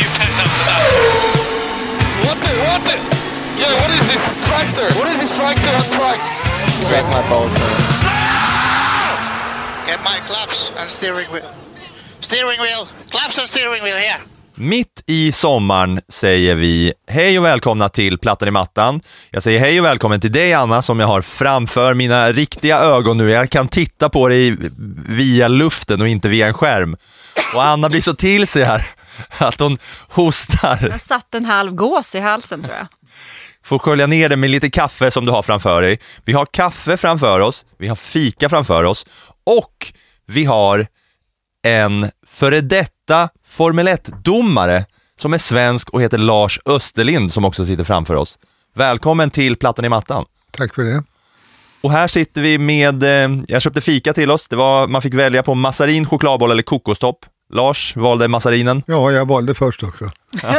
New 0.00 0.10
pen 0.18 0.32
after 0.44 0.64
that. 0.68 0.82
What 2.24 2.36
the, 2.44 2.52
what 2.66 2.80
the? 2.88 2.96
Yeah, 3.60 3.72
what 3.80 3.90
is 3.98 4.04
this 4.10 4.22
tractor? 4.48 4.88
What 4.98 5.06
is 5.12 5.18
this 5.22 5.32
tractor 5.36 5.72
on 5.80 5.86
track? 5.98 6.20
Suck 6.88 7.04
my 7.16 7.22
balls, 7.30 7.54
man. 7.60 7.80
Get 9.86 10.00
my 10.10 10.18
claps 10.28 10.72
and 10.80 10.90
steering 10.90 11.28
wheel. 11.32 11.50
Steering 12.20 12.60
wheel. 12.64 12.88
Claps 13.10 13.38
and 13.38 13.48
steering 13.48 13.82
wheel 13.84 13.96
here. 13.96 14.20
Mitt 14.54 15.02
i 15.06 15.32
sommaren 15.32 16.00
säger 16.08 16.54
vi 16.54 16.92
hej 17.06 17.38
och 17.38 17.44
välkomna 17.44 17.88
till 17.88 18.18
Plattan 18.18 18.48
i 18.48 18.50
mattan. 18.50 19.00
Jag 19.30 19.42
säger 19.42 19.60
hej 19.60 19.80
och 19.80 19.84
välkommen 19.86 20.20
till 20.20 20.32
dig 20.32 20.52
Anna 20.54 20.82
som 20.82 21.00
jag 21.00 21.06
har 21.06 21.22
framför 21.22 21.94
mina 21.94 22.32
riktiga 22.32 22.78
ögon 22.78 23.18
nu. 23.18 23.30
Jag 23.30 23.50
kan 23.50 23.68
titta 23.68 24.08
på 24.08 24.28
dig 24.28 24.56
via 25.08 25.48
luften 25.48 26.00
och 26.00 26.08
inte 26.08 26.28
via 26.28 26.46
en 26.46 26.54
skärm. 26.54 26.96
Och 27.54 27.64
Anna 27.64 27.88
blir 27.88 28.00
så 28.00 28.14
till 28.14 28.46
sig 28.46 28.64
här 28.64 28.86
att 29.38 29.60
hon 29.60 29.78
hostar. 30.08 30.88
Jag 30.90 31.00
satt 31.00 31.34
en 31.34 31.44
halv 31.44 31.74
gås 31.74 32.14
i 32.14 32.20
halsen 32.20 32.62
tror 32.62 32.76
jag. 32.76 32.86
Får 33.64 33.78
skölja 33.78 34.06
ner 34.06 34.28
det 34.28 34.36
med 34.36 34.50
lite 34.50 34.70
kaffe 34.70 35.10
som 35.10 35.24
du 35.26 35.32
har 35.32 35.42
framför 35.42 35.82
dig. 35.82 35.98
Vi 36.24 36.32
har 36.32 36.46
kaffe 36.46 36.96
framför 36.96 37.40
oss, 37.40 37.66
vi 37.78 37.88
har 37.88 37.96
fika 37.96 38.48
framför 38.48 38.84
oss 38.84 39.06
och 39.44 39.92
vi 40.26 40.44
har 40.44 40.86
en 41.66 42.10
före 42.26 42.60
detta 42.60 43.28
Formel 43.46 43.88
1-domare 43.88 44.84
som 45.20 45.34
är 45.34 45.38
svensk 45.38 45.90
och 45.90 46.02
heter 46.02 46.18
Lars 46.18 46.60
Österlind 46.66 47.32
som 47.32 47.44
också 47.44 47.64
sitter 47.64 47.84
framför 47.84 48.14
oss. 48.14 48.38
Välkommen 48.74 49.30
till 49.30 49.56
Plattan 49.56 49.84
i 49.84 49.88
mattan. 49.88 50.24
Tack 50.50 50.74
för 50.74 50.82
det. 50.82 51.02
Och 51.80 51.92
här 51.92 52.08
sitter 52.08 52.40
vi 52.40 52.58
med, 52.58 53.02
eh, 53.02 53.42
jag 53.46 53.62
köpte 53.62 53.80
fika 53.80 54.12
till 54.12 54.30
oss, 54.30 54.48
det 54.48 54.56
var, 54.56 54.88
man 54.88 55.02
fick 55.02 55.14
välja 55.14 55.42
på 55.42 55.54
massarin, 55.54 56.06
chokladboll 56.06 56.50
eller 56.50 56.62
kokostopp. 56.62 57.26
Lars 57.52 57.96
valde 57.96 58.28
massarinen, 58.28 58.82
Ja, 58.86 59.12
jag 59.12 59.28
valde 59.28 59.54
först 59.54 59.82
också. 59.82 60.10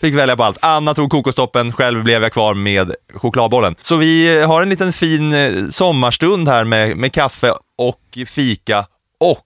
fick 0.00 0.14
välja 0.14 0.36
på 0.36 0.44
allt. 0.44 0.58
Anna 0.60 0.94
tog 0.94 1.10
kokostoppen, 1.10 1.72
själv 1.72 2.04
blev 2.04 2.22
jag 2.22 2.32
kvar 2.32 2.54
med 2.54 2.94
chokladbollen. 3.14 3.74
Så 3.80 3.96
vi 3.96 4.42
har 4.42 4.62
en 4.62 4.68
liten 4.68 4.92
fin 4.92 5.32
eh, 5.32 5.68
sommarstund 5.68 6.48
här 6.48 6.64
med, 6.64 6.96
med 6.96 7.12
kaffe 7.12 7.52
och 7.78 8.18
fika 8.26 8.86
och 9.20 9.44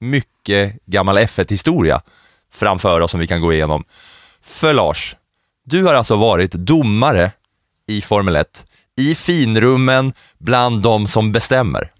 mycket 0.00 0.86
gammal 0.86 1.18
F1-historia 1.18 2.02
framför 2.52 3.00
oss 3.00 3.10
som 3.10 3.20
vi 3.20 3.26
kan 3.26 3.40
gå 3.40 3.52
igenom. 3.52 3.84
För 4.42 4.74
Lars, 4.74 5.16
du 5.64 5.84
har 5.84 5.94
alltså 5.94 6.16
varit 6.16 6.52
domare 6.52 7.30
i 7.86 8.00
Formel 8.00 8.36
1, 8.36 8.66
i 8.96 9.14
finrummen 9.14 10.12
bland 10.38 10.82
de 10.82 11.06
som 11.06 11.32
bestämmer. 11.32 11.92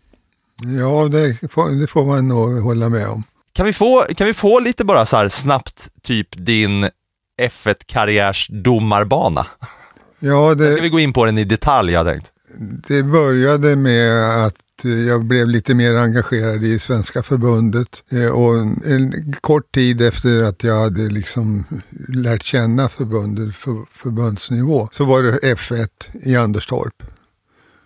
Ja, 0.80 1.08
det 1.08 1.52
får, 1.52 1.80
det 1.80 1.86
får 1.86 2.06
man 2.06 2.28
nog 2.28 2.62
hålla 2.62 2.88
med 2.88 3.08
om. 3.08 3.24
Kan 3.54 3.66
vi 3.66 3.72
få, 3.72 4.06
kan 4.16 4.26
vi 4.26 4.34
få 4.34 4.60
lite 4.60 4.84
bara 4.84 5.06
så 5.06 5.16
här 5.16 5.28
snabbt, 5.28 5.88
typ 6.02 6.28
din 6.46 6.88
F1-karriärs 7.42 8.48
domarbana? 8.64 9.46
Ja, 10.18 10.54
Ska 10.54 10.64
vi 10.64 10.80
det, 10.80 10.88
gå 10.88 10.98
in 11.00 11.12
på 11.12 11.24
den 11.24 11.38
i 11.38 11.44
detalj, 11.44 11.92
jag 11.92 12.06
tänkt. 12.06 12.30
det 12.88 13.02
började 13.02 13.76
med 13.76 14.44
att 14.46 14.54
jag 15.08 15.24
blev 15.24 15.46
lite 15.48 15.74
mer 15.74 15.94
engagerad 15.94 16.64
i 16.64 16.78
Svenska 16.78 17.22
förbundet. 17.22 18.02
Eh, 18.10 18.26
Och 18.26 18.54
en 18.86 19.34
kort 19.40 19.72
tid 19.74 20.00
efter 20.02 20.42
att 20.42 20.64
jag 20.64 20.80
hade 20.80 21.00
liksom 21.02 21.64
lärt 22.08 22.42
känna 22.42 22.88
förbundet 22.88 23.54
för 23.56 23.76
förbundsnivå 23.92 24.88
så 24.92 25.04
var 25.04 25.22
det 25.22 25.38
F1 25.54 25.88
i 26.12 26.36
Anderstorp. 26.36 27.02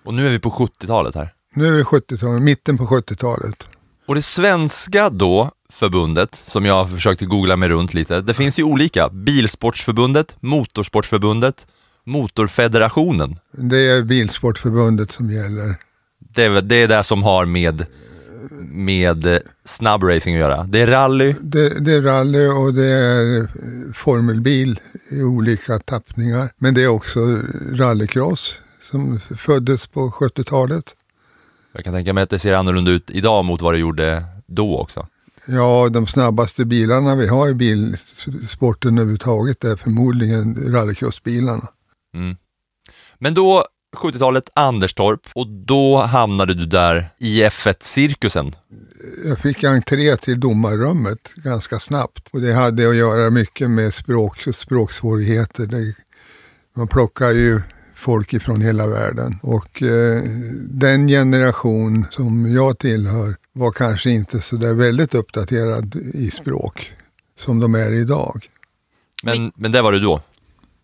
Och 0.05 0.15
nu 0.15 0.27
är 0.27 0.31
vi 0.31 0.39
på 0.39 0.51
70-talet 0.51 1.15
här. 1.15 1.33
Nu 1.55 1.67
är 1.67 1.73
det 1.73 1.83
70-talet, 1.83 2.43
mitten 2.43 2.79
på 2.79 2.87
70-talet. 2.87 3.67
Och 4.07 4.15
det 4.15 4.23
svenska 4.23 5.11
då, 5.11 5.51
förbundet, 5.73 6.35
som 6.35 6.65
jag 6.65 6.75
har 6.75 6.87
försökt 6.87 7.23
googla 7.23 7.57
mig 7.57 7.69
runt 7.69 7.95
lite, 7.95 8.21
det 8.21 8.35
finns 8.35 8.59
ju 8.59 8.63
olika. 8.63 9.09
Bilsportsförbundet, 9.09 10.37
Motorsportförbundet, 10.41 11.67
Motorfederationen. 12.05 13.39
Det 13.53 13.79
är 13.79 14.03
Bilsportförbundet 14.03 15.13
som 15.13 15.31
gäller. 15.31 15.75
Det 16.19 16.45
är, 16.45 16.63
det 16.63 16.77
är 16.77 16.89
det 16.89 17.05
som 17.05 17.23
har 17.23 17.47
med, 17.47 17.87
med 18.61 19.27
eh, 19.27 19.39
snabbracing 19.65 20.35
att 20.35 20.41
göra. 20.41 20.65
Det 20.65 20.81
är 20.81 20.87
rally, 20.87 21.35
Det, 21.41 21.85
det 21.85 21.93
är 21.93 22.03
rally 22.03 22.47
och 22.47 22.75
det 22.75 22.87
är 22.87 23.41
eh, 23.41 23.47
formelbil 23.95 24.81
i 25.11 25.23
olika 25.23 25.79
tappningar. 25.79 26.51
Men 26.59 26.75
det 26.75 26.83
är 26.83 26.89
också 26.89 27.21
rallycross 27.73 28.61
som 28.81 29.21
föddes 29.21 29.87
på 29.87 30.11
70-talet. 30.11 30.95
jag 31.73 31.85
kan 31.85 31.95
tänka 31.95 32.13
mig 32.13 32.23
att 32.23 32.31
det 32.31 32.39
ser 32.39 32.55
annorlunda 32.55 32.91
ut 32.91 33.11
idag 33.11 33.45
mot 33.45 33.61
vad 33.61 33.75
det 33.75 33.79
gjorde 33.79 34.25
då 34.47 34.79
också. 34.79 35.07
Ja, 35.49 35.89
de 35.89 36.07
snabbaste 36.07 36.65
bilarna 36.65 37.15
vi 37.15 37.27
har 37.27 37.49
i 37.49 37.55
bilsporten 37.55 38.99
överhuvudtaget 38.99 39.65
är 39.65 39.77
förmodligen 39.77 40.73
rallycrossbilarna. 40.73 41.69
Men 43.19 43.35
då, 43.35 43.65
70-talet, 43.97 44.51
Anderstorp, 44.55 45.21
och 45.35 45.47
då 45.47 45.97
hamnade 45.97 46.55
du 46.55 46.67
där 46.67 47.11
i 47.19 47.43
F1-cirkusen. 47.43 48.53
Jag 49.25 49.39
fick 49.39 49.65
entré 49.65 50.17
till 50.17 50.41
domarrummet 50.41 51.35
ganska 51.35 51.79
snabbt. 51.79 52.29
Och 52.33 52.41
det 52.41 52.53
hade 52.53 52.89
att 52.89 52.97
göra 52.97 53.31
mycket 53.31 53.71
med 53.71 53.95
språk 53.95 54.47
och 54.47 54.55
språksvårigheter. 54.55 55.67
Det, 55.67 55.95
man 56.77 56.89
plockar 56.89 57.31
ju 57.31 57.61
folk 57.95 58.33
ifrån 58.33 58.61
hela 58.61 58.87
världen. 58.87 59.39
Och 59.43 59.83
eh, 59.83 60.23
den 60.71 61.09
generation 61.09 62.07
som 62.11 62.53
jag 62.53 62.79
tillhör 62.79 63.37
var 63.59 63.73
kanske 63.73 64.11
inte 64.11 64.41
så 64.41 64.57
där 64.57 64.75
väldigt 64.75 65.15
uppdaterad 65.15 65.97
i 66.15 66.31
språk 66.31 66.93
som 67.37 67.61
de 67.61 67.75
är 67.75 67.93
idag. 67.93 68.51
Men, 69.23 69.53
men 69.57 69.73
det 69.73 69.83
var 69.83 69.93
du 69.93 70.01
då? 70.01 70.21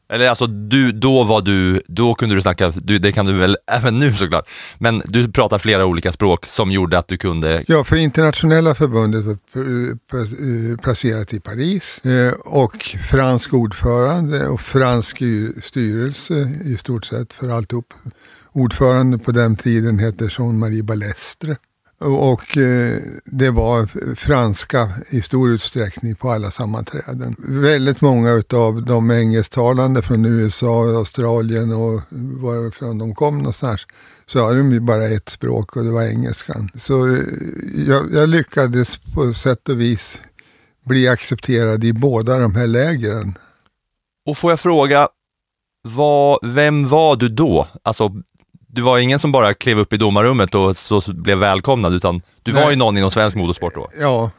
Eller 0.08 0.28
alltså, 0.28 0.46
du, 0.46 0.92
då 0.92 1.24
var 1.24 1.42
du, 1.42 1.82
då 1.86 2.14
kunde 2.14 2.34
du 2.34 2.42
snacka, 2.42 2.72
du, 2.76 2.98
det 2.98 3.12
kan 3.12 3.26
du 3.26 3.32
väl 3.32 3.56
även 3.66 3.98
nu 3.98 4.14
såklart, 4.14 4.48
men 4.78 5.02
du 5.04 5.32
pratar 5.32 5.58
flera 5.58 5.86
olika 5.86 6.12
språk 6.12 6.46
som 6.46 6.70
gjorde 6.70 6.98
att 6.98 7.08
du 7.08 7.16
kunde, 7.16 7.64
Ja, 7.68 7.84
för 7.84 7.96
internationella 7.96 8.74
förbundet 8.74 9.24
var 9.24 9.34
eh, 9.60 10.76
placerat 10.76 11.32
i 11.32 11.40
Paris 11.40 12.00
eh, 12.04 12.32
och 12.44 12.82
fransk 13.10 13.54
ordförande 13.54 14.48
och 14.48 14.60
fransk 14.60 15.22
styrelse 15.62 16.50
i 16.64 16.76
stort 16.76 17.04
sett 17.04 17.32
för 17.32 17.48
alltihop. 17.48 17.94
Ordförande 18.52 19.18
på 19.18 19.32
den 19.32 19.56
tiden 19.56 19.98
hette 19.98 20.24
Jean-Marie 20.24 20.82
Balestre. 20.82 21.56
Och 21.98 22.56
eh, 22.58 22.98
det 23.24 23.50
var 23.50 23.86
franska 24.14 24.90
i 25.08 25.22
stor 25.22 25.50
utsträckning 25.50 26.14
på 26.14 26.30
alla 26.30 26.50
sammanträden. 26.50 27.36
Väldigt 27.38 28.00
många 28.00 28.42
av 28.52 28.84
de 28.84 29.10
engelsktalande 29.10 30.02
från 30.02 30.24
USA, 30.24 30.84
Australien 30.84 31.72
och 31.72 32.00
varifrån 32.42 32.98
de 32.98 33.14
kom 33.14 33.38
någonstans 33.38 33.86
så 34.26 34.46
hade 34.46 34.58
de 34.58 34.72
ju 34.72 34.80
bara 34.80 35.08
ett 35.08 35.28
språk 35.28 35.76
och 35.76 35.84
det 35.84 35.90
var 35.90 36.02
engelskan. 36.02 36.70
Så 36.74 37.14
eh, 37.14 37.22
jag, 37.88 38.12
jag 38.12 38.28
lyckades 38.28 38.98
på 39.14 39.34
sätt 39.34 39.68
och 39.68 39.80
vis 39.80 40.22
bli 40.84 41.08
accepterad 41.08 41.84
i 41.84 41.92
båda 41.92 42.38
de 42.38 42.54
här 42.54 42.66
lägren. 42.66 43.38
och 44.26 44.38
får 44.38 44.52
jag 44.52 44.60
fråga, 44.60 45.08
vad, 45.82 46.38
vem 46.42 46.88
var 46.88 47.16
du 47.16 47.28
då? 47.28 47.68
Alltså, 47.82 48.12
du 48.74 48.82
var 48.82 48.98
ingen 48.98 49.18
som 49.18 49.32
bara 49.32 49.54
klev 49.54 49.78
upp 49.78 49.92
i 49.92 49.96
domarrummet 49.96 50.54
och 50.54 50.76
så 50.76 51.02
blev 51.14 51.38
välkomnad, 51.38 51.94
utan 51.94 52.22
du 52.42 52.52
var 52.52 52.60
Nej. 52.60 52.70
ju 52.70 52.76
någon 52.76 52.96
inom 52.96 53.10
svensk 53.10 53.36
motorsport 53.36 53.74
då. 53.74 53.88
Ja, 54.00 54.30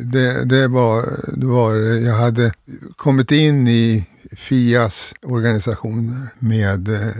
det, 0.00 0.44
det, 0.44 0.68
var, 0.68 1.04
det 1.36 1.46
var 1.46 1.76
Jag 2.06 2.14
hade 2.14 2.52
kommit 2.96 3.30
in 3.30 3.68
i 3.68 4.06
Fias 4.36 5.14
organisationer 5.22 6.28
med 6.38 6.88
eh, 6.88 7.10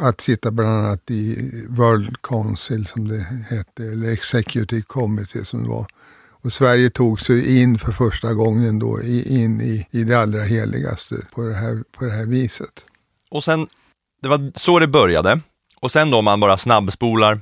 att 0.00 0.20
sitta 0.20 0.50
bland 0.50 0.70
annat 0.70 1.10
i 1.10 1.50
World 1.68 2.22
Council 2.22 2.86
som 2.86 3.08
det 3.08 3.26
hette, 3.50 3.82
eller 3.82 4.12
Executive 4.12 4.82
Committee 4.82 5.44
som 5.44 5.62
det 5.62 5.68
var. 5.68 5.86
Och 6.42 6.52
Sverige 6.52 6.90
tog 6.90 7.20
sig 7.20 7.62
in 7.62 7.78
för 7.78 7.92
första 7.92 8.34
gången 8.34 8.78
då 8.78 9.02
i, 9.02 9.42
in 9.42 9.60
i, 9.60 9.86
i 9.90 10.04
det 10.04 10.14
allra 10.14 10.42
heligaste 10.42 11.16
på 11.34 11.42
det 11.42 11.54
här, 11.54 11.84
på 11.98 12.04
det 12.04 12.12
här 12.12 12.26
viset. 12.26 12.84
Och 13.30 13.44
sen, 13.44 13.66
det 14.22 14.28
var 14.28 14.52
så 14.54 14.78
det 14.78 14.88
började. 14.88 15.40
Och 15.80 15.92
sen 15.92 16.10
då 16.10 16.18
om 16.18 16.24
man 16.24 16.40
bara 16.40 16.56
snabbspolar 16.56 17.40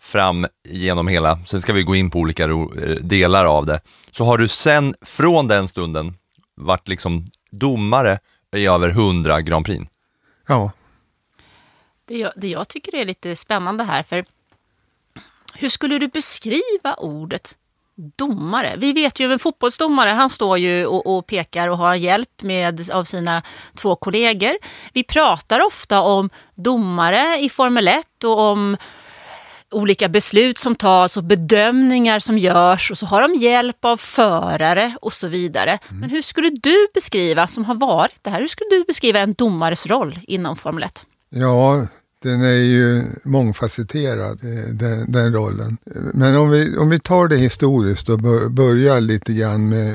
fram 0.00 0.46
genom 0.68 1.08
hela, 1.08 1.38
sen 1.46 1.60
ska 1.60 1.72
vi 1.72 1.82
gå 1.82 1.94
in 1.96 2.10
på 2.10 2.18
olika 2.18 2.44
eh, 2.44 2.58
delar 3.00 3.44
av 3.44 3.66
det. 3.66 3.80
Så 4.10 4.24
har 4.24 4.38
du 4.38 4.48
sen, 4.48 4.94
från 5.02 5.48
den 5.48 5.68
stunden, 5.68 6.14
varit 6.54 6.88
liksom 6.88 7.26
domare 7.50 8.18
i 8.56 8.66
över 8.66 8.88
100 8.88 9.40
Grand 9.40 9.66
Prix. 9.66 9.90
Ja, 10.48 10.70
Det 12.04 12.18
jag, 12.18 12.32
det 12.36 12.48
jag 12.48 12.68
tycker 12.68 12.94
är 12.94 13.04
lite 13.04 13.36
spännande 13.36 13.84
här, 13.84 14.02
för 14.02 14.24
hur 15.54 15.68
skulle 15.68 15.98
du 15.98 16.08
beskriva 16.08 16.94
ordet 16.98 17.58
domare? 17.96 18.74
Vi 18.76 18.92
vet 18.92 19.20
ju, 19.20 19.32
en 19.32 19.38
fotbollsdomare, 19.38 20.10
han 20.10 20.30
står 20.30 20.58
ju 20.58 20.86
och, 20.86 21.16
och 21.16 21.26
pekar 21.26 21.68
och 21.68 21.78
har 21.78 21.94
hjälp 21.94 22.42
med, 22.42 22.90
av 22.90 23.04
sina 23.04 23.42
två 23.74 23.96
kollegor. 23.96 24.56
Vi 24.92 25.04
pratar 25.04 25.66
ofta 25.66 26.00
om 26.00 26.30
domare 26.54 27.38
i 27.40 27.48
Formel 27.48 27.88
1 27.88 28.24
och 28.24 28.38
om 28.38 28.76
olika 29.70 30.08
beslut 30.08 30.58
som 30.58 30.74
tas 30.74 31.16
och 31.16 31.24
bedömningar 31.24 32.18
som 32.18 32.38
görs 32.38 32.90
och 32.90 32.98
så 32.98 33.06
har 33.06 33.22
de 33.22 33.34
hjälp 33.34 33.84
av 33.84 33.96
förare 33.96 34.96
och 35.00 35.12
så 35.12 35.28
vidare. 35.28 35.78
Men 35.88 36.10
hur 36.10 36.22
skulle 36.22 36.50
du 36.50 36.88
beskriva, 36.94 37.46
som 37.46 37.64
har 37.64 37.74
varit 37.74 38.18
det 38.22 38.30
här, 38.30 38.40
hur 38.40 38.48
skulle 38.48 38.70
du 38.70 38.84
beskriva 38.84 39.18
en 39.18 39.32
domares 39.32 39.86
roll 39.86 40.18
inom 40.22 40.56
Formel 40.56 40.82
1? 40.82 41.04
Ja, 41.28 41.86
den 42.26 42.40
är 42.42 42.52
ju 42.54 43.02
mångfacetterad, 43.22 44.38
eh, 44.44 44.70
den, 44.74 45.12
den 45.12 45.32
rollen. 45.32 45.76
Men 46.14 46.36
om 46.36 46.50
vi, 46.50 46.76
om 46.76 46.90
vi 46.90 47.00
tar 47.00 47.28
det 47.28 47.36
historiskt 47.36 48.08
och 48.08 48.18
bör- 48.18 48.48
börjar 48.48 49.00
lite 49.00 49.32
grann 49.32 49.68
med 49.68 49.90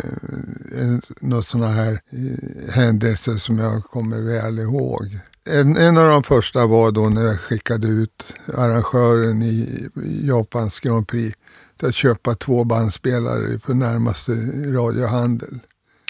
eh, 0.80 0.98
något 1.22 1.48
sådana 1.48 1.68
här 1.68 1.92
eh, 2.10 2.74
händelser 2.74 3.33
som 3.33 3.60
jag 3.60 3.83
kommer 3.83 4.22
väl 4.22 4.60
ihåg. 4.60 5.19
En, 5.50 5.78
en 5.78 5.98
av 5.98 6.07
de 6.07 6.24
första 6.24 6.66
var 6.66 6.92
då 6.92 7.10
när 7.10 7.25
jag 7.25 7.39
skickade 7.39 7.88
ut 7.88 8.24
arrangören 8.57 9.44
i 9.44 9.89
Japans 10.24 10.80
Grand 10.80 11.07
Prix 11.07 11.38
till 11.80 11.88
att 11.88 11.95
köpa 11.95 12.36
två 12.36 12.63
bandspelare 12.63 13.60
på 13.60 13.74
närmaste 13.74 14.31
radiohandel. 14.68 15.60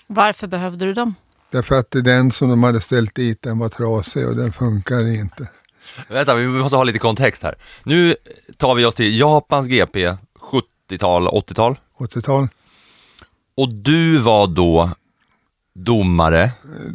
Varför 0.07 0.47
behövde 0.47 0.85
du 0.85 0.93
dem? 0.93 1.13
Därför 1.51 1.79
att 1.79 1.91
den 1.91 2.31
som 2.31 2.49
de 2.49 2.63
hade 2.63 2.81
ställt 2.81 3.15
dit 3.15 3.41
den 3.41 3.59
var 3.59 3.69
trasig 3.69 4.27
och 4.27 4.35
den 4.35 4.51
funkar 4.51 5.07
inte. 5.07 5.47
Vänta, 6.07 6.35
vi 6.35 6.47
måste 6.47 6.75
ha 6.77 6.83
lite 6.83 6.99
kontext 6.99 7.43
här. 7.43 7.55
Nu 7.83 8.15
tar 8.57 8.75
vi 8.75 8.85
oss 8.85 8.95
till 8.95 9.19
Japans 9.19 9.67
GP, 9.67 10.15
70-tal, 10.39 11.27
80-tal. 11.27 11.77
80-tal. 11.97 12.47
Och 13.57 13.73
du 13.73 14.17
var 14.17 14.47
då 14.47 14.89
domare. 15.75 16.51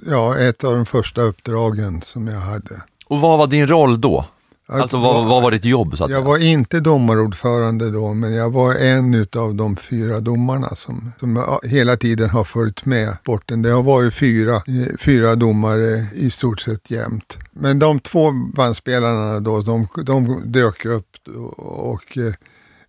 Ja, 0.07 0.39
ett 0.39 0.65
av 0.65 0.75
de 0.75 0.87
första 0.87 1.21
uppdragen 1.21 2.03
som 2.03 2.27
jag 2.27 2.41
hade. 2.41 2.83
Och 3.07 3.21
vad 3.21 3.39
var 3.39 3.47
din 3.47 3.67
roll 3.67 4.01
då? 4.01 4.25
Alltså 4.69 4.97
vad, 4.97 5.27
vad 5.27 5.43
var 5.43 5.51
ditt 5.51 5.65
jobb 5.65 5.99
så 5.99 6.05
att 6.05 6.11
Jag 6.11 6.19
säga? 6.19 6.29
var 6.29 6.39
inte 6.39 6.81
domarordförande 6.81 7.91
då, 7.91 8.15
men 8.15 8.33
jag 8.35 8.51
var 8.51 8.75
en 8.75 9.15
utav 9.15 9.55
de 9.55 9.77
fyra 9.77 10.21
domarna 10.21 10.69
som, 10.69 11.13
som 11.21 11.59
hela 11.63 11.97
tiden 11.97 12.31
har 12.31 12.45
följt 12.45 12.85
med 12.85 13.17
sporten. 13.23 13.63
Det 13.63 13.71
har 13.71 13.83
varit 13.83 14.15
fyra, 14.15 14.63
fyra 14.99 15.35
domare 15.35 16.07
i 16.15 16.31
stort 16.31 16.61
sett 16.61 16.91
jämt. 16.91 17.37
Men 17.53 17.79
de 17.79 18.01
två 18.01 18.33
bandspelarna 18.33 19.41
då, 19.41 19.61
de, 19.61 19.89
de 20.05 20.43
dök 20.45 20.85
upp 20.85 21.17
och, 21.37 21.93
och 21.93 22.19
eh, 22.19 22.33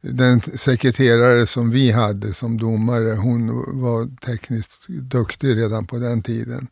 den 0.02 0.42
sekreterare 0.42 1.48
som 1.48 1.70
vi 1.72 1.92
hade 1.92 2.34
som 2.34 2.58
domare, 2.58 3.16
hon 3.16 3.48
var 3.82 4.26
tekniskt 4.26 4.88
duktig 4.88 5.56
redan 5.56 5.88
på 5.88 5.98
den 5.98 6.22
tiden. 6.22 6.68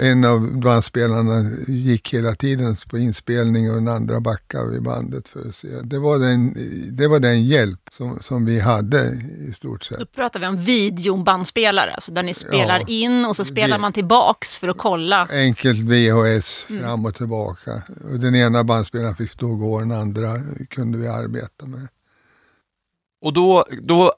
En 0.00 0.24
av 0.24 0.60
bandspelarna 0.60 1.50
gick 1.68 2.14
hela 2.14 2.34
tiden 2.34 2.76
på 2.88 2.98
inspelning 2.98 3.70
och 3.70 3.74
den 3.76 3.88
andra 3.88 4.20
backade 4.20 4.70
vid 4.70 4.82
bandet 4.82 5.28
för 5.28 5.48
att 5.48 5.54
se. 5.56 5.68
Det 5.82 5.98
var 5.98 6.18
den, 6.18 6.56
det 6.92 7.08
var 7.08 7.18
den 7.20 7.44
hjälp 7.44 7.80
som, 7.92 8.18
som 8.22 8.44
vi 8.44 8.60
hade 8.60 9.06
i 9.48 9.52
stort 9.52 9.88
Då 9.90 9.96
sett. 9.96 10.12
pratar 10.12 10.40
vi 10.40 10.46
om 10.46 10.56
videobandspelare, 10.56 11.94
alltså 11.94 12.12
där 12.12 12.22
ni 12.22 12.34
spelar 12.34 12.78
Ja, 12.80 12.86
in 12.88 13.24
och 13.24 13.36
så 13.36 13.44
spelar 13.44 13.76
det- 13.76 13.80
man 13.80 13.92
tillbaks 13.92 14.58
för 14.58 14.68
att 14.68 14.78
kolla. 14.78 15.28
Enkelt 15.32 15.80
VHS 15.80 16.52
fram 16.52 17.04
och 17.06 17.14
tillbaka. 17.14 17.82
Och 18.12 18.20
den 18.20 18.34
ena 18.34 18.64
bandspelaren 18.64 19.16
fick 19.16 19.30
stå 19.32 19.50
och 19.50 19.58
gå, 19.58 19.78
den 19.80 19.92
andra 19.92 20.40
kunde 20.70 20.98
vi 20.98 21.08
arbeta 21.08 21.66
med. 21.66 21.88
Och 23.22 23.32
då, 23.32 23.64
då 23.82 24.12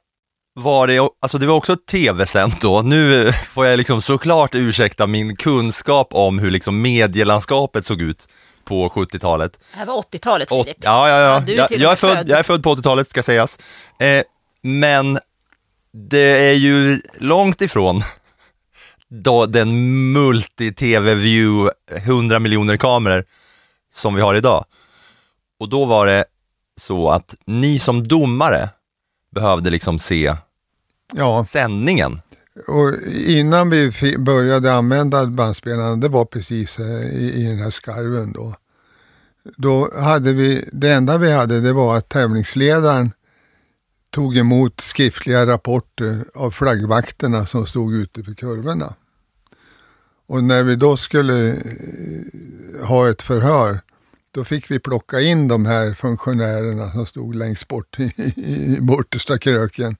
var 0.58 0.86
det, 0.86 0.98
alltså 0.98 1.38
det 1.38 1.46
var 1.46 1.54
också 1.54 1.76
tv-sänt 1.76 2.60
då. 2.60 2.82
Nu 2.82 3.32
får 3.32 3.66
jag 3.66 3.76
liksom 3.76 4.02
såklart 4.02 4.54
ursäkta 4.54 5.06
min 5.06 5.36
kunskap 5.36 6.08
om 6.10 6.38
hur 6.38 6.50
liksom 6.50 6.82
medielandskapet 6.82 7.84
såg 7.84 8.02
ut 8.02 8.28
på 8.64 8.88
70-talet. 8.88 9.58
Det 9.72 9.78
här 9.78 9.86
var 9.86 10.02
80-talet 10.02 10.52
Åt, 10.52 10.66
Filip. 10.66 10.78
ja, 10.80 11.08
ja, 11.08 11.20
ja. 11.20 11.52
är 11.52 11.56
jag, 11.56 11.72
jag, 11.72 11.92
är 11.92 11.96
född. 11.96 12.28
jag 12.28 12.38
är 12.38 12.42
född 12.42 12.62
på 12.62 12.74
80-talet 12.74 13.10
ska 13.10 13.22
sägas. 13.22 13.58
Eh, 13.98 14.22
men 14.62 15.18
det 15.92 16.48
är 16.50 16.54
ju 16.54 17.00
långt 17.18 17.60
ifrån 17.60 18.02
då 19.08 19.46
den 19.46 19.68
multi-tv-view, 20.16 21.70
100 21.90 22.38
miljoner 22.38 22.76
kameror 22.76 23.24
som 23.92 24.14
vi 24.14 24.20
har 24.20 24.34
idag. 24.34 24.64
Och 25.60 25.68
då 25.68 25.84
var 25.84 26.06
det 26.06 26.24
så 26.80 27.10
att 27.10 27.34
ni 27.44 27.78
som 27.78 28.04
domare 28.04 28.68
behövde 29.34 29.70
liksom 29.70 29.98
se 29.98 30.34
Ja, 31.14 31.44
sändningen. 31.48 32.20
och 32.66 32.92
innan 33.14 33.70
vi 33.70 33.92
började 34.18 34.72
använda 34.72 35.26
bandspelarna, 35.26 35.96
det 35.96 36.08
var 36.08 36.24
precis 36.24 36.78
eh, 36.78 37.06
i, 37.06 37.32
i 37.34 37.44
den 37.48 37.58
här 37.58 37.70
skarven 37.70 38.32
då. 38.32 38.54
Då 39.56 39.90
hade 40.00 40.32
vi, 40.32 40.68
det 40.72 40.90
enda 40.92 41.18
vi 41.18 41.32
hade 41.32 41.60
det 41.60 41.72
var 41.72 41.96
att 41.96 42.08
tävlingsledaren 42.08 43.10
tog 44.10 44.36
emot 44.36 44.80
skriftliga 44.80 45.46
rapporter 45.46 46.24
av 46.34 46.50
flaggvakterna 46.50 47.46
som 47.46 47.66
stod 47.66 47.94
ute 47.94 48.22
för 48.22 48.34
kurvorna. 48.34 48.94
Och 50.26 50.44
när 50.44 50.62
vi 50.62 50.76
då 50.76 50.96
skulle 50.96 51.50
eh, 51.50 52.86
ha 52.86 53.10
ett 53.10 53.22
förhör, 53.22 53.80
då 54.30 54.44
fick 54.44 54.70
vi 54.70 54.78
plocka 54.78 55.20
in 55.20 55.48
de 55.48 55.66
här 55.66 55.94
funktionärerna 55.94 56.90
som 56.90 57.06
stod 57.06 57.34
längst 57.34 57.68
bort 57.68 57.98
i, 57.98 58.12
i 58.36 58.78
bortersta 58.80 59.38
kröken 59.38 59.96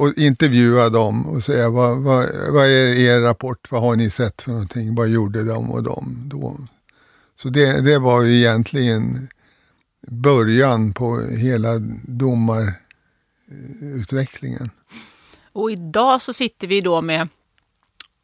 och 0.00 0.18
intervjua 0.18 0.88
dem 0.88 1.26
och 1.26 1.44
säga 1.44 1.70
vad, 1.70 1.98
vad, 1.98 2.26
vad 2.52 2.66
är 2.66 2.98
er 2.98 3.20
rapport, 3.20 3.70
vad 3.70 3.80
har 3.80 3.96
ni 3.96 4.10
sett 4.10 4.42
för 4.42 4.50
någonting, 4.50 4.94
vad 4.94 5.08
gjorde 5.08 5.44
de 5.44 5.70
och 5.70 5.82
de 5.82 6.22
då? 6.24 6.56
Så 7.34 7.48
det, 7.48 7.80
det 7.80 7.98
var 7.98 8.22
ju 8.22 8.36
egentligen 8.36 9.28
början 10.06 10.92
på 10.92 11.20
hela 11.20 11.78
domarutvecklingen. 12.02 14.70
Och 15.52 15.70
idag 15.70 16.22
så 16.22 16.32
sitter 16.32 16.66
vi 16.66 16.80
då 16.80 17.02
med 17.02 17.28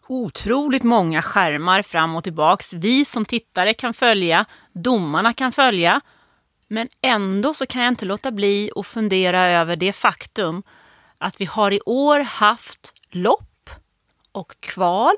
otroligt 0.08 0.82
många 0.82 1.22
skärmar 1.22 1.82
fram 1.82 2.16
och 2.16 2.24
tillbaks. 2.24 2.72
Vi 2.72 3.04
som 3.04 3.24
tittare 3.24 3.74
kan 3.74 3.94
följa, 3.94 4.44
domarna 4.72 5.32
kan 5.32 5.52
följa. 5.52 6.00
Men 6.68 6.88
ändå 7.00 7.54
så 7.54 7.66
kan 7.66 7.82
jag 7.82 7.92
inte 7.92 8.06
låta 8.06 8.30
bli 8.30 8.70
att 8.76 8.86
fundera 8.86 9.44
över 9.44 9.76
det 9.76 9.92
faktum 9.92 10.62
att 11.18 11.40
vi 11.40 11.44
har 11.44 11.72
i 11.72 11.80
år 11.86 12.20
haft 12.20 12.94
lopp 13.10 13.70
och 14.32 14.60
kval 14.60 15.14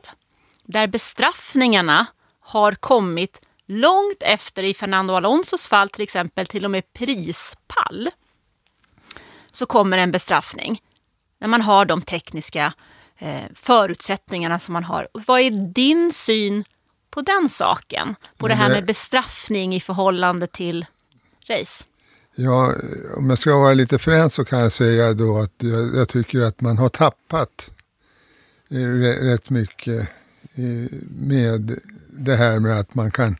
där 0.62 0.86
bestraffningarna 0.86 2.06
har 2.40 2.72
kommit 2.72 3.46
långt 3.66 4.16
efter 4.22 4.62
i 4.62 4.74
Fernando 4.74 5.14
Alonsos 5.14 5.68
fall 5.68 5.90
till 5.90 6.02
exempel 6.02 6.46
till 6.46 6.64
och 6.64 6.70
med 6.70 6.92
prispall. 6.92 8.10
Så 9.52 9.66
kommer 9.66 9.98
en 9.98 10.10
bestraffning 10.10 10.82
när 11.38 11.48
man 11.48 11.62
har 11.62 11.84
de 11.84 12.02
tekniska 12.02 12.72
eh, 13.18 13.42
förutsättningarna 13.54 14.58
som 14.58 14.72
man 14.72 14.84
har. 14.84 15.08
Vad 15.12 15.40
är 15.40 15.50
din 15.50 16.12
syn 16.12 16.64
på 17.10 17.20
den 17.22 17.48
saken? 17.48 18.16
På 18.36 18.48
det 18.48 18.54
här 18.54 18.68
Det- 18.68 18.74
med 18.74 18.86
bestraffning 18.86 19.74
i 19.74 19.80
förhållande 19.80 20.46
till 20.46 20.86
race? 21.48 21.84
Ja, 22.40 22.74
om 23.16 23.30
jag 23.30 23.38
ska 23.38 23.58
vara 23.58 23.74
lite 23.74 23.98
frän 23.98 24.30
så 24.30 24.44
kan 24.44 24.60
jag 24.60 24.72
säga 24.72 25.14
då 25.14 25.38
att 25.38 25.52
jag, 25.58 25.96
jag 25.96 26.08
tycker 26.08 26.40
att 26.40 26.60
man 26.60 26.78
har 26.78 26.88
tappat 26.88 27.70
eh, 28.70 28.76
rätt 29.24 29.50
mycket 29.50 30.00
eh, 30.54 30.98
med 31.18 31.78
det 32.10 32.36
här 32.36 32.60
med 32.60 32.78
att 32.80 32.94
man 32.94 33.10
kan, 33.10 33.36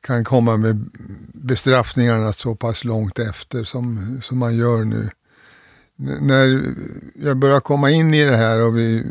kan 0.00 0.24
komma 0.24 0.56
med 0.56 0.84
bestraffningarna 1.32 2.32
så 2.32 2.54
pass 2.54 2.84
långt 2.84 3.18
efter 3.18 3.64
som, 3.64 4.20
som 4.24 4.38
man 4.38 4.56
gör 4.56 4.84
nu. 4.84 5.10
N- 5.98 6.18
När 6.20 6.62
jag 7.26 7.36
börjar 7.36 7.60
komma 7.60 7.90
in 7.90 8.14
i 8.14 8.24
det 8.24 8.36
här 8.36 8.60
och 8.60 8.78
vi, 8.78 9.04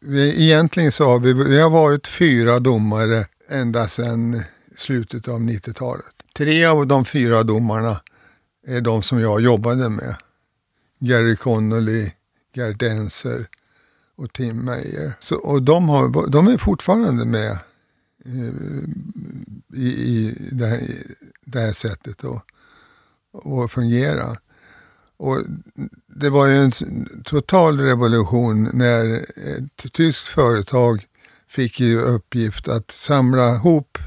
vi 0.00 0.44
egentligen 0.44 0.92
så 0.92 1.04
har 1.08 1.18
vi, 1.18 1.32
vi 1.32 1.60
har 1.60 1.70
varit 1.70 2.06
fyra 2.06 2.58
domare 2.58 3.26
ända 3.48 3.88
sedan 3.88 4.42
slutet 4.76 5.28
av 5.28 5.40
90-talet. 5.40 6.04
Tre 6.36 6.64
av 6.64 6.86
de 6.86 7.04
fyra 7.04 7.42
domarna 7.42 8.00
är 8.66 8.80
de 8.80 9.02
som 9.02 9.20
jag 9.20 9.40
jobbade 9.40 9.88
med. 9.88 10.16
Gary 10.98 11.36
Connolly, 11.36 12.10
Gert 12.54 12.82
Enser 12.82 13.48
och 14.16 14.32
Tim 14.32 14.64
Meyer. 14.64 15.12
Så, 15.20 15.36
och 15.36 15.62
de, 15.62 15.88
har, 15.88 16.30
de 16.30 16.48
är 16.48 16.58
fortfarande 16.58 17.24
med 17.24 17.50
eh, 18.24 18.54
i, 19.74 19.86
i 19.86 20.48
det, 20.52 20.66
här, 20.66 20.80
det 21.44 21.60
här 21.60 21.72
sättet 21.72 22.24
att, 22.24 22.44
att 23.46 23.72
fungera. 23.72 24.36
Och 25.16 25.38
det 26.06 26.30
var 26.30 26.46
ju 26.46 26.56
en 26.56 26.72
total 27.24 27.80
revolution 27.80 28.70
när 28.72 29.14
ett 29.56 29.92
tyskt 29.92 30.26
företag 30.26 31.06
fick 31.48 31.80
i 31.80 31.96
uppgift 31.96 32.68
att 32.68 32.90
samla 32.90 33.54
ihop 33.54 33.98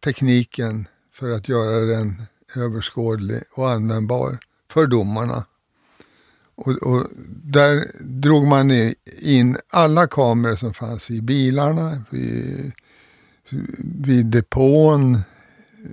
tekniken 0.00 0.88
för 1.12 1.30
att 1.30 1.48
göra 1.48 1.80
den 1.80 2.22
överskådlig 2.56 3.42
och 3.52 3.70
användbar 3.70 4.38
för 4.70 4.86
domarna. 4.86 5.44
Och, 6.54 6.72
och 6.72 7.06
där 7.44 7.90
drog 8.00 8.46
man 8.46 8.70
in 9.22 9.56
alla 9.70 10.06
kameror 10.06 10.56
som 10.56 10.74
fanns 10.74 11.10
i 11.10 11.22
bilarna, 11.22 12.02
vid, 12.10 12.72
vid 13.78 14.26
depån, 14.26 15.22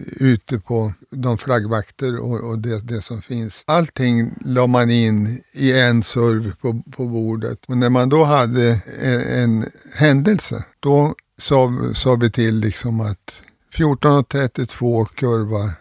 ute 0.08 0.60
på 0.60 0.94
de 1.10 1.38
flaggvakter 1.38 2.20
och, 2.20 2.50
och 2.50 2.60
det, 2.60 2.80
det 2.80 3.01
som 3.01 3.22
finns. 3.22 3.63
Allting 3.68 4.34
la 4.41 4.68
man 4.68 4.89
in 4.89 5.41
i 5.53 5.80
en 5.80 6.03
serv 6.03 6.56
på, 6.62 6.82
på 6.91 7.06
bordet. 7.06 7.60
Och 7.68 7.77
när 7.77 7.89
man 7.89 8.10
då 8.10 8.24
hade 8.24 8.82
en, 9.01 9.22
en 9.22 9.65
händelse, 9.96 10.65
då 10.80 11.15
sa, 11.38 11.74
sa 11.96 12.15
vi 12.15 12.32
till 12.32 12.60
liksom 12.60 13.01
att 13.01 13.41
14.32 13.74 15.06
kurva 15.06 15.72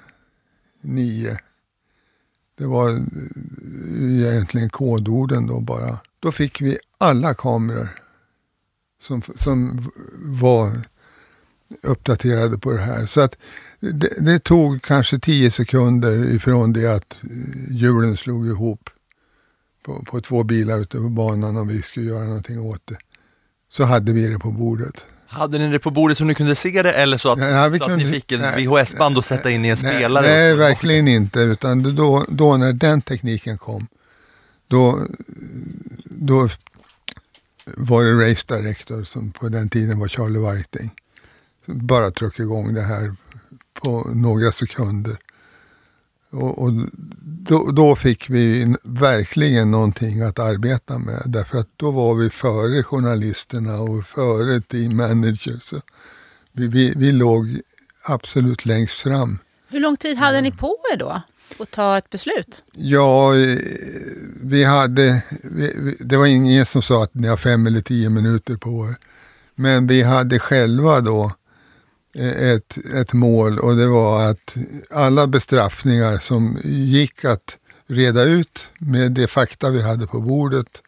nio. 0.80 1.38
Det 2.58 2.66
var 2.66 2.88
eh, 2.90 4.30
egentligen 4.30 4.70
kodorden 4.70 5.46
då 5.46 5.60
bara. 5.60 5.98
Då 6.20 6.32
fick 6.32 6.60
vi 6.60 6.78
alla 6.98 7.34
kameror 7.34 7.88
som, 9.02 9.22
som 9.36 9.90
var 10.14 10.70
uppdaterade 11.82 12.58
på 12.58 12.72
det 12.72 12.80
här. 12.80 13.06
Så 13.06 13.20
att 13.20 13.36
det, 13.80 14.20
det 14.20 14.38
tog 14.38 14.82
kanske 14.82 15.18
tio 15.18 15.50
sekunder 15.50 16.24
ifrån 16.24 16.72
det 16.72 16.94
att 16.94 17.18
eh, 17.22 17.30
hjulen 17.70 18.16
slog 18.16 18.46
ihop 18.46 18.90
på, 19.82 20.04
på 20.04 20.20
två 20.20 20.42
bilar 20.42 20.78
ute 20.78 20.96
på 20.96 21.08
banan 21.08 21.56
och 21.56 21.70
vi 21.70 21.82
skulle 21.82 22.10
göra 22.10 22.24
någonting 22.24 22.60
åt 22.60 22.86
det. 22.86 22.96
Så 23.68 23.84
hade 23.84 24.12
vi 24.12 24.26
det 24.26 24.38
på 24.38 24.50
bordet. 24.50 25.04
Hade 25.32 25.58
ni 25.58 25.68
det 25.68 25.78
på 25.78 25.90
bordet 25.90 26.18
så 26.18 26.24
ni 26.24 26.34
kunde 26.34 26.54
se 26.54 26.82
det 26.82 26.92
eller 26.92 27.18
så 27.18 27.32
att, 27.32 27.38
Ja, 27.38 27.68
så 27.68 27.74
att 27.74 27.80
kunde- 27.82 27.96
ni 28.04 28.12
fick 28.12 28.32
en 28.32 28.40
VHS-band 28.56 29.18
att 29.18 29.24
sätta 29.24 29.50
in 29.50 29.64
i 29.64 29.68
en 29.68 29.76
Nej, 29.82 29.94
spelare? 29.94 30.26
Nej, 30.26 30.54
verkligen 30.56 31.08
inte. 31.08 31.40
Utan 31.40 31.94
då, 31.96 32.24
då 32.28 32.56
när 32.56 32.72
den 32.72 33.02
tekniken 33.02 33.58
kom, 33.58 33.86
då, 34.68 35.06
då 36.04 36.48
var 37.64 38.04
det 38.04 38.30
Race 38.30 38.44
Director 38.56 39.04
som 39.04 39.32
på 39.32 39.48
den 39.48 39.68
tiden 39.68 39.98
var 39.98 40.08
Charlie 40.08 40.38
Whiting. 40.56 40.90
Bara 41.66 42.10
tryckte 42.10 42.42
igång 42.42 42.74
det 42.74 42.82
här 42.82 43.14
på 43.82 44.10
några 44.14 44.52
sekunder. 44.52 45.16
Och, 46.30 46.62
och 46.62 46.72
då, 47.22 47.70
då 47.70 47.96
fick 47.96 48.30
vi 48.30 48.74
verkligen 48.82 49.70
någonting 49.70 50.20
att 50.20 50.38
arbeta 50.38 50.98
med. 50.98 51.22
Därför 51.26 51.58
att 51.58 51.68
då 51.76 51.90
var 51.90 52.14
vi 52.14 52.30
före 52.30 52.82
journalisterna 52.82 53.80
och 53.80 54.06
före 54.06 54.60
team 54.60 54.96
managers. 54.96 55.74
Vi, 56.52 56.66
vi, 56.66 56.92
vi 56.96 57.12
låg 57.12 57.60
absolut 58.02 58.66
längst 58.66 59.00
fram. 59.00 59.38
Hur 59.68 59.80
lång 59.80 59.96
tid 59.96 60.16
hade 60.16 60.40
ni 60.40 60.52
på 60.52 60.76
er 60.92 60.96
då 60.96 61.22
att 61.58 61.70
ta 61.70 61.98
ett 61.98 62.10
beslut? 62.10 62.64
Ja, 62.72 63.36
eh, 63.36 63.58
vi 64.42 64.64
hade, 64.64 65.22
vi, 65.42 65.96
det 66.00 66.16
var 66.16 66.26
ingen 66.26 66.66
som 66.66 66.82
sa 66.82 67.02
att 67.04 67.14
ni 67.14 67.28
har 67.28 67.36
fem 67.36 67.66
eller 67.66 67.80
tio 67.80 68.08
minuter 68.08 68.56
på 68.56 68.86
er. 68.88 68.94
Men 69.54 69.86
vi 69.86 70.02
hade 70.02 70.38
själva 70.38 71.00
då 71.00 71.32
ett, 72.18 72.78
ett 72.94 73.12
mål 73.12 73.58
och 73.58 73.76
det 73.76 73.86
var 73.86 74.30
att 74.30 74.56
alla 74.90 75.26
bestraffningar 75.26 76.18
som 76.18 76.58
gick 76.64 77.24
att 77.24 77.58
reda 77.86 78.22
ut 78.22 78.70
med 78.78 79.12
de 79.12 79.26
fakta 79.26 79.70
vi 79.70 79.82
hade 79.82 80.06
på 80.06 80.20
bordet, 80.20 80.82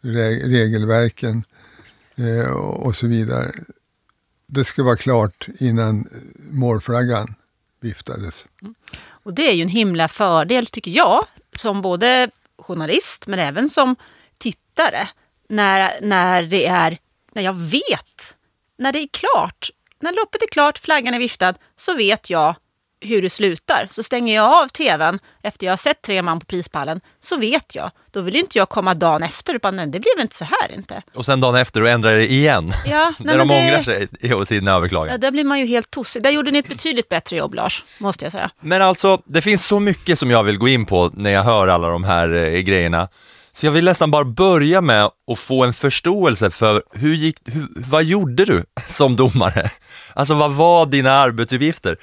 regelverken 0.00 1.44
eh, 2.16 2.50
och 2.50 2.86
och 2.86 2.96
så 2.96 3.06
vidare. 3.06 3.52
Det 4.46 4.64
skulle 4.64 4.84
vara 4.84 4.96
klart 4.96 5.48
innan 5.58 6.08
målflaggan 6.50 7.34
viftades. 7.80 8.46
Mm. 8.62 8.74
Och 9.08 9.34
det 9.34 9.48
är 9.48 9.52
ju 9.52 9.62
en 9.62 9.68
himla 9.68 10.08
fördel 10.08 10.66
tycker 10.66 10.90
jag, 10.90 11.26
som 11.56 11.82
både 11.82 12.30
journalist 12.58 13.26
men 13.26 13.38
även 13.38 13.70
som 13.70 13.96
tittare. 14.38 15.08
När, 15.48 16.00
när 16.02 16.42
det 16.42 16.66
är, 16.66 16.98
när 17.32 17.42
jag 17.42 17.54
vet, 17.54 18.34
när 18.78 18.92
det 18.92 18.98
är 18.98 19.08
klart, 19.08 19.70
när 20.02 20.12
loppet 20.12 20.42
är 20.42 20.46
klart, 20.46 20.78
flaggan 20.78 21.14
är 21.14 21.18
viftad, 21.18 21.54
så 21.76 21.94
vet 21.94 22.30
jag 22.30 22.54
hur 23.00 23.22
det 23.22 23.30
slutar. 23.30 23.86
Så 23.90 24.02
stänger 24.02 24.34
jag 24.34 24.44
av 24.64 24.68
tvn 24.68 25.18
efter 25.42 25.66
jag 25.66 25.72
har 25.72 25.76
sett 25.76 26.02
tre 26.02 26.22
man 26.22 26.40
på 26.40 26.46
prispallen, 26.46 27.00
så 27.20 27.36
vet 27.36 27.74
jag. 27.74 27.90
Då 28.10 28.20
vill 28.20 28.36
inte 28.36 28.58
jag 28.58 28.68
komma 28.68 28.94
dagen 28.94 29.22
efter, 29.22 29.54
utan 29.54 29.76
nej, 29.76 29.86
det 29.86 30.00
blev 30.00 30.20
inte 30.20 30.34
så 30.36 30.44
här 30.44 30.74
inte. 30.74 31.02
Och 31.14 31.24
sen 31.26 31.40
dagen 31.40 31.54
efter 31.56 31.82
och 31.82 31.88
ändrar 31.88 32.16
det 32.16 32.32
igen. 32.32 32.72
Ja, 32.86 33.12
nej, 33.18 33.26
när 33.36 33.38
de 33.38 33.48
det- 33.48 33.54
ångrar 33.54 33.82
sig 33.82 34.08
i 34.42 34.46
sin 34.46 34.68
överklagan. 34.68 35.12
Ja, 35.12 35.18
där 35.18 35.30
blir 35.30 35.44
man 35.44 35.58
ju 35.60 35.66
helt 35.66 35.90
tossig. 35.90 36.22
Där 36.22 36.30
gjorde 36.30 36.50
ni 36.50 36.58
ett 36.58 36.68
betydligt 36.68 37.08
bättre 37.08 37.36
jobb, 37.36 37.54
Lars, 37.54 37.84
måste 37.98 38.24
jag 38.24 38.32
säga. 38.32 38.50
Men 38.60 38.82
alltså, 38.82 39.22
det 39.24 39.42
finns 39.42 39.66
så 39.66 39.80
mycket 39.80 40.18
som 40.18 40.30
jag 40.30 40.42
vill 40.42 40.58
gå 40.58 40.68
in 40.68 40.86
på 40.86 41.10
när 41.14 41.30
jag 41.30 41.42
hör 41.42 41.68
alla 41.68 41.88
de 41.88 42.04
här 42.04 42.34
eh, 42.34 42.58
grejerna. 42.60 43.08
Så 43.56 43.66
jag 43.66 43.72
vill 43.72 43.84
nästan 43.84 44.10
bara 44.10 44.24
börja 44.24 44.80
med 44.80 45.04
att 45.04 45.38
få 45.38 45.64
en 45.64 45.72
förståelse 45.72 46.50
för 46.50 46.82
hur 46.92 47.14
gick, 47.14 47.40
hur, 47.44 47.68
vad 47.76 48.04
gjorde 48.04 48.44
du 48.44 48.64
som 48.88 49.16
domare? 49.16 49.70
Alltså 50.14 50.34
vad 50.34 50.52
var 50.52 50.86
dina 50.86 51.10
arbetsuppgifter? 51.10 51.96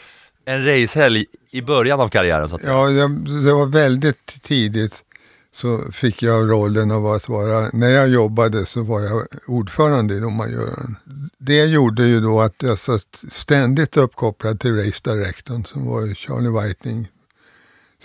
En 0.46 0.66
racehelg 0.66 1.26
i 1.52 1.62
början 1.62 2.00
av 2.00 2.10
karriären 2.10 2.50
så 2.50 2.56
att 2.56 2.62
säga. 2.62 2.74
Ja, 2.74 3.08
det 3.44 3.54
var 3.54 3.66
väldigt 3.66 4.44
tidigt 4.44 5.04
så 5.52 5.92
fick 5.92 6.24
jag 6.24 6.52
rollen 6.52 6.92
av 6.92 7.08
att 7.08 7.30
vara, 7.30 7.70
när 7.74 7.90
jag 7.90 8.10
jobbade 8.10 8.66
så 8.66 8.84
var 8.84 9.02
jag 9.02 9.28
ordförande 9.48 10.14
i 10.14 10.20
domargören. 10.20 10.96
Det 11.38 11.66
gjorde 11.66 12.06
ju 12.06 12.22
då 12.22 12.42
att 12.42 12.64
jag 12.64 12.78
satt 12.78 13.24
ständigt 13.32 13.98
uppkopplad 13.98 14.60
till 14.60 14.76
race 14.76 15.02
directorn 15.04 15.66
som 15.66 15.86
var 15.86 16.16
Charlie 16.16 16.68
Whiting. 16.68 17.08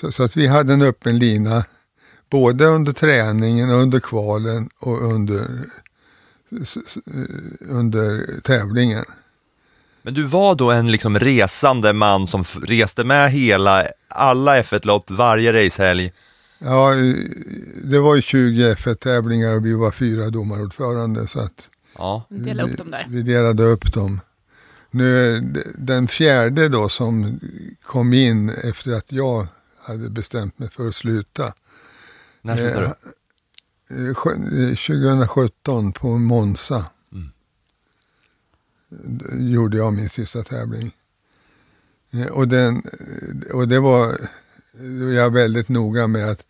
Så, 0.01 0.13
så 0.13 0.23
att 0.23 0.37
vi 0.37 0.47
hade 0.47 0.73
en 0.73 0.83
öppen 0.83 1.19
lina 1.19 1.65
både 2.31 2.65
under 2.65 2.93
träningen, 2.93 3.71
under 3.71 4.01
kvalen 4.01 4.69
och 4.79 5.13
under, 5.15 5.47
under 7.61 8.41
tävlingen. 8.41 9.05
Men 10.03 10.15
du 10.15 10.23
var 10.23 10.55
då 10.55 10.71
en 10.71 10.93
liksom 10.93 11.19
resande 11.19 11.93
man 11.93 12.27
som 12.27 12.45
reste 12.63 13.05
med 13.05 13.33
hela, 13.33 13.87
alla 14.09 14.63
F1-lopp, 14.63 15.11
varje 15.11 15.67
racehelg. 15.67 16.13
Ja, 16.59 16.95
det 17.83 17.99
var 17.99 18.17
ju 18.17 18.23
20 18.23 18.75
F1-tävlingar 18.75 19.55
och 19.55 19.67
vi 19.67 19.73
var 19.73 19.91
fyra 19.91 20.31
domarordförande 20.31 21.27
så 21.27 21.41
att 21.41 21.69
Ja. 21.99 22.25
Dela 22.29 22.63
upp 22.63 22.79
dem 22.79 22.91
där. 22.91 23.07
Vi 23.11 23.23
delade 23.23 23.63
upp 23.63 23.93
dem. 23.93 24.21
Nu, 24.91 25.41
den 25.75 26.09
fjärde 26.09 26.69
då 26.69 26.89
som 26.89 27.41
kom 27.83 28.13
in 28.13 28.49
efter 28.51 28.93
att 28.93 29.13
jag 29.13 29.47
hade 29.83 30.11
bestämt 30.11 30.59
mig 30.59 30.71
för 30.71 30.89
att 30.89 30.95
sluta. 30.95 31.53
När 32.49 32.57
slutade 32.57 32.87
Eh, 32.87 32.93
du? 33.89 34.09
eh, 34.11 34.15
sjö- 34.15 34.69
eh, 34.71 34.75
2017 34.77 35.93
på 35.93 36.19
Monza. 36.19 36.87
D- 38.91 39.25
Gjorde 39.39 39.77
jag 39.77 39.93
min 39.93 40.09
sista 40.09 40.43
tävling. 40.43 40.95
Eh, 42.11 42.27
Och, 42.27 42.49
den, 42.49 42.77
eh, 42.77 43.57
och 43.57 43.69
det 43.69 43.81
var 43.81 44.17
jag 45.15 45.31
väldigt 45.33 45.69
noga 45.69 46.07
med 46.07 46.31
att 46.31 46.43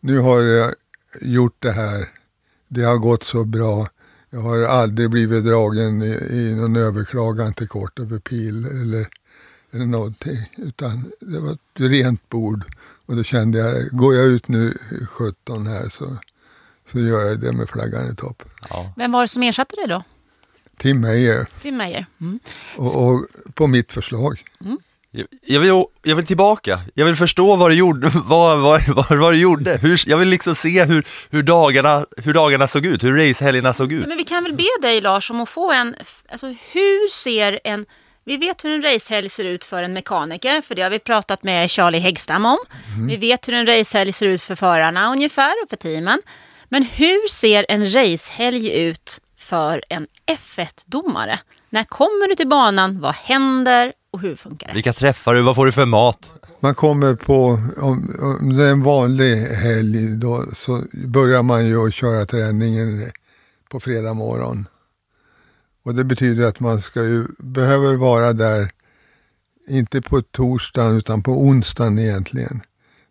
nu 0.00 0.18
har 0.18 0.42
jag 0.42 0.74
gjort 1.20 1.56
det 1.58 1.72
här. 1.72 2.08
Det 2.68 2.82
har 2.82 2.96
gått 2.98 3.24
så 3.24 3.44
bra. 3.44 3.86
Jag 4.30 4.40
har 4.40 4.58
aldrig 4.62 5.10
blivit 5.10 5.44
dragen 5.44 6.02
i, 6.02 6.08
i 6.30 6.54
någon 6.54 6.76
överklagan 6.76 7.52
till 7.54 7.68
Court 7.68 7.98
of 7.98 8.12
Appeal 8.12 8.64
eller, 8.66 9.08
eller 9.70 9.86
någonting. 9.86 10.52
Utan 10.56 11.12
det 11.20 11.38
var 11.38 11.52
ett 11.52 11.80
rent 11.80 12.28
bord. 12.28 12.64
Och 13.06 13.16
då 13.16 13.22
kände 13.22 13.58
jag, 13.58 13.88
går 13.90 14.14
jag 14.14 14.26
ut 14.26 14.48
nu 14.48 14.78
17 15.10 15.66
här 15.66 15.88
så, 15.88 16.16
så 16.92 16.98
gör 17.00 17.24
jag 17.24 17.40
det 17.40 17.52
med 17.52 17.68
flaggan 17.68 18.12
i 18.12 18.16
topp. 18.16 18.42
Vem 18.96 19.12
var 19.12 19.22
det 19.22 19.28
som 19.28 19.42
ersatte 19.42 19.76
dig 19.76 19.86
då? 19.88 20.02
Tim 20.78 21.00
Meyer. 21.00 21.46
Tim 21.62 21.76
Meyer. 21.76 22.06
Mm. 22.20 22.40
Och, 22.76 23.06
och 23.08 23.26
på 23.54 23.66
mitt 23.66 23.92
förslag. 23.92 24.44
Jag- 25.10 25.26
Jag 25.42 25.60
vill, 25.60 25.84
jag 26.02 26.16
vill 26.16 26.26
tillbaka, 26.26 26.80
jag 26.94 27.06
vill 27.06 27.16
förstå 27.16 27.56
vad 27.56 27.70
du 27.70 27.74
gjorde, 27.74 28.08
vad, 28.26 28.60
vad, 28.60 28.88
vad, 28.88 29.18
vad 29.18 29.32
du 29.32 29.38
gjorde. 29.38 29.76
Hur, 29.82 30.00
jag 30.08 30.18
vill 30.18 30.28
liksom 30.28 30.54
se 30.54 30.84
hur, 30.84 31.06
hur, 31.30 31.42
dagarna, 31.42 32.06
hur 32.16 32.34
dagarna 32.34 32.68
såg 32.68 32.86
ut, 32.86 33.04
hur 33.04 33.16
racehelgerna 33.28 33.72
såg 33.72 33.92
ut. 33.92 34.08
Men 34.08 34.16
vi 34.16 34.24
kan 34.24 34.42
väl 34.44 34.52
be 34.56 34.64
dig 34.82 35.00
Lars 35.00 35.30
om 35.30 35.40
att 35.40 35.48
få 35.48 35.72
en, 35.72 35.94
alltså 36.28 36.46
hur 36.46 37.08
ser 37.10 37.60
en, 37.64 37.86
vi 38.26 38.36
vet 38.36 38.64
hur 38.64 38.70
en 38.70 38.82
racehelg 38.82 39.28
ser 39.28 39.44
ut 39.44 39.64
för 39.64 39.82
en 39.82 39.92
mekaniker, 39.92 40.60
för 40.62 40.74
det 40.74 40.82
har 40.82 40.90
vi 40.90 40.98
pratat 40.98 41.42
med 41.42 41.70
Charlie 41.70 41.98
Häggstam 41.98 42.46
om. 42.46 42.58
Vi 43.08 43.16
vet 43.16 43.48
hur 43.48 43.54
en 43.54 43.66
racehelg 43.66 44.12
ser 44.12 44.26
ut 44.26 44.42
för 44.42 44.54
förarna 44.54 45.12
ungefär 45.12 45.52
och 45.62 45.68
för 45.68 45.76
teamen. 45.76 46.22
Men 46.68 46.82
hur 46.82 47.28
ser 47.28 47.66
en 47.68 47.94
racehelg 47.94 48.82
ut 48.82 49.20
för 49.38 49.82
en 49.88 50.06
F1-domare? 50.26 51.38
När 51.70 51.84
kommer 51.84 52.28
du 52.28 52.34
till 52.34 52.48
banan? 52.48 53.00
Vad 53.00 53.14
händer? 53.14 53.92
och 54.16 54.22
hur 54.22 54.36
funkar 54.36 54.66
det? 54.66 54.74
Vilka 54.74 54.92
träffar 54.92 55.34
du? 55.34 55.42
Vad 55.42 55.54
får 55.54 55.66
du 55.66 55.72
för 55.72 55.84
mat? 55.84 56.32
Man 56.60 56.74
kommer 56.74 57.14
på, 57.14 57.58
om, 57.76 58.16
om 58.40 58.56
det 58.56 58.64
är 58.64 58.70
en 58.70 58.82
vanlig 58.82 59.36
helg 59.46 60.16
då, 60.16 60.44
så 60.54 60.82
börjar 60.92 61.42
man 61.42 61.66
ju 61.66 61.86
att 61.86 61.94
köra 61.94 62.26
träningen 62.26 63.10
på 63.70 63.80
fredag 63.80 64.14
morgon. 64.14 64.66
Och 65.86 65.94
det 65.94 66.04
betyder 66.04 66.46
att 66.46 66.60
man 66.60 66.80
ska 66.80 67.04
ju, 67.04 67.26
behöver 67.38 67.94
vara 67.94 68.32
där, 68.32 68.70
inte 69.68 70.02
på 70.02 70.22
torsdagen 70.22 70.96
utan 70.96 71.22
på 71.22 71.32
onsdagen 71.32 71.98
egentligen. 71.98 72.60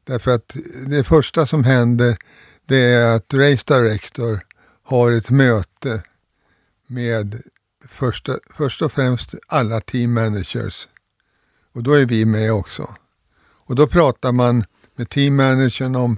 Därför 0.04 0.32
att 0.32 0.56
det 0.88 1.04
första 1.04 1.46
som 1.46 1.64
händer 1.64 2.18
det 2.66 2.78
är 2.78 3.16
att 3.16 3.34
Race 3.34 3.64
Director 3.68 4.40
har 4.84 5.12
ett 5.12 5.30
möte 5.30 6.04
med 6.88 7.42
första, 7.88 8.38
först 8.58 8.82
och 8.82 8.92
främst 8.92 9.36
alla 9.48 9.82
team 9.82 10.14
managers. 10.14 10.88
Och 11.74 11.84
då 11.84 11.94
är 11.94 12.06
vi 12.06 12.26
med 12.26 12.54
också. 12.54 12.96
Och 13.66 13.76
då 13.76 13.88
pratar 13.88 14.32
man 14.32 14.64
med 14.96 15.10
team 15.10 15.36
managern 15.36 15.96
om 15.96 16.18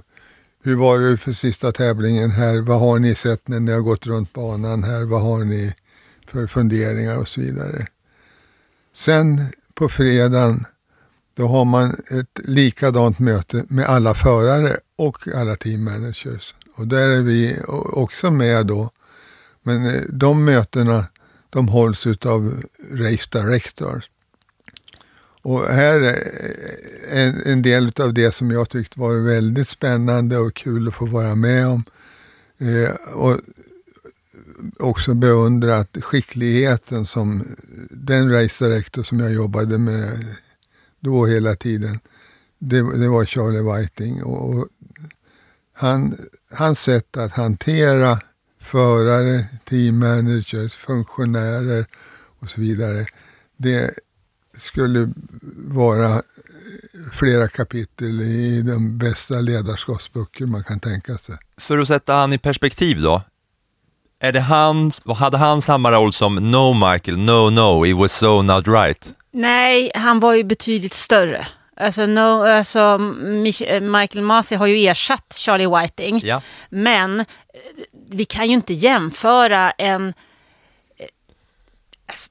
hur 0.62 0.76
var 0.76 0.98
det 0.98 1.16
för 1.16 1.32
sista 1.32 1.72
tävlingen 1.72 2.30
här? 2.30 2.60
Vad 2.60 2.80
har 2.80 2.98
ni 2.98 3.14
sett 3.14 3.48
när 3.48 3.60
ni 3.60 3.72
har 3.72 3.80
gått 3.80 4.06
runt 4.06 4.32
banan 4.32 4.84
här? 4.84 5.04
Vad 5.04 5.22
har 5.22 5.44
ni 5.44 5.74
för 6.30 6.46
funderingar 6.46 7.16
och 7.16 7.28
så 7.28 7.40
vidare. 7.40 7.86
Sen 8.92 9.46
på 9.74 9.88
fredagen 9.88 10.66
då 11.34 11.46
har 11.46 11.64
man 11.64 11.96
ett 12.10 12.38
likadant 12.48 13.18
möte 13.18 13.64
med 13.68 13.86
alla 13.86 14.14
förare 14.14 14.76
och 14.96 15.28
alla 15.34 15.56
team 15.56 15.84
managers. 15.84 16.54
Och 16.74 16.88
där 16.88 17.08
är 17.08 17.22
vi 17.22 17.56
också 17.92 18.30
med 18.30 18.66
då. 18.66 18.90
Men 19.62 19.86
eh, 19.86 20.02
de 20.08 20.44
mötena 20.44 21.04
de 21.50 21.68
hålls 21.68 22.06
utav 22.06 22.64
Race 22.92 23.28
Director. 23.32 24.04
Och 25.42 25.64
här 25.66 26.00
är 26.00 26.16
en, 27.08 27.42
en 27.44 27.62
del 27.62 27.92
av 28.00 28.14
det 28.14 28.32
som 28.32 28.50
jag 28.50 28.68
tyckte 28.68 29.00
var 29.00 29.14
väldigt 29.14 29.68
spännande 29.68 30.38
och 30.38 30.54
kul 30.54 30.88
att 30.88 30.94
få 30.94 31.06
vara 31.06 31.34
med 31.34 31.66
om. 31.66 31.84
Eh, 32.58 33.14
och 33.14 33.40
också 34.78 35.14
beundrat 35.14 35.96
skickligheten 36.00 37.06
som 37.06 37.44
den 37.90 38.32
race 38.32 38.68
director 38.68 39.02
som 39.02 39.20
jag 39.20 39.32
jobbade 39.32 39.78
med 39.78 40.24
då 41.00 41.26
hela 41.26 41.56
tiden. 41.56 42.00
Det, 42.58 42.98
det 42.98 43.08
var 43.08 43.24
Charlie 43.24 43.80
Whiting. 43.80 44.22
Och, 44.22 44.50
och 44.50 44.68
han, 45.72 46.16
hans 46.52 46.80
sätt 46.80 47.16
att 47.16 47.32
hantera 47.32 48.20
förare, 48.60 49.46
team 49.64 49.98
managers, 49.98 50.74
funktionärer 50.74 51.86
och 52.38 52.50
så 52.50 52.60
vidare. 52.60 53.06
Det 53.56 53.90
skulle 54.56 55.12
vara 55.66 56.22
flera 57.12 57.48
kapitel 57.48 58.20
i 58.20 58.62
de 58.62 58.98
bästa 58.98 59.40
ledarskapsböcker 59.40 60.46
man 60.46 60.64
kan 60.64 60.80
tänka 60.80 61.18
sig. 61.18 61.36
För 61.56 61.78
att 61.78 61.88
sätta 61.88 62.14
han 62.14 62.32
i 62.32 62.38
perspektiv 62.38 63.00
då. 63.00 63.22
Är 64.20 64.32
det 64.32 64.40
han, 64.40 64.90
hade 65.18 65.36
han 65.36 65.62
samma 65.62 65.92
roll 65.92 66.12
som 66.12 66.34
No 66.34 66.72
Michael, 66.90 67.18
No 67.18 67.50
No, 67.50 67.86
it 67.86 67.96
was 67.96 68.12
so 68.12 68.42
not 68.42 68.68
right? 68.68 69.14
Nej, 69.30 69.90
han 69.94 70.20
var 70.20 70.34
ju 70.34 70.44
betydligt 70.44 70.92
större. 70.94 71.46
Alltså, 71.76 72.06
no, 72.06 72.42
alltså 72.46 72.98
Michael 73.80 74.22
Masi 74.22 74.54
har 74.54 74.66
ju 74.66 74.86
ersatt 74.88 75.36
Charlie 75.38 75.66
Whiting. 75.66 76.20
Ja. 76.24 76.42
Men 76.68 77.20
eh, 77.20 77.26
vi 78.10 78.24
kan 78.24 78.46
ju 78.46 78.54
inte 78.54 78.74
jämföra 78.74 79.70
en... 79.70 80.08
eh, 80.98 81.06
Alltså, 82.06 82.30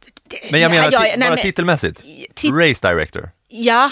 Men 0.52 0.62
jag 0.62 0.72
menar 0.72 0.92
ja, 0.92 1.00
ti- 1.00 1.04
nej, 1.04 1.18
bara 1.20 1.30
men- 1.30 1.38
titelmässigt. 1.42 2.04
tit- 2.36 2.54
Race 2.70 2.88
director. 2.94 3.30
Ja, 3.50 3.92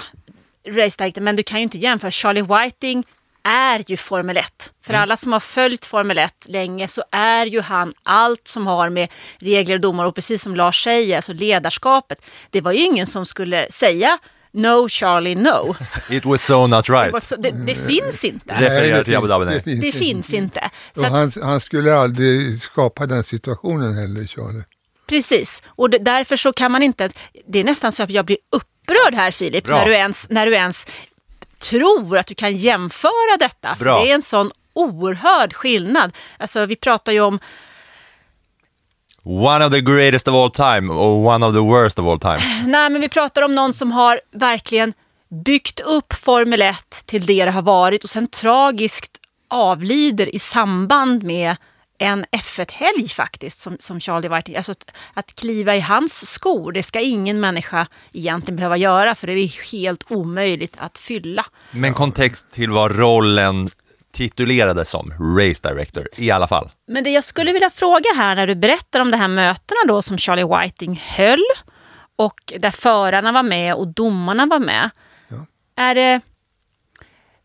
race 0.68 0.96
director, 0.98 1.22
men 1.22 1.36
du 1.36 1.44
kan 1.44 1.60
ju 1.60 1.64
inte 1.64 1.78
jämföra. 1.78 2.12
Charlie 2.12 2.42
Whiting 2.42 3.04
är 3.46 3.84
ju 3.88 3.98
Formel 3.98 4.38
1. 4.38 4.46
För 4.86 4.94
Mm. 4.94 5.02
alla 5.04 5.18
som 5.18 5.34
har 5.34 5.40
följt 5.40 5.86
Formel 5.86 6.18
1 6.18 6.34
länge 6.48 6.88
så 6.88 7.04
är 7.12 7.46
ju 7.46 7.62
han 7.62 7.94
allt 8.04 8.48
som 8.48 8.68
har 8.68 8.90
med 8.90 9.10
regler 9.40 9.75
och 9.75 9.82
domar 9.82 10.06
och 10.06 10.15
precis 10.15 10.41
som 10.41 10.56
Lars 10.56 10.84
säger, 10.84 11.15
alltså 11.15 11.34
ledarskapet. 11.34 12.26
Det 12.50 12.62
var 12.62 12.72
ju 12.72 12.80
ingen 12.80 13.08
som 13.08 13.26
skulle 13.26 13.67
säga 13.72 14.17
No 14.54 14.89
Charlie 14.89 15.36
No. 15.36 15.76
It 16.15 16.26
was 16.26 16.46
so 16.46 16.67
not 16.67 16.86
Det, 16.88 16.93
right. 16.93 17.24
så, 17.24 17.36
det, 17.36 17.52
det 17.52 17.76
finns 17.76 18.24
inte. 18.24 18.54
Refererar 18.54 18.98
det 18.98 19.04
till 19.04 19.15
Abu 19.15 19.28
Dhabi. 19.28 19.52
finns- 19.52 19.65
nej. 19.65 19.91
Det 19.91 19.91
finns 19.98 20.34
inte. 20.34 20.69
Så 20.93 21.06
han, 21.06 21.32
han 21.43 21.62
skulle 21.62 21.96
aldrig 21.96 22.62
skapa 22.62 23.06
den 23.06 23.24
situationen 23.24 23.93
heller, 23.98 24.28
Charlie. 24.28 24.63
Precis, 25.08 25.63
och 25.67 25.89
det, 25.89 25.98
därför 25.98 26.36
så 26.38 26.54
kan 26.54 26.72
man 26.72 26.84
inte... 26.84 27.10
Det 27.48 27.60
är 27.60 27.63
nästan 27.63 27.91
så 27.91 28.04
att 28.04 28.10
jag 28.10 28.26
blir 28.26 28.38
upprörd 28.52 29.13
här 29.13 29.32
Filip, 29.32 29.63
Bra. 29.63 29.78
när 29.78 29.86
du, 29.86 29.93
ens, 29.93 30.30
när 30.30 30.46
du 30.46 30.54
ens 30.56 30.88
tror 31.69 32.17
att 32.17 32.28
du 32.28 32.36
kan 32.36 32.58
jämföra 32.58 33.38
detta. 33.39 33.75
För 33.75 33.86
det 33.86 34.12
är 34.12 34.15
en 34.15 34.21
sån 34.21 34.51
oerhörd 34.73 35.54
skillnad. 35.54 36.12
Alltså 36.38 36.65
vi 36.65 36.75
pratar 36.75 37.12
ju 37.12 37.21
om, 37.21 37.39
One 39.23 39.65
of 39.65 39.71
the 39.71 39.82
greatest 39.82 40.28
of 40.28 40.36
all 40.36 40.51
time 40.51 40.93
och 40.93 41.25
one 41.25 41.45
of 41.45 41.54
the 41.54 41.60
worst 41.60 41.99
of 41.99 42.06
all 42.06 42.19
time. 42.19 42.39
nej 42.65 42.89
men 42.89 43.01
vi 43.01 43.10
pratar 43.10 43.41
om 43.41 43.56
någon 43.56 43.73
som 43.73 43.91
har 43.91 44.21
verkligen 44.32 44.93
byggt 45.45 45.80
upp 45.80 46.13
Formel 46.13 46.62
1 46.62 46.78
till 47.06 47.25
det 47.25 47.45
det 47.45 47.51
har 47.51 47.62
varit 47.62 48.04
och 48.04 48.10
sen 48.10 48.28
tragiskt 48.28 49.17
avlider 49.47 50.36
i 50.36 50.39
samband 50.39 51.23
med 51.23 51.56
en 51.97 52.25
F1-helg 52.25 53.10
faktiskt 53.10 53.60
som, 53.60 53.75
som 53.79 53.99
Charlie 53.99 54.27
Whiting. 54.27 54.55
Alltså 54.55 54.71
att, 54.71 54.95
att 55.13 55.36
kliva 55.36 55.75
i 55.75 55.79
hans 55.79 56.31
skor, 56.31 56.71
det 56.71 56.84
ska 56.84 56.99
ingen 56.99 57.39
människa 57.39 57.88
egentligen 58.13 58.55
behöva 58.55 58.77
göra 58.77 59.15
för 59.15 59.27
det 59.27 59.34
är 59.34 59.71
helt 59.71 60.12
omöjligt 60.12 60.75
att 60.77 60.97
fylla. 60.97 61.45
Men 61.71 61.93
kontext 61.93 62.51
till 62.51 62.69
vad 62.69 62.99
rollen 62.99 63.67
titulerades 64.12 64.89
som, 64.89 65.13
Race 65.38 65.69
director, 65.69 66.08
i 66.15 66.31
alla 66.31 66.47
fall. 66.47 66.69
Men 66.88 67.03
det 67.03 67.10
jag 67.10 67.23
skulle 67.23 67.53
vilja 67.53 67.69
fråga 67.69 68.10
här 68.15 68.36
när 68.36 68.47
du 68.47 68.55
berättar 68.55 68.99
om 68.99 69.12
de 69.12 69.17
här 69.17 69.27
mötena 69.27 69.79
då 69.88 70.01
som 70.01 70.17
Charlie 70.17 70.43
Whiting 70.43 71.01
höll 71.05 71.43
och 72.15 72.53
där 72.60 72.71
förarna 72.71 73.31
var 73.31 73.43
med 73.43 73.75
och 73.75 73.88
domarna 73.88 74.45
var 74.45 74.60
med. 74.60 74.89
Är 75.75 75.95
det 75.95 76.21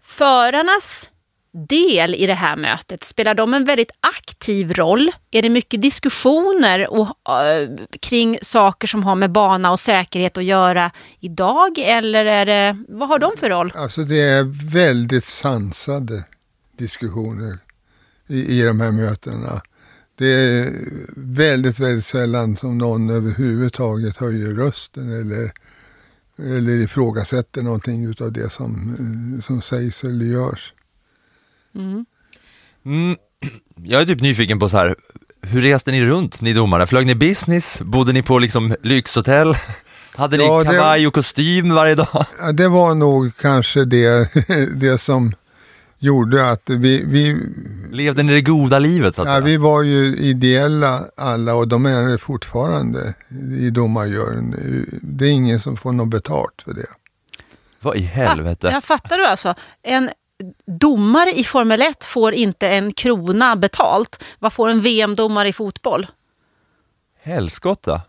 förarnas 0.03 1.10
del 1.53 2.15
i 2.15 2.27
det 2.27 2.35
här 2.35 2.57
mötet? 2.57 3.05
Spelar 3.05 3.35
de 3.35 3.55
en 3.55 3.65
väldigt 3.65 3.91
aktiv 4.01 4.73
roll? 4.73 5.11
Är 5.31 5.43
det 5.43 5.51
mycket 5.51 5.83
diskussioner 5.83 6.91
och, 6.91 7.07
uh, 7.07 7.87
kring 8.01 8.39
saker 8.43 8.89
som 8.89 9.05
har 9.05 9.15
med 9.15 9.33
bana 9.33 9.71
och 9.71 9.81
säkerhet 9.81 10.37
att 10.37 10.45
göra 10.45 10.91
idag? 11.21 11.79
Eller 11.79 12.25
är 12.25 12.47
det, 12.47 12.85
vad 12.89 13.09
har 13.09 13.19
de 13.19 13.33
för 13.37 13.51
roll? 13.51 13.73
Alltså 13.75 14.05
det 14.05 14.21
är 14.21 14.71
väldigt 14.73 15.25
sansade 15.25 16.25
diskussioner 16.79 17.59
i, 18.27 18.61
i 18.61 18.63
de 18.63 18.81
här 18.81 18.93
mötena. 18.93 19.63
Det 20.19 20.27
är 20.27 20.73
väldigt, 21.17 21.79
väldigt 21.79 22.07
sällan 22.07 22.57
som 22.57 22.79
någon 22.79 23.11
överhuvudtaget 23.11 24.17
höjer 24.17 24.51
rösten 24.51 25.21
eller, 25.21 25.53
eller 26.37 26.73
ifrågasätter 26.73 27.63
någonting 27.63 28.05
utav 28.05 28.33
det 28.33 28.53
som, 28.53 28.97
eh, 29.39 29.43
som 29.43 29.63
sägs 29.63 30.05
eller 30.05 30.25
görs. 30.25 30.73
Mm, 31.75 33.17
jag 33.83 34.03
är 34.03 34.07
typ 34.07 34.21
nyfiken 34.21 34.59
på 34.59 34.69
så 34.69 34.77
här, 34.77 34.95
hur 35.43 35.61
reste 35.61 35.91
ni 35.91 36.05
runt, 36.05 36.41
ni 36.41 36.53
domare? 36.53 36.87
Flög 36.87 37.07
ni 37.07 37.15
business? 37.15 37.81
Bodde 37.81 38.13
ni 38.13 38.23
på 38.23 38.39
liksom 38.39 38.75
lyxhotell? 38.83 39.55
Hade 40.15 40.37
ni 40.37 40.45
Ja, 40.45 40.59
det- 40.59 40.65
kavaj 40.65 41.07
och 41.07 41.15
kostym 41.15 41.75
varje 41.75 41.95
dag? 41.95 42.27
Ja, 42.41 42.53
det 42.53 42.69
var 42.69 42.95
nog 42.95 43.37
kanske 43.37 43.85
det, 43.85 44.29
det 44.77 44.99
som 44.99 45.35
gjorde 45.99 46.51
att 46.51 46.63
vi, 46.71 47.05
vi, 47.07 47.37
Levde 47.93 48.23
ni 48.23 48.33
det 48.33 48.41
goda 48.41 48.79
livet 48.79 49.15
så 49.15 49.23
att 49.23 49.29
ja, 49.29 49.35
säga? 49.35 49.45
vi 49.45 49.57
var 49.57 49.83
ju 49.83 50.17
ideella 50.17 51.01
alla 51.17 51.55
och 51.55 51.69
de 51.69 51.87
är 51.87 52.03
det 52.09 52.19
fortfarande 52.19 53.15
i 53.59 53.71
domarjuryn. 53.71 54.55
Det 55.03 55.25
är 55.25 55.31
ingen 55.31 55.61
som 55.61 55.77
får 55.77 55.93
något 55.93 56.09
betalt 56.09 56.63
för 56.65 56.73
det. 56.75 56.87
Vad 57.81 57.97
i 57.97 58.01
helvete? 58.01 58.69
Jag 58.73 58.85
fattar 58.85 59.19
du 59.19 59.27
alltså? 59.27 59.55
En 59.83 60.11
domare 60.67 61.31
i 61.31 61.45
Formel 61.45 61.83
1 61.83 62.05
får 62.05 62.35
inte 62.35 62.69
en 62.69 62.93
krona 62.93 63.57
betalt. 63.57 64.25
Vad 64.39 64.53
får 64.53 64.69
en 64.69 64.81
VM-domare 64.81 65.49
i 65.49 65.53
fotboll? 65.53 66.07
Helskotta. 67.23 68.03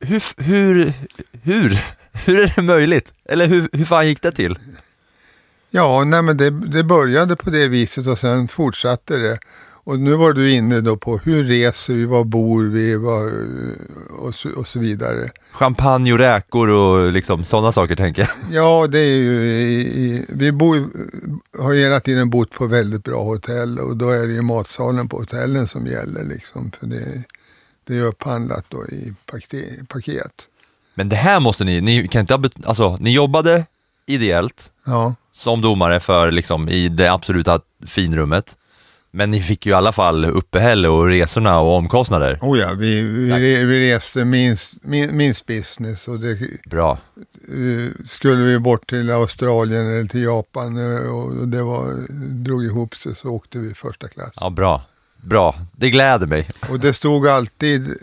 Hur, 0.00 0.42
hur, 0.42 0.92
hur, 1.42 1.78
hur 2.26 2.40
är 2.40 2.52
det 2.56 2.62
möjligt? 2.62 3.12
Eller 3.24 3.46
hur, 3.46 3.68
hur 3.72 3.84
fan 3.84 4.08
gick 4.08 4.22
det 4.22 4.32
till? 4.32 4.58
Ja, 5.70 6.04
nej, 6.04 6.22
men 6.22 6.36
det, 6.36 6.50
det 6.50 6.84
började 6.84 7.36
på 7.36 7.50
det 7.50 7.68
viset 7.68 8.06
och 8.06 8.18
sen 8.18 8.48
fortsatte 8.48 9.16
det. 9.16 9.38
Och 9.84 9.98
nu 9.98 10.14
var 10.14 10.32
du 10.32 10.50
inne 10.50 10.80
då 10.80 10.96
på 10.96 11.18
hur 11.18 11.44
reser 11.44 11.94
vi, 11.94 12.04
var 12.04 12.24
bor 12.24 12.62
vi 12.62 12.96
var, 12.96 13.32
och, 14.10 14.34
så, 14.34 14.50
och 14.50 14.68
så 14.68 14.78
vidare. 14.78 15.30
Champagne 15.52 16.12
och 16.12 16.18
räkor 16.18 16.68
och 16.68 17.12
liksom 17.12 17.44
sådana 17.44 17.72
saker 17.72 17.96
tänker 17.96 18.22
jag. 18.22 18.30
Ja, 18.52 18.86
det 18.86 18.98
är 18.98 19.16
ju, 19.16 19.44
i, 19.44 19.80
i, 19.80 20.26
vi 20.28 20.52
bor, 20.52 20.88
har 21.58 21.74
hela 21.74 22.00
tiden 22.00 22.30
bott 22.30 22.50
på 22.50 22.66
väldigt 22.66 23.04
bra 23.04 23.22
hotell 23.22 23.78
och 23.78 23.96
då 23.96 24.10
är 24.10 24.26
det 24.26 24.32
ju 24.32 24.42
matsalen 24.42 25.08
på 25.08 25.18
hotellen 25.18 25.66
som 25.66 25.86
gäller 25.86 26.24
liksom. 26.24 26.70
För 26.80 26.86
det, 26.86 27.24
det 27.84 27.98
är 27.98 28.02
upphandlat 28.02 28.64
då 28.68 28.86
i 28.86 29.14
paket. 29.86 30.48
Men 30.94 31.08
det 31.08 31.16
här 31.16 31.40
måste 31.40 31.64
ni, 31.64 31.80
ni 31.80 32.08
kan 32.08 32.20
inte 32.20 32.50
alltså 32.64 32.96
ni 33.00 33.12
jobbade 33.12 33.66
ideellt 34.06 34.70
Ja, 34.84 35.14
som 35.32 35.60
domare 35.60 36.00
för 36.00 36.30
liksom 36.30 36.68
i 36.68 36.88
det 36.88 37.12
absoluta 37.12 37.60
finrummet. 37.86 38.56
Men 39.14 39.30
ni 39.30 39.42
fick 39.42 39.66
ju 39.66 39.72
i 39.72 39.74
alla 39.74 39.92
fall 39.92 40.24
uppehälle 40.24 40.88
och 40.88 41.06
resorna 41.06 41.60
och 41.60 41.76
omkostnader. 41.76 42.38
oh 42.40 42.58
ja 42.58 42.72
vi, 42.72 43.00
vi, 43.00 43.64
vi 43.64 43.92
reste 43.94 44.24
minst, 44.24 44.74
min, 44.82 45.16
minst 45.16 45.46
business 45.46 46.08
och 46.08 46.20
det 46.20 46.38
Bra. 46.64 46.98
eh, 47.48 48.04
skulle 48.04 48.44
vi 48.44 48.58
bort 48.58 48.88
till 48.88 49.10
Australien 49.10 49.86
eller 49.86 50.08
till 50.08 50.22
Japan 50.22 50.76
eh, 50.76 51.14
och 51.14 51.48
det 51.48 51.62
var, 51.62 52.06
drog 52.44 52.64
ihop 52.64 52.94
sig 52.94 53.16
så 53.16 53.28
åkte 53.28 53.58
vi 53.58 53.74
första 53.74 54.08
klass. 54.08 54.32
Ja, 54.34 54.50
bra. 54.50 54.82
Bra. 55.16 55.54
Det 55.76 55.90
gläder 55.90 56.26
mig. 56.26 56.48
Och 56.70 56.80
det 56.80 56.94
stod 56.94 57.28
alltid 57.28 57.96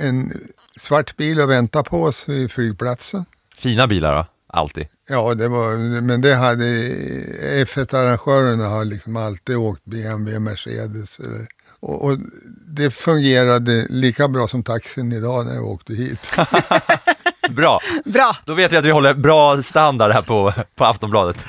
en 0.00 0.32
svart 0.80 1.16
bil 1.16 1.40
och 1.40 1.50
väntade 1.50 1.90
på 1.90 2.02
oss 2.02 2.28
vid 2.28 2.52
flygplatsen. 2.52 3.24
Fina 3.56 3.86
bilar 3.86 4.16
då? 4.16 4.26
Alltid. 4.46 4.86
Ja, 5.08 5.34
det 5.34 5.48
var, 5.48 6.00
men 6.00 6.20
det 6.20 6.34
hade 6.34 6.64
F1-arrangörerna 7.64 8.68
har 8.68 8.84
liksom 8.84 9.16
alltid 9.16 9.56
åkt 9.56 9.84
BMW, 9.84 10.38
Mercedes. 10.38 11.20
Och, 11.80 12.04
och 12.04 12.18
det 12.66 12.90
fungerade 12.90 13.86
lika 13.88 14.28
bra 14.28 14.48
som 14.48 14.62
taxin 14.62 15.12
idag 15.12 15.46
när 15.46 15.54
jag 15.54 15.64
åkte 15.64 15.94
hit. 15.94 16.32
Bra. 17.50 17.80
Bra. 18.04 18.36
Då 18.44 18.54
vet 18.54 18.72
vi 18.72 18.76
att 18.76 18.84
vi 18.84 18.90
håller 18.90 19.14
bra 19.14 19.62
standard 19.62 20.12
här 20.12 20.22
på, 20.22 20.52
på 20.74 20.84
Aftonbladet. 20.84 21.46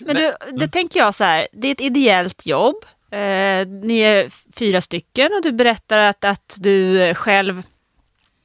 Men 0.00 0.16
du, 0.16 0.32
det 0.52 0.68
tänker 0.68 1.00
jag 1.00 1.14
så 1.14 1.24
här, 1.24 1.48
det 1.52 1.68
är 1.68 1.72
ett 1.72 1.80
ideellt 1.80 2.46
jobb. 2.46 2.76
Eh, 3.10 3.66
ni 3.66 3.98
är 3.98 4.30
fyra 4.56 4.80
stycken 4.80 5.32
och 5.32 5.42
du 5.42 5.52
berättar 5.52 5.98
att, 5.98 6.24
att 6.24 6.56
du 6.58 7.14
själv 7.14 7.62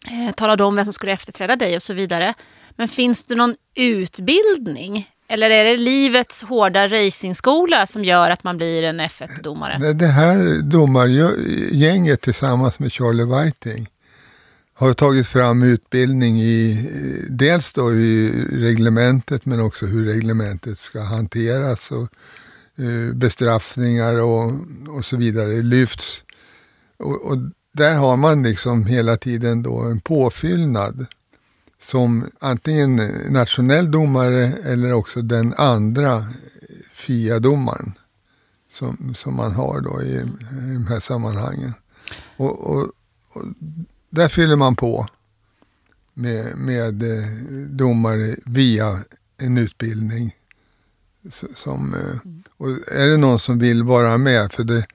eh, 0.08 0.34
talade 0.36 0.64
om 0.64 0.76
vem 0.76 0.86
som 0.86 0.94
skulle 0.94 1.12
efterträda 1.12 1.56
dig 1.56 1.76
och 1.76 1.82
så 1.82 1.94
vidare. 1.94 2.34
Men 2.78 2.88
finns 2.88 3.24
det 3.24 3.36
någon 3.36 3.56
utbildning? 3.76 5.10
Eller 5.28 5.50
är 5.50 5.64
det 5.66 5.78
livets 5.78 6.44
hårda 6.44 6.88
racingskola 6.88 7.88
som 7.88 8.04
gör 8.04 8.30
att 8.30 8.44
man 8.44 8.58
blir 8.58 8.84
en 8.84 9.02
F1-domare? 9.02 9.94
Det- 9.94 10.06
här 10.08 10.62
domargänget 10.62 12.22
tillsammans 12.22 12.80
med 12.80 12.92
Charlie 12.92 13.24
Whiting 13.46 13.88
har 14.74 14.94
tagit 14.94 15.28
fram 15.28 15.64
utbildning 15.64 16.42
i 16.42 16.90
dels 17.30 17.74
då 17.74 17.94
i 17.94 18.32
reglementet 18.52 19.46
men 19.46 19.60
också 19.60 19.86
hur 19.86 20.06
reglementet 20.06 20.80
ska 20.80 21.02
hanteras 21.02 21.92
och 21.92 22.08
eh, 22.84 23.14
bestraffningar 23.14 24.22
och, 24.22 24.52
och 24.98 25.06
så 25.06 25.18
vidare 25.18 25.62
lyfts. 25.62 26.24
Och, 26.98 27.22
och 27.26 27.38
där 27.74 27.96
har 27.96 28.18
man 28.18 28.44
liksom 28.44 28.86
hela 28.86 29.18
tiden 29.18 29.64
då 29.64 29.80
en 29.80 30.02
påfyllnad 30.02 31.06
som 31.82 32.30
antingen 32.40 32.96
nationell 33.30 33.92
domare 33.92 34.46
eller 34.46 34.94
också 34.94 35.22
den 35.22 35.54
andra 35.54 36.26
FIA-domaren 36.94 37.94
som, 38.72 39.16
som 39.16 39.36
man 39.36 39.52
har 39.52 39.82
då 39.82 40.02
i, 40.02 40.16
i 40.16 40.74
de 40.74 40.88
här 40.88 41.00
sammanhangen. 41.00 41.74
Och, 42.38 42.60
och, 42.60 42.92
och 43.34 43.44
där 44.10 44.28
fyller 44.28 44.56
man 44.56 44.76
på 44.76 45.08
med, 46.14 46.58
med 46.58 47.04
eh, 47.04 47.28
domare 47.70 48.36
via 48.46 49.00
en 49.38 49.58
utbildning. 49.58 50.36
Som, 51.56 51.94
eh, 51.94 52.32
och 52.58 52.70
är 52.88 53.08
det 53.08 53.18
någon 53.18 53.40
som 53.40 53.60
vill 53.60 53.84
vara 53.84 54.18
med, 54.18 54.52
för 54.52 54.64
det, 54.64 54.86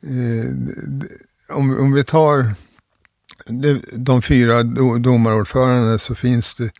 eh, 0.00 0.54
om, 1.56 1.80
om 1.80 1.92
vi 1.92 2.04
tar 2.04 2.54
de, 3.92 4.22
fyra 4.22 4.62
do, 4.62 4.98
domarordförandena 4.98 5.98
så 5.98 6.14
finns 6.14 6.54
det 6.54 6.70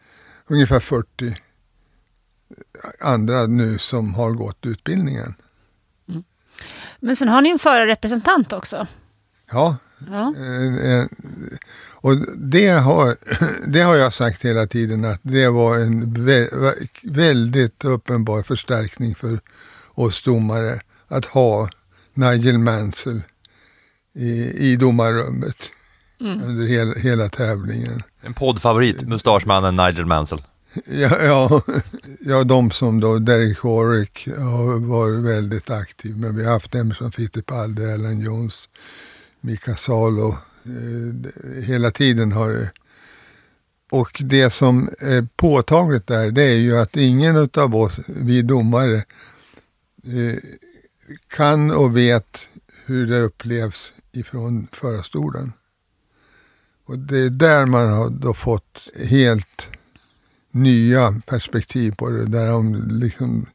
ungefär 0.47 0.81
40 0.81 1.37
andra 3.01 3.47
nu 3.47 3.79
som 3.79 4.15
har 4.15 4.31
gått 4.31 4.67
utbildningen. 4.67 5.35
Men 7.01 7.17
sen 7.17 7.29
har 7.29 7.41
ni 7.43 7.49
en 7.51 7.59
förarrepresentant 7.59 8.53
också. 8.53 8.87
Ja, 9.51 9.77
Ja. 10.11 10.35
Eh, 10.39 10.91
eh, 10.91 11.07
Och 11.95 12.17
det 12.37 12.69
har, 12.69 13.17
det 13.67 13.81
har 13.81 13.97
jag 13.97 14.13
sagt 14.13 14.45
hela 14.45 14.67
tiden 14.67 15.05
att 15.05 15.21
det 15.23 15.49
var 15.49 15.79
en 15.79 16.17
vä- 16.17 16.89
väldigt 17.03 17.85
uppenbar 17.85 18.43
förstärkning 18.43 19.15
för 19.15 19.41
oss 19.95 20.23
domare 20.23 20.81
att 21.09 21.25
ha 21.25 21.69
Nigel 22.15 22.59
Mansell 22.59 23.23
i, 24.15 24.33
i 24.73 24.77
domarrummet 24.77 25.71
under 26.21 26.67
hela, 26.67 26.95
hela 26.95 27.29
tävlingen. 27.29 28.03
En 28.21 28.35
poddfavorit, 28.35 29.03
mustaschmannen 29.03 29.77
Nigel 29.77 30.07
Mansell. 30.07 30.43
Ja, 30.87 31.23
ja, 31.23 31.63
ja, 32.21 32.45
de 32.45 32.71
som 32.71 33.01
då, 33.01 33.19
Derek 33.19 33.65
Warwick 33.65 34.29
har 34.29 34.79
varit 34.89 35.25
väldigt 35.25 35.71
aktiv, 35.71 36.17
men 36.17 36.37
vi 36.37 36.45
har 36.45 36.53
haft 36.53 36.75
Emerson 36.75 37.13
Fittipaldi, 37.13 37.93
Alan 37.93 38.21
Jones, 38.21 38.69
Mika 39.41 39.75
Salo. 39.75 40.37
Eh, 40.65 41.63
hela 41.65 41.91
tiden 41.91 42.33
har 42.33 42.51
det. 42.51 42.71
Och 43.91 44.23
det 44.25 44.51
som 44.51 44.91
är 44.99 45.29
påtagligt 45.37 46.07
där, 46.07 46.31
det 46.31 46.43
är 46.43 46.57
ju 46.57 46.79
att 46.79 46.97
ingen 46.97 47.49
av 47.57 47.77
oss, 47.77 47.99
vi 48.07 48.43
domare, 48.43 48.97
eh, 50.07 50.39
kan 51.29 51.71
och 51.71 51.97
vet 51.97 52.49
hur 52.85 53.07
det 53.07 53.21
upplevs 53.21 53.93
ifrån 54.13 54.69
förarstolen. 54.73 55.53
Och 56.89 56.99
det 56.99 57.19
är 57.19 57.31
där 57.31 57.67
man 57.67 57.89
har 57.89 58.11
då 58.11 58.35
fått 58.35 58.89
helt 59.09 59.71
nya 60.53 61.15
perspektiv 61.27 61.93
på 61.99 62.11
det. 62.11 62.25
Där 62.27 62.49
de 62.49 62.75
liksom 62.89 63.47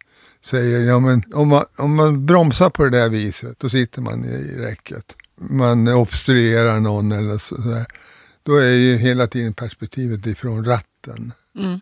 säger, 0.42 0.80
ja 0.80 1.00
men 1.00 1.24
om 1.34 1.48
man, 1.48 1.66
om 1.78 1.96
man 1.96 2.26
bromsar 2.26 2.70
på 2.70 2.84
det 2.84 2.90
där 2.90 3.10
viset, 3.10 3.60
då 3.60 3.70
sitter 3.70 4.02
man 4.02 4.26
i 4.26 4.56
räcket. 4.58 5.16
Man 5.42 5.88
obstruerar 5.88 6.80
någon 6.80 7.12
eller 7.12 7.38
så- 7.38 7.62
sådär. 7.62 7.86
Då 8.44 8.56
är 8.56 8.72
ju 8.72 8.98
hela 8.98 9.28
tiden 9.28 9.54
perspektivet 9.54 10.26
ifrån 10.26 10.66
ratten. 10.66 11.32
Mm. 11.60 11.80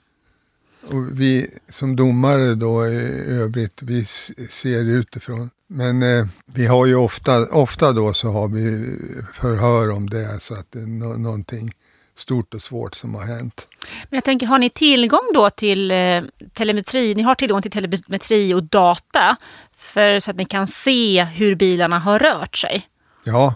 Och 0.88 1.20
vi 1.20 1.48
som 1.70 1.96
domare 1.96 2.56
då 2.56 2.88
i 2.88 2.96
övrigt, 3.28 3.82
vi 3.82 4.06
ser 4.50 4.84
utifrån. 4.84 5.50
Men 5.68 6.04
eh, 6.04 6.26
vi 6.46 6.66
har 6.66 6.86
ju 6.86 6.96
ofta, 6.96 7.46
ofta 7.48 7.92
då 7.92 8.14
så 8.14 8.30
har 8.32 8.48
vi 8.48 8.96
förhör 9.34 9.92
om 9.92 10.10
det, 10.10 10.40
så 10.42 10.54
att 10.54 10.72
det 10.72 10.80
är 10.80 10.86
nå- 10.86 11.18
någonting 11.18 11.72
stort 12.18 12.54
och 12.54 12.62
svårt 12.62 12.96
som 12.96 13.16
har 13.16 13.24
hänt. 13.26 13.68
Men 14.10 14.18
jag 14.18 14.24
tänker, 14.24 14.48
har 14.48 14.60
ni 14.60 14.70
tillgång 14.70 15.32
då 15.34 15.50
till 15.50 15.92
eh, 15.92 16.22
telemetri? 16.54 17.16
Ni 17.16 17.22
har 17.24 17.36
tillgång 17.36 17.62
till 17.62 17.72
telemetri 17.72 18.54
och 18.54 18.64
data 18.64 19.36
för, 19.76 20.20
så 20.20 20.32
att 20.32 20.38
ni 20.38 20.46
kan 20.46 20.68
se 20.68 21.24
hur 21.24 21.56
bilarna 21.56 22.00
har 22.00 22.20
rört 22.20 22.58
sig? 22.58 22.88
Ja, 23.24 23.56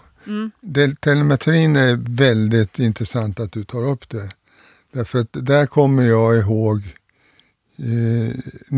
det, 0.60 1.00
telemetrin 1.00 1.76
är 1.76 1.98
väldigt 2.16 2.78
intressant 2.78 3.40
att 3.40 3.52
du 3.52 3.64
tar 3.64 3.84
upp 3.90 4.08
det. 4.08 4.28
Därför 4.92 5.18
att 5.18 5.28
där 5.32 5.66
kommer 5.66 6.02
jag 6.02 6.38
ihåg 6.38 6.82
eh, 7.78 8.28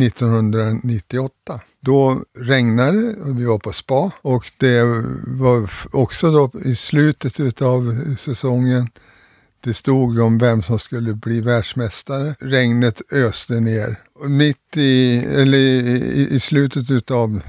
1998. 0.03 1.61
Då 1.81 2.23
regnade 2.39 3.03
det 3.03 3.21
och 3.21 3.41
vi 3.41 3.45
var 3.45 3.59
på 3.59 3.73
spa 3.73 4.11
och 4.23 4.51
det 4.59 4.83
var 5.27 5.71
också 5.93 6.31
då 6.31 6.51
i 6.65 6.77
slutet 6.77 7.41
utav 7.41 8.15
säsongen. 8.19 8.89
Det 9.61 9.75
stod 9.75 10.21
om 10.21 10.39
vem 10.39 10.63
som 10.63 10.79
skulle 10.79 11.15
bli 11.15 11.41
världsmästare. 11.41 12.35
Regnet 12.41 13.13
öste 13.13 13.61
ner. 13.61 13.97
Och 14.15 14.31
mitt 14.31 14.77
i, 14.77 15.17
eller 15.17 15.59
i, 15.59 16.29
i 16.31 16.41
slutet 16.41 16.91
utav 16.91 17.41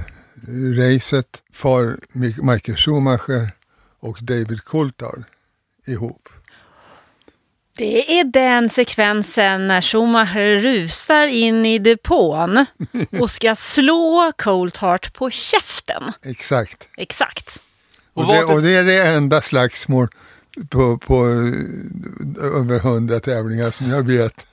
racet 0.78 1.42
far 1.54 1.98
Michael 2.42 2.78
Schumacher 2.78 3.52
och 4.00 4.18
David 4.22 4.64
Coulthard 4.64 5.24
ihop. 5.86 6.30
Det 7.80 8.20
är 8.20 8.24
den 8.24 8.70
sekvensen 8.70 9.68
när 9.68 9.82
Schumacher 9.82 10.60
rusar 10.62 11.28
in 11.28 11.66
i 11.66 11.80
depån 11.80 12.66
och 13.20 13.32
ska 13.32 13.56
slå 13.56 14.32
Coulthard 14.38 15.14
på 15.14 15.30
käften. 15.30 16.04
Exakt. 16.26 16.88
Exakt. 16.98 17.62
Och, 18.14 18.24
Och 18.24 18.34
det, 18.34 18.44
och 18.44 18.62
det 18.62 18.76
är 18.76 18.84
det 18.84 19.08
enda 19.08 19.42
slagsmål 19.42 20.08
på, 20.70 20.98
på 20.98 21.26
över 22.42 22.80
hundra 22.80 23.20
tävlingar 23.20 23.72
som 23.72 23.90
jag 23.90 24.08
vet. 24.08 24.48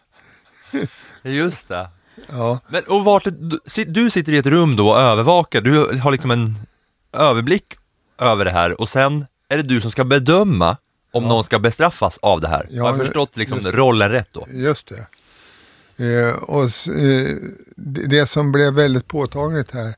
Just 1.22 1.68
det. 1.68 1.88
Ja, 2.28 2.58
Men, 2.68 2.82
och 2.82 3.04
vart, 3.04 3.24
du, 3.24 3.84
du 3.86 4.10
sitter 4.10 4.32
i 4.32 4.36
ett 4.36 4.46
rum 4.46 4.76
då 4.76 4.88
och 4.88 5.00
övervakar, 5.00 5.60
du 5.60 5.98
har 5.98 6.10
liksom 6.10 6.30
en 6.30 6.58
överblick 7.12 7.64
över 8.18 8.44
det 8.44 8.50
här 8.50 8.80
och 8.80 8.88
sen 8.88 9.26
är 9.48 9.56
det 9.56 9.62
du 9.62 9.80
som 9.80 9.90
ska 9.90 10.04
bedöma 10.04 10.76
om 11.12 11.24
någon 11.24 11.44
ska 11.44 11.58
bestraffas 11.58 12.18
av 12.22 12.40
det 12.40 12.48
här. 12.48 12.66
Ja, 12.70 12.82
har 12.82 12.90
jag 12.90 12.98
förstått 12.98 13.36
liksom 13.36 13.58
just 13.58 13.74
rollen 13.74 14.10
rätt 14.10 14.28
då? 14.32 14.46
just 14.50 14.88
det. 14.88 15.06
Eh, 15.98 16.34
och 16.34 16.64
eh, 16.64 17.36
det, 17.76 18.06
det 18.06 18.26
som 18.26 18.52
blev 18.52 18.72
väldigt 18.74 19.08
påtagligt 19.08 19.70
här, 19.70 19.94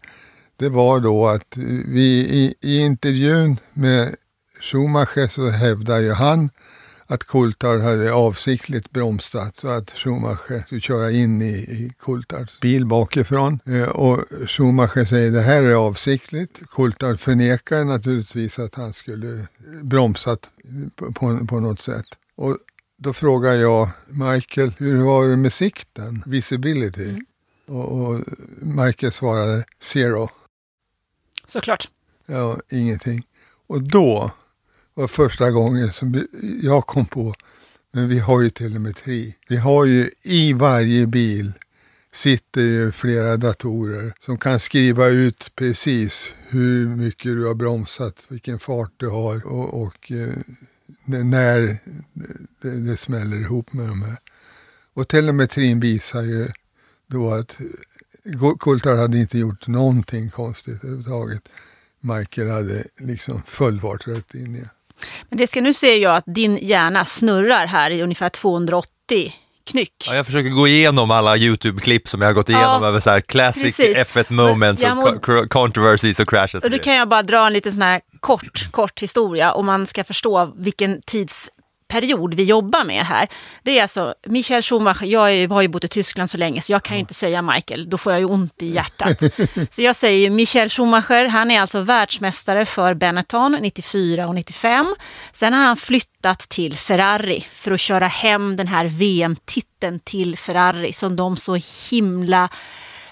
det 0.57 0.69
var 0.69 1.01
då 1.01 1.27
att 1.27 1.57
vi 1.87 2.19
i, 2.19 2.55
i 2.61 2.79
intervjun 2.79 3.57
med 3.73 4.17
Schumacher 4.61 5.29
så 5.29 5.49
hävdar 5.49 5.99
ju 5.99 6.13
han 6.13 6.51
att 7.11 7.25
Coulthard 7.25 7.81
hade 7.81 8.13
avsiktligt 8.13 8.91
bromsat 8.91 9.57
så 9.57 9.69
att 9.69 9.91
Schumacher 9.91 10.63
skulle 10.67 10.81
köra 10.81 11.11
in 11.11 11.43
i, 11.43 11.55
i 11.55 11.93
Coulthards 11.99 12.61
bil 12.61 12.87
bakifrån. 12.87 13.61
Eh, 13.67 13.89
och 13.89 14.25
Schumacher 14.47 15.05
säger 15.05 15.31
det 15.31 15.41
här 15.41 15.63
är 15.63 15.75
avsiktligt. 15.75 16.61
Coulthard 16.71 17.21
förnekar 17.21 17.85
naturligtvis 17.85 18.59
att 18.59 18.75
han 18.75 18.93
skulle 18.93 19.47
bromsat 19.83 20.51
på, 20.95 21.13
på, 21.47 21.61
något 21.61 21.81
sätt. 21.81 22.07
Och 22.37 22.57
då 22.97 23.13
frågar 23.13 23.55
jag 23.55 23.91
Michael, 24.07 24.73
hur 24.79 25.03
var 25.03 25.29
det 25.29 25.37
med 25.37 25.53
sikten? 25.53 26.23
Visibility? 26.27 27.19
Och, 27.67 27.93
och 27.93 28.21
Michael 28.61 29.13
svarade 29.13 29.65
zero. 29.81 30.31
Såklart. 31.47 31.91
Ja, 32.27 32.61
ingenting. 32.71 33.23
Och 33.67 33.83
då 33.83 34.31
var 34.99 35.09
första 35.09 35.51
gången 35.51 35.89
som 35.89 36.27
jag 36.63 36.87
kom 36.87 37.07
på, 37.07 37.35
men 37.93 38.09
vi 38.09 38.19
har 38.19 38.41
ju 38.43 38.51
telemetri. 38.51 39.35
Vi 39.49 39.57
har 39.57 39.85
ju 39.85 40.11
i 40.23 40.53
varje 40.53 41.07
bil 41.07 41.53
sitter 42.13 42.61
ju 42.61 42.93
flera 42.93 43.37
datorer 43.37 44.13
som 44.21 44.39
kan 44.39 44.61
skriva 44.61 45.07
ut 45.09 45.53
precis 45.55 46.33
hur 46.49 46.89
mycket 46.89 47.25
du 47.25 47.47
har 47.47 47.55
bromsat, 47.55 48.15
vilken 48.29 48.59
fart 48.59 48.93
du 48.97 49.09
har 49.09 49.47
och, 49.47 49.83
och 49.83 50.13
eh, 50.13 50.35
när 51.05 51.79
det, 52.61 52.71
det 52.71 52.97
smäller 52.97 53.37
ihop 53.37 53.73
med 53.73 53.89
de 53.89 54.03
här. 54.03 54.19
Och 54.95 55.09
telemetrin 55.09 55.81
visar 55.81 56.23
ju 56.23 56.49
då 57.07 57.31
att 57.31 57.57
eh, 57.61 58.57
Coulthard 58.59 58.99
hade 58.99 59.19
inte 59.19 59.39
gjort 59.39 59.67
någonting 59.67 60.31
konstigt 60.31 60.85
överhuvudtaget. 60.85 61.43
Michael 62.01 62.51
hade 62.51 62.85
liksom 62.99 63.43
full 63.47 63.81
fart 63.81 64.09
rätt 64.09 64.35
in 64.35 64.57
i. 64.57 64.65
Men 65.29 65.39
det 65.39 65.47
ska 65.47 65.61
nu 65.61 65.75
se 65.75 65.97
jag 65.97 66.17
att 66.17 66.25
din 66.27 66.59
hjärna 66.63 67.05
snurrar 67.05 67.67
här 67.67 67.91
i 67.91 68.03
ungefär 68.03 68.29
280 68.29 69.35
knyck. 69.71 69.93
Ja, 70.07 70.15
jag 70.15 70.27
försöker 70.27 70.51
gå 70.51 70.69
igenom 70.69 71.11
alla 71.11 71.37
YouTube-klipp 71.37 72.09
som 72.09 72.21
jag 72.23 72.29
har 72.29 72.33
gått 72.33 72.49
igenom 72.49 72.83
Ja, 72.83 72.89
över 72.89 73.01
så 73.01 73.11
här 73.11 73.21
classic 73.21 73.77
precis. 73.77 73.97
F1 73.97 74.33
moments 74.33 74.85
och 74.85 75.51
controversies 75.51 76.21
och 76.21 76.29
crashes. 76.29 76.65
Och 76.65 76.71
då 76.71 76.79
kan 76.79 76.95
jag 76.95 77.09
bara 77.09 77.23
dra 77.23 77.47
en 77.47 77.53
liten 77.53 77.73
sån 77.73 77.83
här 77.83 78.01
kort, 78.21 78.69
kort 78.71 79.03
historia 79.03 79.53
om 79.53 79.67
man 79.67 79.87
ska 79.87 80.05
förstå 80.05 80.53
vilken 80.57 81.01
tidsperiod 81.89 82.35
vi 82.35 82.45
jobbar 82.45 82.85
med 82.85 83.05
här. 83.05 83.29
Det 83.63 83.79
är 83.79 83.83
alltså 83.83 84.15
Michael 84.27 84.63
Schumacher, 84.63 85.05
jag 85.05 85.49
har 85.49 85.63
ju 85.63 85.69
bott 85.69 85.85
i 85.85 85.89
Tyskland 85.89 86.31
så 86.31 86.39
länge 86.39 86.63
så 86.63 86.73
jag 86.73 86.83
kan 86.83 86.97
ju 86.97 87.01
inte 87.01 87.15
säga 87.15 87.43
Michael, 87.43 87.91
då 87.91 87.99
får 87.99 88.13
jag 88.13 88.21
ju 88.21 88.27
ont 88.27 88.63
i 88.63 88.67
hjärtat. 88.67 89.23
så 89.71 89.83
jag 89.83 89.97
säger 89.97 90.19
ju 90.19 90.31
Michael 90.31 90.69
Schumacher, 90.69 91.29
han 91.29 91.51
är 91.51 91.61
alltså 91.61 91.81
världsmästare 91.81 92.67
för 92.67 92.95
Benetton 92.95 93.59
94 93.61 94.29
och 94.29 94.35
95. 94.35 94.95
Sen 95.33 95.53
har 95.53 95.61
han 95.61 95.77
flyttat 95.77 96.39
till 96.39 96.77
Ferrari 96.77 97.47
för 97.53 97.71
att 97.71 97.81
köra 97.81 98.07
hem 98.07 98.57
den 98.57 98.69
här 98.69 98.85
VM-titeln 98.85 100.01
till 100.01 100.37
Ferrari 100.39 100.93
som 100.93 101.17
de 101.17 101.37
så 101.37 101.59
himla... 101.91 102.49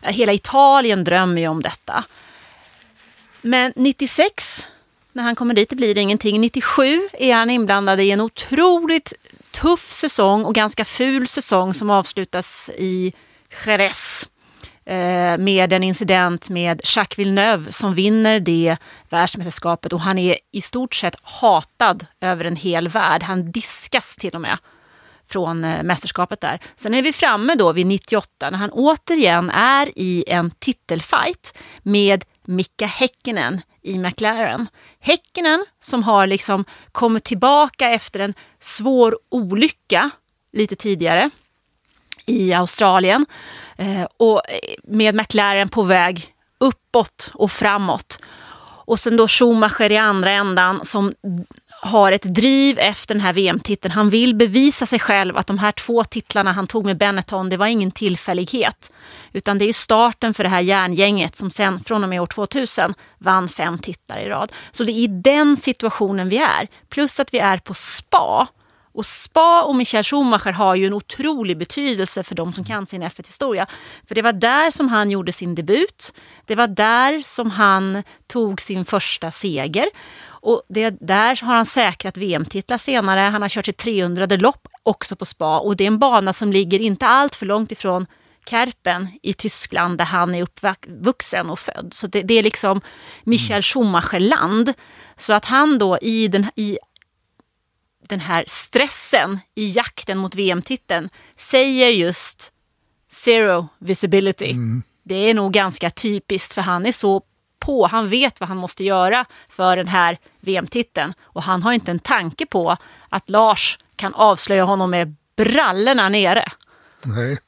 Hela 0.02 0.32
Italien 0.32 1.04
drömmer 1.04 1.40
ju 1.40 1.48
om 1.48 1.62
detta. 1.62 2.04
Men 3.42 3.72
96, 3.76 4.66
när 5.16 5.22
han 5.22 5.34
kommer 5.34 5.54
dit, 5.54 5.70
det 5.70 5.76
blir 5.76 5.94
det 5.94 6.00
ingenting. 6.00 6.40
97 6.40 7.08
är 7.12 7.34
han 7.34 7.50
inblandad 7.50 8.00
i 8.00 8.10
en 8.10 8.20
otroligt 8.20 9.12
tuff 9.50 9.92
säsong 9.92 10.44
och 10.44 10.54
ganska 10.54 10.84
ful 10.84 11.28
säsong 11.28 11.74
som 11.74 11.90
avslutas 11.90 12.70
i 12.78 13.12
Jerez 13.66 14.28
eh, 14.84 15.38
med 15.38 15.72
en 15.72 15.82
incident 15.82 16.48
med 16.48 16.80
Jacques 16.84 17.18
Villeneuve 17.18 17.72
som 17.72 17.94
vinner 17.94 18.40
det 18.40 18.76
världsmästerskapet 19.08 19.92
och 19.92 20.00
han 20.00 20.18
är 20.18 20.38
i 20.52 20.60
stort 20.60 20.94
sett 20.94 21.16
hatad 21.22 22.06
över 22.20 22.44
en 22.44 22.56
hel 22.56 22.88
värld. 22.88 23.22
Han 23.22 23.52
diskas 23.52 24.16
till 24.16 24.34
och 24.34 24.40
med 24.40 24.58
från 25.28 25.64
eh, 25.64 25.82
mästerskapet 25.82 26.40
där. 26.40 26.60
Sen 26.76 26.94
är 26.94 27.02
vi 27.02 27.12
framme 27.12 27.54
då 27.54 27.72
vid 27.72 27.86
98 27.86 28.50
när 28.50 28.58
han 28.58 28.70
återigen 28.70 29.50
är 29.50 29.98
i 29.98 30.24
en 30.26 30.50
titelfight 30.50 31.58
med 31.82 32.24
Mika 32.44 32.86
Häkkinen 32.86 33.60
i 33.86 33.98
McLaren. 33.98 34.68
Häkkinen 35.00 35.64
som 35.80 36.02
har 36.02 36.26
liksom 36.26 36.64
kommit 36.92 37.24
tillbaka 37.24 37.90
efter 37.90 38.20
en 38.20 38.34
svår 38.60 39.18
olycka 39.28 40.10
lite 40.52 40.76
tidigare 40.76 41.30
i 42.26 42.52
Australien 42.52 43.26
eh, 43.76 44.06
och 44.16 44.50
eh, 44.50 44.74
med 44.84 45.14
McLaren 45.14 45.68
på 45.68 45.82
väg 45.82 46.34
uppåt 46.58 47.30
och 47.34 47.52
framåt. 47.52 48.18
Och 48.86 49.00
sen 49.00 49.16
då 49.16 49.28
Schumacher 49.28 49.92
i 49.92 49.96
andra 49.96 50.30
ändan 50.30 50.84
som 50.84 51.12
har 51.86 52.12
ett 52.12 52.22
driv 52.34 52.78
efter 52.78 53.14
den 53.14 53.20
här 53.20 53.32
VM-titeln. 53.32 53.92
Han 53.92 54.10
vill 54.10 54.34
bevisa 54.34 54.86
sig 54.86 54.98
själv 54.98 55.36
att 55.36 55.46
de 55.46 55.58
här 55.58 55.72
två 55.72 56.04
titlarna 56.04 56.52
han 56.52 56.66
tog 56.66 56.84
med 56.84 56.98
Benetton, 56.98 57.48
det 57.48 57.56
var 57.56 57.66
ingen 57.66 57.90
tillfällighet. 57.90 58.92
Utan 59.32 59.58
det 59.58 59.64
är 59.64 59.72
starten 59.72 60.34
för 60.34 60.42
det 60.42 60.48
här 60.48 60.60
järngänget 60.60 61.36
som 61.36 61.50
sen 61.50 61.84
från 61.84 62.02
och 62.02 62.08
med 62.08 62.20
år 62.20 62.26
2000 62.26 62.94
vann 63.18 63.48
fem 63.48 63.78
titlar 63.78 64.18
i 64.18 64.28
rad. 64.28 64.52
Så 64.70 64.84
det 64.84 64.92
är 64.92 64.94
i 64.94 65.06
den 65.06 65.56
situationen 65.56 66.28
vi 66.28 66.38
är. 66.38 66.68
Plus 66.88 67.20
att 67.20 67.34
vi 67.34 67.38
är 67.38 67.58
på 67.58 67.74
spa. 67.74 68.48
Och 68.96 69.06
Spa 69.06 69.62
och 69.62 69.74
Michael 69.74 70.04
Schumacher 70.04 70.52
har 70.52 70.74
ju 70.74 70.86
en 70.86 70.92
otrolig 70.92 71.58
betydelse 71.58 72.22
för 72.22 72.34
de 72.34 72.52
som 72.52 72.64
kan 72.64 72.86
sin 72.86 73.02
F1-historia. 73.02 73.66
För 74.08 74.14
det 74.14 74.22
var 74.22 74.32
där 74.32 74.70
som 74.70 74.88
han 74.88 75.10
gjorde 75.10 75.32
sin 75.32 75.54
debut. 75.54 76.12
Det 76.44 76.54
var 76.54 76.66
där 76.66 77.22
som 77.24 77.50
han 77.50 78.02
tog 78.26 78.60
sin 78.60 78.84
första 78.84 79.30
seger. 79.30 79.86
Och 80.46 80.62
det, 80.68 80.90
där 80.90 81.44
har 81.44 81.54
han 81.54 81.66
säkrat 81.66 82.16
VM-titlar 82.16 82.78
senare. 82.78 83.20
Han 83.20 83.42
har 83.42 83.48
kört 83.48 83.66
sitt 83.66 83.76
300 83.76 84.26
lopp 84.26 84.68
också 84.82 85.16
på 85.16 85.24
Spa. 85.24 85.58
Och 85.58 85.76
det 85.76 85.84
är 85.84 85.88
en 85.88 85.98
bana 85.98 86.32
som 86.32 86.52
ligger 86.52 86.78
inte 86.78 87.06
allt 87.06 87.34
för 87.34 87.46
långt 87.46 87.72
ifrån 87.72 88.06
Kerpen 88.48 89.08
i 89.22 89.32
Tyskland 89.32 89.98
där 89.98 90.04
han 90.04 90.34
är 90.34 90.42
uppvuxen 90.42 91.50
och 91.50 91.58
född. 91.58 91.88
Så 91.94 92.06
det, 92.06 92.22
det 92.22 92.34
är 92.34 92.42
liksom 92.42 92.80
Michael 93.24 93.62
Schumacher-land. 93.62 94.72
Så 95.16 95.32
att 95.32 95.44
han 95.44 95.78
då 95.78 95.98
i, 95.98 96.28
den, 96.28 96.46
i 96.56 96.78
den 98.08 98.20
här 98.20 98.44
stressen 98.48 99.40
i 99.54 99.68
jakten 99.68 100.18
mot 100.18 100.34
VM-titeln 100.34 101.08
säger 101.36 101.88
just 101.88 102.52
zero 103.10 103.68
visibility. 103.78 104.54
Det 105.02 105.30
är 105.30 105.34
nog 105.34 105.52
ganska 105.52 105.90
typiskt 105.90 106.54
för 106.54 106.62
han 106.62 106.86
är 106.86 106.92
så 106.92 107.22
på, 107.66 107.86
han 107.86 108.08
vet 108.08 108.40
vad 108.40 108.48
han 108.48 108.58
måste 108.58 108.84
göra 108.84 109.24
för 109.48 109.76
den 109.76 109.88
här 109.88 110.18
VM-titeln 110.46 111.14
och 111.22 111.42
han 111.42 111.62
har 111.62 111.72
inte 111.72 111.90
en 111.90 111.98
tanke 111.98 112.46
på 112.46 112.76
att 113.08 113.30
Lars 113.30 113.78
kan 113.96 114.14
avslöja 114.14 114.64
honom 114.64 114.90
med 114.90 115.16
brallorna 115.36 116.08
nere. 116.08 116.44
Nej, 117.02 117.38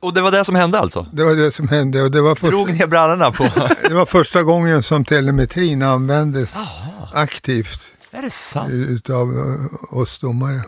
Och 0.00 0.14
det 0.14 0.20
var 0.20 0.30
det 0.30 0.44
som 0.44 0.54
hände 0.54 0.78
alltså? 0.78 1.06
det 1.12 1.24
var 1.24 1.34
det 1.34 1.52
som 1.52 1.68
hände 1.68 2.02
och 2.02 2.10
det 2.10 2.20
var, 2.20 2.34
Drog 2.50 2.68
första, 2.68 2.78
ner 2.78 2.86
brallorna 2.86 3.32
på... 3.32 3.44
det 3.88 3.94
var 3.94 4.06
första 4.06 4.42
gången 4.42 4.82
som 4.82 5.04
telemetrin 5.04 5.82
användes 5.82 6.56
aktivt 7.12 7.92
är 8.10 8.22
det 8.22 8.30
sant? 8.30 8.70
utav 8.70 9.28
eh, 9.28 9.98
oss 9.98 10.18
domare. 10.18 10.62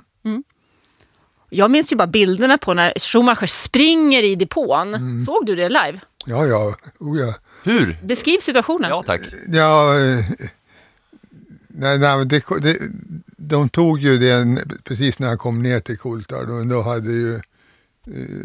Jag 1.54 1.70
minns 1.70 1.92
ju 1.92 1.96
bara 1.96 2.06
bilderna 2.06 2.58
på 2.58 2.74
när 2.74 2.92
Schumacher 2.98 3.46
springer 3.46 4.22
i 4.22 4.34
depån. 4.34 5.20
Såg 5.20 5.46
du 5.46 5.56
det 5.56 5.68
live? 5.68 6.00
Ja, 6.26 6.46
ja, 6.46 6.74
oh, 6.98 7.20
ja. 7.20 7.34
Hur? 7.64 7.98
Beskriv 8.02 8.38
situationen. 8.38 8.90
Ja 8.90 9.02
tack. 9.06 9.20
Ja, 9.48 9.98
eh, 9.98 10.24
nej, 11.74 11.98
nej, 11.98 12.26
det, 12.26 12.42
det, 12.60 12.76
de 13.36 13.68
tog 13.68 13.98
ju 14.00 14.18
det 14.18 14.64
precis 14.84 15.18
när 15.18 15.28
han 15.28 15.38
kom 15.38 15.62
ner 15.62 15.80
till 15.80 15.98
Coulthard 15.98 16.50
och 16.50 16.66
då 16.66 16.82
hade 16.82 17.10
ju 17.12 17.34
eh, 17.34 17.40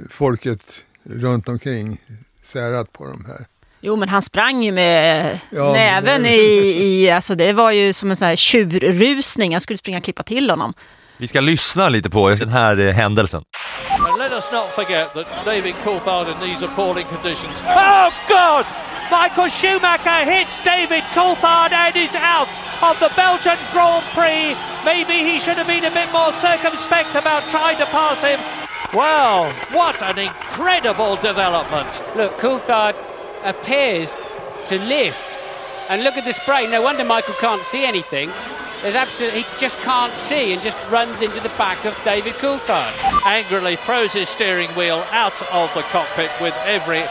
folket 0.10 0.62
runt 1.04 1.50
omkring 1.50 2.02
särat 2.44 2.92
på 2.94 3.06
de 3.06 3.26
här. 3.26 3.46
Jo, 3.82 3.96
men 3.96 4.10
han 4.10 4.22
sprang 4.22 4.64
ju 4.64 4.72
med 4.72 5.40
Ja, 5.50 5.74
näven 5.74 6.22
men- 6.22 6.32
i, 6.32 6.38
i... 6.84 7.10
Alltså 7.12 7.36
det 7.36 7.54
var 7.54 7.72
ju 7.72 7.94
som 7.94 8.10
en 8.10 8.16
sån 8.16 8.28
här 8.28 8.36
tjurrusning. 8.36 9.52
Jag 9.54 9.62
skulle 9.62 9.78
springa 9.78 9.98
och 9.98 10.04
klippa 10.04 10.24
till 10.24 10.50
honom. 10.50 10.74
Vi 11.18 11.28
ska 11.28 11.40
lyssna 11.42 11.90
lite 11.90 12.10
på 12.10 12.30
den 12.30 12.50
här 12.50 12.78
eh, 12.80 12.94
händelsen. 12.94 13.44
And 14.00 14.20
let 14.20 14.32
us 14.32 14.52
not 14.52 14.66
forget 14.76 15.14
that 15.14 15.28
David 15.46 15.76
Coulthard 15.84 16.28
in 16.28 16.50
these 16.50 16.66
appalling 16.66 17.06
conditions. 17.06 17.62
Oh 17.62 18.10
God! 18.28 18.66
Michael 19.10 19.48
Schumacher 19.48 20.30
hits 20.30 20.60
David 20.60 21.04
Coulthard 21.16 21.72
and 21.72 21.96
is 21.96 22.14
out 22.16 22.52
of 22.84 23.00
the 23.00 23.12
Belgian 23.16 23.58
Grand 23.72 24.04
Prix. 24.12 24.54
Maybe 24.84 25.24
he 25.24 25.40
should 25.40 25.58
have 25.58 25.68
been 25.68 25.86
a 25.86 25.92
bit 25.92 26.12
more 26.12 26.34
circumspect 26.34 27.16
about 27.16 27.44
trying 27.50 27.78
to 27.78 27.86
pass 27.86 28.22
him. 28.22 28.40
Well, 28.94 29.52
what 29.72 30.02
an 30.04 30.18
incredible 30.20 31.16
development. 31.16 32.04
Look, 32.18 32.38
Coulthard 32.38 32.98
appears 33.44 34.20
to 34.66 34.78
lift. 34.80 35.40
And 35.90 36.04
look 36.04 36.18
at 36.18 36.26
the 36.26 36.34
spray. 36.34 36.68
No 36.70 36.82
wonder 36.82 37.06
Michael 37.06 37.36
can't 37.36 37.64
see 37.64 37.86
anything. 37.86 38.30
There's 38.82 38.96
absolutely, 38.96 39.44
he 39.44 39.58
just 39.58 39.80
can't 39.80 40.16
see 40.18 40.52
and 40.52 40.62
just 40.62 40.78
runs 40.92 41.22
into 41.22 41.40
the 41.40 41.50
back 41.58 41.86
of 41.86 41.98
David 42.04 42.34
Coulthard. 42.34 42.94
Angrily 43.26 43.78
throws 43.78 44.12
his 44.12 44.28
steering 44.28 44.70
wheel 44.72 45.04
out 45.12 45.42
of 45.54 45.74
the 45.74 45.82
cockpit 45.84 46.30
with 46.42 46.56
every 46.66 47.04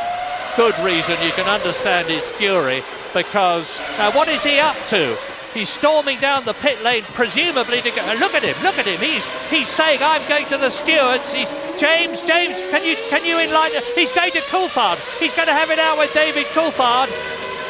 good 0.56 0.76
reason. 0.80 1.16
You 1.22 1.32
can 1.32 1.46
understand 1.48 2.08
his 2.08 2.24
fury 2.36 2.82
because 3.14 3.78
now 3.98 4.10
what 4.12 4.28
is 4.28 4.42
he 4.42 4.58
up 4.58 4.76
to? 4.88 5.16
He's 5.54 5.68
storming 5.70 6.18
down 6.20 6.44
the 6.44 6.52
pit 6.52 6.82
lane, 6.84 7.02
presumably 7.14 7.80
to 7.80 7.90
go. 7.90 8.02
Uh, 8.02 8.14
look 8.20 8.34
at 8.34 8.42
him! 8.42 8.56
Look 8.62 8.76
at 8.76 8.84
him! 8.84 9.00
He's 9.00 9.24
he's 9.48 9.68
saying, 9.68 10.00
"I'm 10.02 10.26
going 10.28 10.44
to 10.46 10.58
the 10.58 10.68
stewards." 10.68 11.32
He's 11.32 11.48
James. 11.78 12.20
James, 12.22 12.60
can 12.70 12.84
you 12.84 12.96
can 13.08 13.24
you 13.24 13.38
enlighten? 13.38 13.82
He's 13.94 14.12
going 14.12 14.32
to 14.32 14.40
Coulthard. 14.40 14.98
He's 15.18 15.32
going 15.32 15.48
to 15.48 15.54
have 15.54 15.70
it 15.70 15.78
out 15.78 15.98
with 15.98 16.12
David 16.12 16.44
Coulthard. 16.46 17.08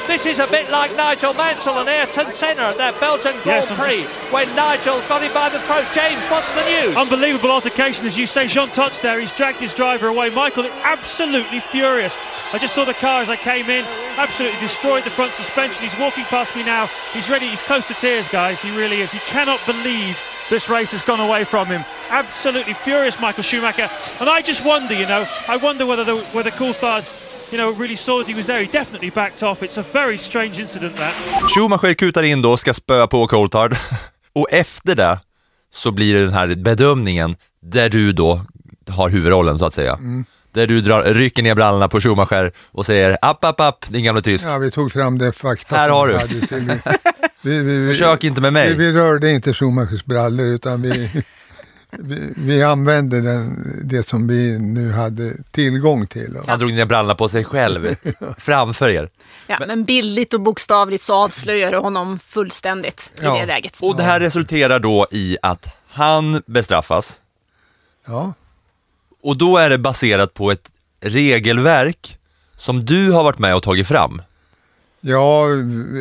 This 0.06 0.24
is 0.24 0.38
a 0.38 0.46
bit 0.46 0.70
like 0.70 0.94
Nigel 0.96 1.34
Mansell 1.34 1.80
and 1.80 1.88
Ayrton 1.88 2.32
Senna 2.32 2.70
at 2.70 2.76
that 2.78 2.98
Belgian 3.00 3.32
Grand 3.42 3.66
Yes, 3.68 3.72
Prix 3.72 4.04
when 4.32 4.46
Nigel 4.54 5.00
got 5.08 5.20
him 5.22 5.34
by 5.34 5.48
the 5.48 5.58
throat. 5.60 5.84
James, 5.92 6.22
what's 6.30 6.52
the 6.54 6.64
news? 6.64 6.96
Unbelievable 6.96 7.50
altercation, 7.50 8.06
as 8.06 8.16
you 8.16 8.26
say. 8.26 8.46
Jean 8.46 8.68
Touch 8.68 9.00
there, 9.00 9.18
he's 9.18 9.32
dragged 9.32 9.60
his 9.60 9.74
driver 9.74 10.06
away. 10.06 10.30
Michael, 10.30 10.66
absolutely 10.84 11.58
furious. 11.58 12.16
I 12.52 12.58
just 12.58 12.74
saw 12.74 12.84
the 12.84 12.94
car 12.94 13.22
as 13.22 13.28
I 13.28 13.36
came 13.36 13.68
in, 13.70 13.84
absolutely 14.16 14.58
destroyed 14.60 15.04
the 15.04 15.10
front 15.10 15.32
suspension. 15.32 15.82
He's 15.82 15.98
walking 15.98 16.24
past 16.24 16.54
me 16.54 16.62
now. 16.64 16.86
He's 17.12 17.28
ready, 17.28 17.48
he's 17.48 17.62
close 17.62 17.86
to 17.88 17.94
tears, 17.94 18.28
guys. 18.28 18.62
He 18.62 18.70
really 18.76 19.00
is. 19.00 19.12
He 19.12 19.18
cannot 19.18 19.60
believe 19.66 20.16
this 20.48 20.68
race 20.68 20.92
has 20.92 21.02
gone 21.02 21.20
away 21.20 21.44
from 21.44 21.66
him. 21.66 21.84
Absolutely 22.10 22.74
furious, 22.74 23.20
Michael 23.20 23.42
Schumacher. 23.42 23.88
And 24.20 24.28
I 24.28 24.42
just 24.42 24.64
wonder, 24.64 24.94
you 24.94 25.06
know, 25.06 25.24
I 25.48 25.56
wonder 25.56 25.86
whether 25.86 26.04
the, 26.04 26.16
whether 26.32 26.50
Coulthard, 26.50 27.04
you 27.50 27.58
know, 27.58 27.72
really 27.72 27.96
saw 27.96 28.18
that 28.18 28.28
he 28.28 28.34
was 28.34 28.46
there. 28.46 28.60
He 28.60 28.66
definitely 28.66 29.10
backed 29.10 29.42
off. 29.42 29.62
It's 29.62 29.78
a 29.78 29.82
very 29.82 30.16
strange 30.16 30.60
incident, 30.60 30.96
that. 30.96 31.14
Schumacher 31.50 31.94
kutar 31.94 32.22
in 32.22 32.42
då, 32.42 32.56
ska 32.56 32.74
spöa 32.74 33.06
på 33.06 33.26
Coulthard. 33.26 33.76
Och 34.32 34.46
efter 34.50 34.94
det 34.94 35.20
så 35.70 35.90
blir 35.90 36.14
det 36.14 36.24
den 36.24 36.34
här 36.34 36.54
bedömningen 36.54 37.36
där 37.60 37.88
du 37.88 38.12
då 38.12 38.40
har 38.88 39.10
huvudrollen 39.10 39.58
så 39.58 39.64
att 39.64 39.74
säga. 39.74 39.92
Mm. 39.92 40.24
Där 40.56 40.66
du 40.66 40.80
drar, 40.80 41.02
rycker 41.04 41.42
ner 41.42 41.54
brallorna 41.54 41.88
på 41.88 42.00
Schumacher 42.00 42.52
och 42.72 42.86
säger 42.86 43.18
app, 43.22 43.44
app, 43.44 43.60
app, 43.60 43.84
din 43.88 44.04
gamla 44.04 44.20
tysk. 44.20 44.44
Ja, 44.44 44.58
vi 44.58 44.70
tog 44.70 44.92
fram 44.92 45.18
det 45.18 45.32
fakta 45.32 45.76
Här 45.76 45.90
har 45.90 46.08
du. 46.08 46.46
till. 46.46 46.72
Vi, 47.42 47.62
vi, 47.62 47.78
vi, 47.78 47.88
Försök 47.92 48.24
inte 48.24 48.40
med 48.40 48.52
mig. 48.52 48.68
Vi, 48.68 48.74
vi 48.74 48.92
rörde 48.92 49.30
inte 49.32 49.54
Schumachers 49.54 50.04
brallor 50.04 50.46
utan 50.46 50.82
vi, 50.82 51.10
vi, 51.90 52.32
vi 52.36 52.62
använde 52.62 53.20
den, 53.20 53.72
det 53.84 54.02
som 54.02 54.28
vi 54.28 54.58
nu 54.58 54.92
hade 54.92 55.32
tillgång 55.50 56.06
till. 56.06 56.38
Han 56.46 56.58
drog 56.58 56.72
ner 56.72 56.84
brallorna 56.86 57.14
på 57.14 57.28
sig 57.28 57.44
själv 57.44 57.96
framför 58.38 58.90
er. 58.90 59.08
Ja, 59.46 59.58
men 59.66 59.84
bildligt 59.84 60.34
och 60.34 60.40
bokstavligt 60.40 61.02
så 61.02 61.14
avslöjar 61.14 61.70
det 61.70 61.78
honom 61.78 62.18
fullständigt 62.18 63.10
i 63.14 63.24
Ja. 63.24 63.38
det 63.40 63.46
läget. 63.46 63.78
Och 63.82 63.96
det 63.96 64.02
här 64.02 64.20
resulterar 64.20 64.78
då 64.78 65.06
i 65.10 65.36
att 65.42 65.76
han 65.88 66.42
bestraffas. 66.46 67.20
Ja. 68.06 68.32
Och 69.26 69.38
då 69.38 69.56
är 69.56 69.70
det 69.70 69.78
baserat 69.78 70.34
på 70.34 70.50
ett 70.50 70.70
regelverk 71.00 72.18
som 72.56 72.84
du 72.84 73.10
har 73.10 73.22
varit 73.24 73.38
med 73.38 73.54
och 73.56 73.62
tagit 73.62 73.86
fram. 73.88 74.22
Ja, 75.00 75.44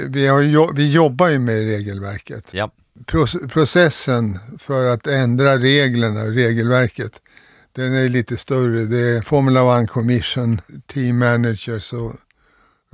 vi, 0.08 0.28
har, 0.28 0.74
vi 0.76 0.92
jobbar 0.92 1.28
ju 1.28 1.40
med 1.40 1.56
regelverket. 1.56 2.46
Ja. 2.52 2.72
Pro- 3.06 3.48
processen 3.50 4.40
för 4.60 4.86
att 4.86 5.08
ändra 5.08 5.58
reglerna, 5.58 6.24
regelverket, 6.24 7.12
den 7.76 7.94
är 7.96 8.10
lite 8.10 8.38
större. 8.38 8.86
Det 8.86 8.98
är 9.18 9.22
Formula 9.22 9.82
1 9.84 9.90
Commission, 9.90 10.62
Team 10.88 11.18
Managers 11.18 11.94
och 11.94 12.14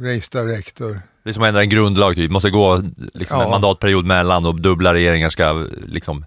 Race 0.01 0.43
Director. 0.43 1.01
Det 1.23 1.29
är 1.29 1.33
som 1.33 1.43
att 1.43 1.47
ändra 1.49 1.61
en 1.61 1.69
grundlag, 1.69 2.15
typ. 2.15 2.31
måste 2.31 2.49
gå 2.49 2.81
liksom 3.13 3.37
Ja. 3.37 3.43
en 3.43 3.49
mandatperiod 3.49 4.05
mellan 4.05 4.45
och 4.45 4.61
dubbla 4.61 4.93
regeringar 4.93 5.29
ska 5.29 5.67
liksom 5.87 6.25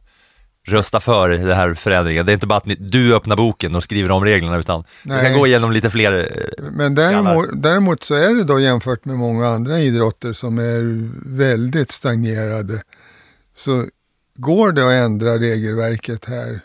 rösta 0.67 1.01
för 1.01 1.29
den 1.29 1.57
här 1.57 1.75
förändringen. 1.75 2.27
Det 2.27 2.33
är 2.33 2.35
inte 2.35 2.47
bara 2.47 2.57
att 2.57 2.67
ni, 2.67 2.75
du 2.75 3.15
öppnar 3.15 3.37
boken 3.37 3.75
och 3.75 3.83
skriver 3.83 4.11
om 4.11 4.25
reglerna, 4.25 4.59
utan 4.59 4.85
det 5.03 5.09
kan 5.09 5.23
Nej. 5.23 5.35
gå 5.35 5.47
igenom 5.47 5.73
lite 5.73 5.91
fler 5.91 6.13
eh, 6.13 6.71
Men 6.71 6.95
däremot, 6.95 7.49
däremot 7.53 8.05
så 8.05 8.15
är 8.15 8.35
det 8.35 8.45
då 8.45 8.61
jämfört 8.61 9.05
med 9.05 9.17
många 9.17 9.49
andra 9.49 9.81
idrotter 9.81 10.33
som 10.33 10.59
är 10.59 11.11
väldigt 11.37 11.91
stagnerade. 11.91 12.83
Så 13.57 13.85
går 14.37 14.73
det 14.73 14.87
att 14.87 15.05
ändra 15.05 15.39
regelverket 15.39 16.25
här. 16.25 16.61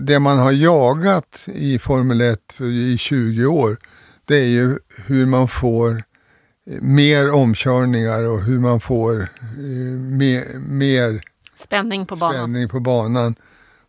Det 0.00 0.18
man 0.18 0.38
har 0.38 0.52
jagat 0.52 1.44
i 1.46 1.78
Formel 1.78 2.20
1 2.20 2.38
för, 2.52 2.64
i 2.64 2.98
20 2.98 3.46
år, 3.46 3.76
det 4.24 4.36
är 4.36 4.48
ju 4.48 4.78
hur 5.06 5.26
man 5.26 5.48
får 5.48 5.90
eh, 6.70 6.80
mer 6.80 7.32
omkörningar 7.32 8.24
och 8.24 8.42
hur 8.42 8.58
man 8.58 8.80
får 8.80 9.20
eh, 9.20 9.26
mer, 10.18 10.58
mer 10.58 11.20
Spänning 11.54 12.06
på 12.06 12.16
banan. 12.16 12.34
spänning 12.34 12.68
på 12.68 12.80
banan. 12.80 13.34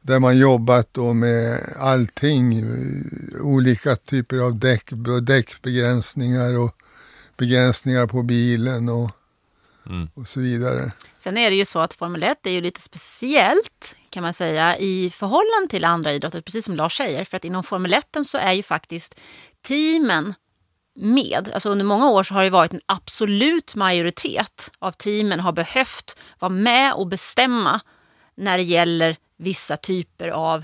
Där 0.02 0.20
man 0.20 0.38
jobbat 0.38 0.90
då 0.92 1.14
med 1.14 1.74
allting, 1.80 2.64
olika 3.42 3.96
typer 3.96 4.38
av 4.38 4.56
däck, 4.56 4.90
däckbegränsningar 5.22 6.60
och 6.60 6.76
begränsningar 7.38 8.08
på 8.08 8.24
bilen 8.24 8.90
och, 8.90 9.12
och 10.14 10.28
så 10.28 10.40
vidare. 10.40 10.92
Sen 11.18 11.38
är 11.38 11.50
det 11.50 11.56
ju 11.56 11.66
så 11.66 11.80
att 11.80 11.94
Formel 11.94 12.24
1 12.24 12.46
är 12.46 12.52
ju 12.52 12.62
lite 12.62 12.82
speciellt 12.82 13.96
kan 14.10 14.24
man 14.24 14.34
säga 14.34 14.78
i 14.78 15.10
förhållande 15.10 15.68
till 15.70 15.86
andra 15.86 16.14
idrotter, 16.14 16.42
precis 16.42 16.66
som 16.66 16.76
Lars 16.76 16.98
säger. 16.98 17.26
För 17.26 17.38
att 17.38 17.46
inom 17.46 17.64
Formel 17.64 17.94
1 17.94 18.18
så 18.24 18.38
är 18.38 18.52
ju 18.52 18.64
faktiskt 18.64 19.20
teamen 19.62 20.34
med. 20.96 21.50
Alltså 21.54 21.70
under 21.70 21.86
många 21.86 22.10
år 22.10 22.24
så 22.24 22.34
har 22.34 22.44
det 22.44 22.50
varit 22.50 22.74
en 22.74 22.82
absolut 22.86 23.76
majoritet 23.76 24.72
av 24.80 24.92
teamen 24.92 25.40
har 25.40 25.52
behövt 25.52 26.18
vara 26.40 26.50
med 26.50 26.94
och 26.94 27.08
bestämma 27.08 27.80
när 28.36 28.58
det 28.58 28.64
gäller 28.64 29.16
vissa 29.38 29.78
typer 29.78 30.30
av 30.30 30.64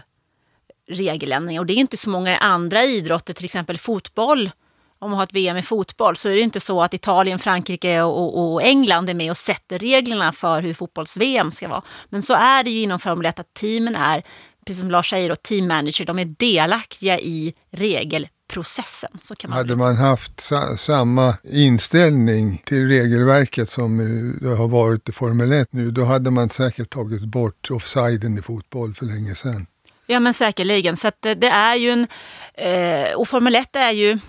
regeländringar. 0.87 1.61
Och 1.61 1.65
det 1.65 1.73
är 1.73 1.77
inte 1.77 1.97
så 1.97 2.09
många 2.09 2.37
andra 2.37 2.83
idrotter, 2.83 3.33
till 3.33 3.45
exempel 3.45 3.77
fotboll. 3.77 4.51
Om 4.99 5.11
man 5.11 5.17
har 5.17 5.23
ett 5.23 5.33
VM 5.33 5.57
i 5.57 5.61
fotboll 5.61 6.15
så 6.15 6.29
är 6.29 6.35
det 6.35 6.41
inte 6.41 6.59
så 6.59 6.81
att 6.81 6.93
Italien, 6.93 7.39
Frankrike 7.39 8.01
och, 8.01 8.53
och, 8.53 8.63
England 8.63 9.09
är 9.09 9.13
med 9.13 9.31
och 9.31 9.37
sätter 9.37 9.79
reglerna 9.79 10.31
för 10.31 10.61
hur 10.61 10.73
fotbolls-VM 10.73 11.51
ska 11.51 11.67
vara. 11.67 11.81
Men 12.09 12.23
så 12.23 12.33
är 12.33 12.63
det 12.63 12.71
ju 12.71 12.81
inom 12.81 12.99
Formel 12.99 13.25
1 13.25 13.39
att 13.39 13.53
teamen 13.53 13.95
är, 13.95 14.23
precis 14.65 14.79
som 14.79 14.91
Lars 14.91 15.09
säger, 15.09 15.29
då, 15.29 15.35
team 15.35 15.67
manager. 15.67 16.05
De 16.05 16.19
är 16.19 16.25
delaktiga 16.25 17.19
i 17.19 17.53
regel 17.71 18.27
regelprocessen. 18.49 19.11
Så 19.21 19.35
kan 19.35 19.49
man 19.49 19.57
Hade 19.57 19.75
man 19.75 19.97
haft 19.97 20.41
sa- 20.41 20.77
samma 20.77 21.35
inställning 21.43 22.61
till 22.65 22.87
regelverket 22.87 23.69
som 23.69 23.99
eh, 23.99 24.41
det 24.49 24.55
har 24.55 24.67
varit 24.67 25.09
i 25.09 25.11
Formel 25.11 25.51
1 25.51 25.67
nu, 25.71 25.91
då 25.91 26.03
hade 26.03 26.31
man 26.31 26.49
säkert 26.49 26.89
tagit 26.93 27.23
bort 27.23 27.71
offsiden 27.71 28.37
i 28.37 28.41
fotboll 28.41 28.93
för 28.93 29.05
länge 29.05 29.35
sedan. 29.35 29.67
Ja 30.07 30.19
men 30.19 30.33
säkerligen. 30.33 30.97
Så 30.97 31.07
att 31.07 31.17
det, 31.21 31.35
det 31.35 31.47
är 31.49 31.75
ju 31.75 31.91
en... 31.91 32.07
Eh, 32.53 33.13
och 33.15 33.27
Formel 33.27 33.55
1 33.55 33.75
är 33.75 33.91
ju... 33.91 34.19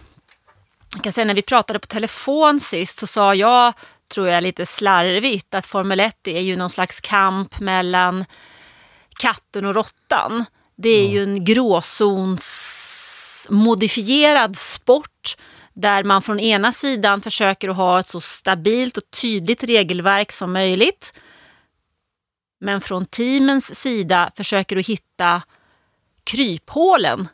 Jag 0.95 1.05
kan 1.05 1.13
säga 1.13 1.25
när 1.25 1.35
vi 1.35 1.43
pratade 1.43 1.79
på 1.79 1.87
telefon 1.87 2.61
sist 2.61 2.99
så 2.99 3.07
sa 3.07 3.35
jag, 3.35 3.73
tror 4.15 4.29
jag 4.29 4.43
lite 4.43 4.67
slarvigt, 4.67 5.55
att 5.55 5.67
Formel 5.67 6.01
1 6.01 6.27
är 6.29 6.41
ju 6.41 6.57
någon 6.57 6.71
slags 6.71 7.01
kamp 7.01 7.61
mellan 7.61 8.25
katten 9.21 9.67
och 9.67 9.75
råttan. 9.75 10.45
Det 10.77 10.89
är 10.89 11.09
ju 11.09 11.23
en 11.23 11.45
gråzonsmodifierad 13.49 14.57
sport 14.57 15.37
där 15.75 16.05
man 16.05 16.23
från 16.23 16.41
ena 16.41 16.73
sidan 16.73 17.21
försöker 17.21 17.69
att 17.69 17.77
ha 17.77 18.01
ett 18.01 18.07
så 18.07 18.21
stabilt 18.21 18.97
och 18.97 19.11
tydligt 19.11 19.63
regelverk 19.63 20.33
som 20.33 20.53
möjligt. 20.53 21.15
Men 22.61 22.81
från 22.81 23.07
teamens 23.07 23.75
sida 23.75 24.31
försöker 24.37 24.77
du 24.77 24.83
hitta 24.83 25.43
kryphålen 26.25 27.29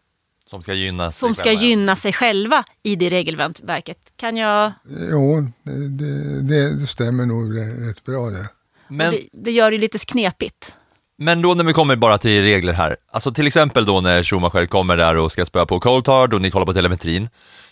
som 0.47 0.63
ska 0.63 0.75
gynna 0.75 1.13
sig 1.13 1.21
som 1.21 1.35
ska 1.35 1.45
själva. 1.45 1.63
gynna 1.63 1.97
sig 1.97 2.13
själva 2.13 2.65
i 2.83 2.97
det 2.97 3.11
regelverket. 3.11 3.99
Kan 4.17 4.37
jag... 4.37 4.73
Jo, 5.11 5.49
det, 5.63 5.89
det, 6.39 6.81
det 6.81 6.87
stämmer 6.87 7.27
nog 7.27 7.59
rätt 7.89 8.05
bra 8.05 8.31
det. 8.31 8.49
Men, 8.89 9.11
Det, 9.13 9.29
det 9.33 9.53
gör 9.53 9.71
det 9.71 9.79
lite 9.79 9.99
knepigt. 9.99 10.76
Men 11.19 11.43
då 11.43 11.55
när 11.55 11.65
vi 11.65 11.73
kommer 11.73 11.97
bara 11.97 12.19
till 12.19 12.43
regler 12.43 12.73
här, 12.73 12.97
alltså 13.11 13.33
till 13.33 13.47
exempel 13.47 13.85
då 13.87 14.01
när 14.01 14.23
Schumacher 14.23 14.67
kommer 14.67 14.97
där 14.97 15.17
och 15.17 15.33
ska 15.33 15.47
spöa 15.47 15.67
på 15.67 15.81
Coulthard 15.81 16.35
och 16.35 16.43
ni 16.43 16.51
kollar 16.51 16.67
på 16.67 16.75
telemetrin. 16.75 17.29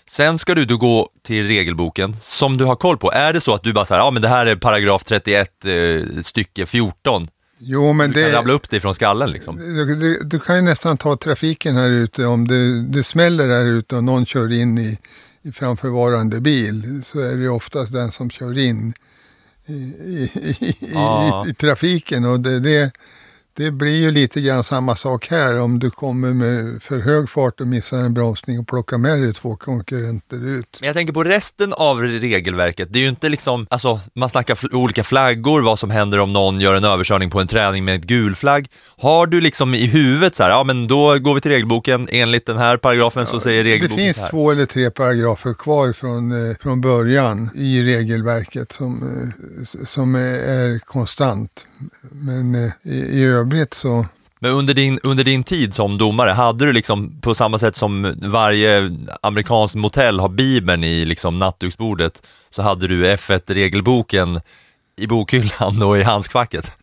Sen 0.06 0.38
ska 0.38 0.54
du 0.54 0.64
då 0.64 0.76
gå 0.76 1.08
till 1.22 1.46
regelboken 1.46 2.14
som 2.20 2.56
du 2.56 2.64
har 2.64 2.76
koll 2.76 2.98
på. 2.98 3.12
Är 3.12 3.32
det 3.32 3.40
så 3.40 3.54
att 3.54 3.62
du 3.62 3.72
bara 3.72 3.84
säger, 3.84 4.00
ja 4.00 4.10
men 4.10 4.22
det 4.22 4.28
här 4.28 4.46
är 4.46 4.56
paragraf 4.56 5.04
31 5.04 5.64
eh, 5.64 6.22
stycke 6.22 6.66
14. 6.66 7.28
Jo, 7.58 7.92
men 7.92 8.10
Du 8.10 8.22
kan 8.22 8.30
det, 8.30 8.36
rabbla 8.36 8.52
upp 8.52 8.70
det 8.70 8.80
från 8.80 8.94
skallen 8.94 9.30
liksom. 9.30 9.56
du, 9.56 9.96
du, 9.96 10.20
du 10.24 10.38
kan 10.38 10.56
ju 10.56 10.62
nästan 10.62 10.96
ta 10.96 11.16
trafiken 11.16 11.76
här 11.76 11.90
ute. 11.90 12.26
Om 12.26 12.48
det, 12.48 12.82
det 12.82 13.04
smäller 13.04 13.48
här 13.48 13.64
ute 13.64 13.96
och 13.96 14.04
någon 14.04 14.26
kör 14.26 14.52
in 14.52 14.78
i, 14.78 14.98
i 15.42 15.52
framförvarande 15.52 16.40
bil 16.40 17.02
så 17.06 17.20
är 17.20 17.34
det 17.34 17.48
oftast 17.48 17.92
den 17.92 18.12
som 18.12 18.30
kör 18.30 18.58
in 18.58 18.94
i, 19.66 19.72
i, 19.72 20.30
i, 20.60 21.50
i 21.50 21.54
trafiken. 21.54 22.24
Och 22.24 22.40
det, 22.40 22.60
det, 22.60 22.92
det 23.56 23.70
blir 23.70 23.96
ju 23.96 24.10
lite 24.10 24.40
grann 24.40 24.64
samma 24.64 24.96
sak 24.96 25.26
här. 25.30 25.60
Om 25.60 25.78
du 25.78 25.90
kommer 25.90 26.34
med 26.34 26.82
för 26.82 26.98
hög 26.98 27.30
fart 27.30 27.60
och 27.60 27.66
missar 27.66 27.98
en 27.98 28.14
bromsning 28.14 28.58
och 28.58 28.68
plockar 28.68 28.98
med 28.98 29.20
dig 29.20 29.32
två 29.32 29.56
konkurrenter 29.56 30.46
ut. 30.46 30.78
Men 30.80 30.86
jag 30.86 30.96
tänker 30.96 31.12
på 31.12 31.24
resten 31.24 31.72
av 31.72 32.00
regelverket. 32.02 32.88
Det 32.92 32.98
är 32.98 33.02
ju 33.02 33.08
inte 33.08 33.28
liksom, 33.28 33.66
alltså 33.70 34.00
man 34.14 34.28
snackar 34.28 34.54
fl 34.54 34.66
olika 34.72 35.04
flaggor, 35.04 35.62
vad 35.62 35.78
som 35.78 35.90
händer 35.90 36.18
om 36.20 36.32
någon 36.32 36.60
gör 36.60 36.74
en 36.74 36.84
överkörning 36.84 37.30
på 37.30 37.40
en 37.40 37.46
träning 37.46 37.84
med 37.84 37.94
ett 37.94 38.04
gul 38.04 38.36
flagg. 38.36 38.66
Har 38.98 39.26
du 39.26 39.40
liksom 39.40 39.74
i 39.74 39.86
huvudet 39.86 40.36
så 40.36 40.42
här, 40.42 40.50
ja 40.50 40.64
men 40.64 40.86
då 40.86 41.18
går 41.18 41.34
vi 41.34 41.40
till 41.40 41.50
regelboken, 41.50 42.08
enligt 42.12 42.46
den 42.46 42.58
här 42.58 42.76
paragrafen 42.76 43.26
så 43.26 43.40
säger 43.40 43.64
Det 43.64 43.70
regelboken 43.70 44.04
finns 44.04 44.16
så 44.16 44.22
här. 44.22 44.30
två 44.30 44.50
eller 44.50 44.66
tre 44.66 44.90
paragrafer 44.90 45.54
kvar 45.54 45.92
från, 45.92 46.50
eh, 46.50 46.56
från 46.60 46.80
början 46.80 47.50
i 47.54 47.82
regelverket 47.82 48.72
som, 48.72 49.02
eh, 49.02 49.84
som 49.86 50.14
är, 50.14 50.20
är 50.20 50.78
konstant. 50.78 51.66
Men 52.12 52.54
eh, 52.54 52.70
i, 52.82 53.20
i 53.20 53.24
övrigt 53.44 53.74
så 53.74 54.06
Men 54.40 54.50
under 54.50 54.74
din, 54.74 54.98
under 55.02 55.24
din 55.24 55.44
tid 55.44 55.74
som 55.74 55.98
domare, 55.98 56.30
hade 56.30 56.66
du 56.66 56.72
liksom 56.72 57.20
på 57.20 57.34
samma 57.34 57.58
sätt 57.58 57.76
som 57.76 58.14
varje 58.22 58.90
amerikansk 59.22 59.74
motell 59.74 60.20
har 60.20 60.28
bibeln 60.28 60.84
i 60.84 61.04
liksom 61.04 61.38
nattduksbordet, 61.38 62.26
så 62.50 62.62
hade 62.62 62.88
du 62.88 63.06
F1-regelboken 63.06 64.40
i 64.96 65.06
bokhyllan 65.06 65.82
och 65.82 65.98
i 65.98 66.02
handskfacket? 66.02 66.76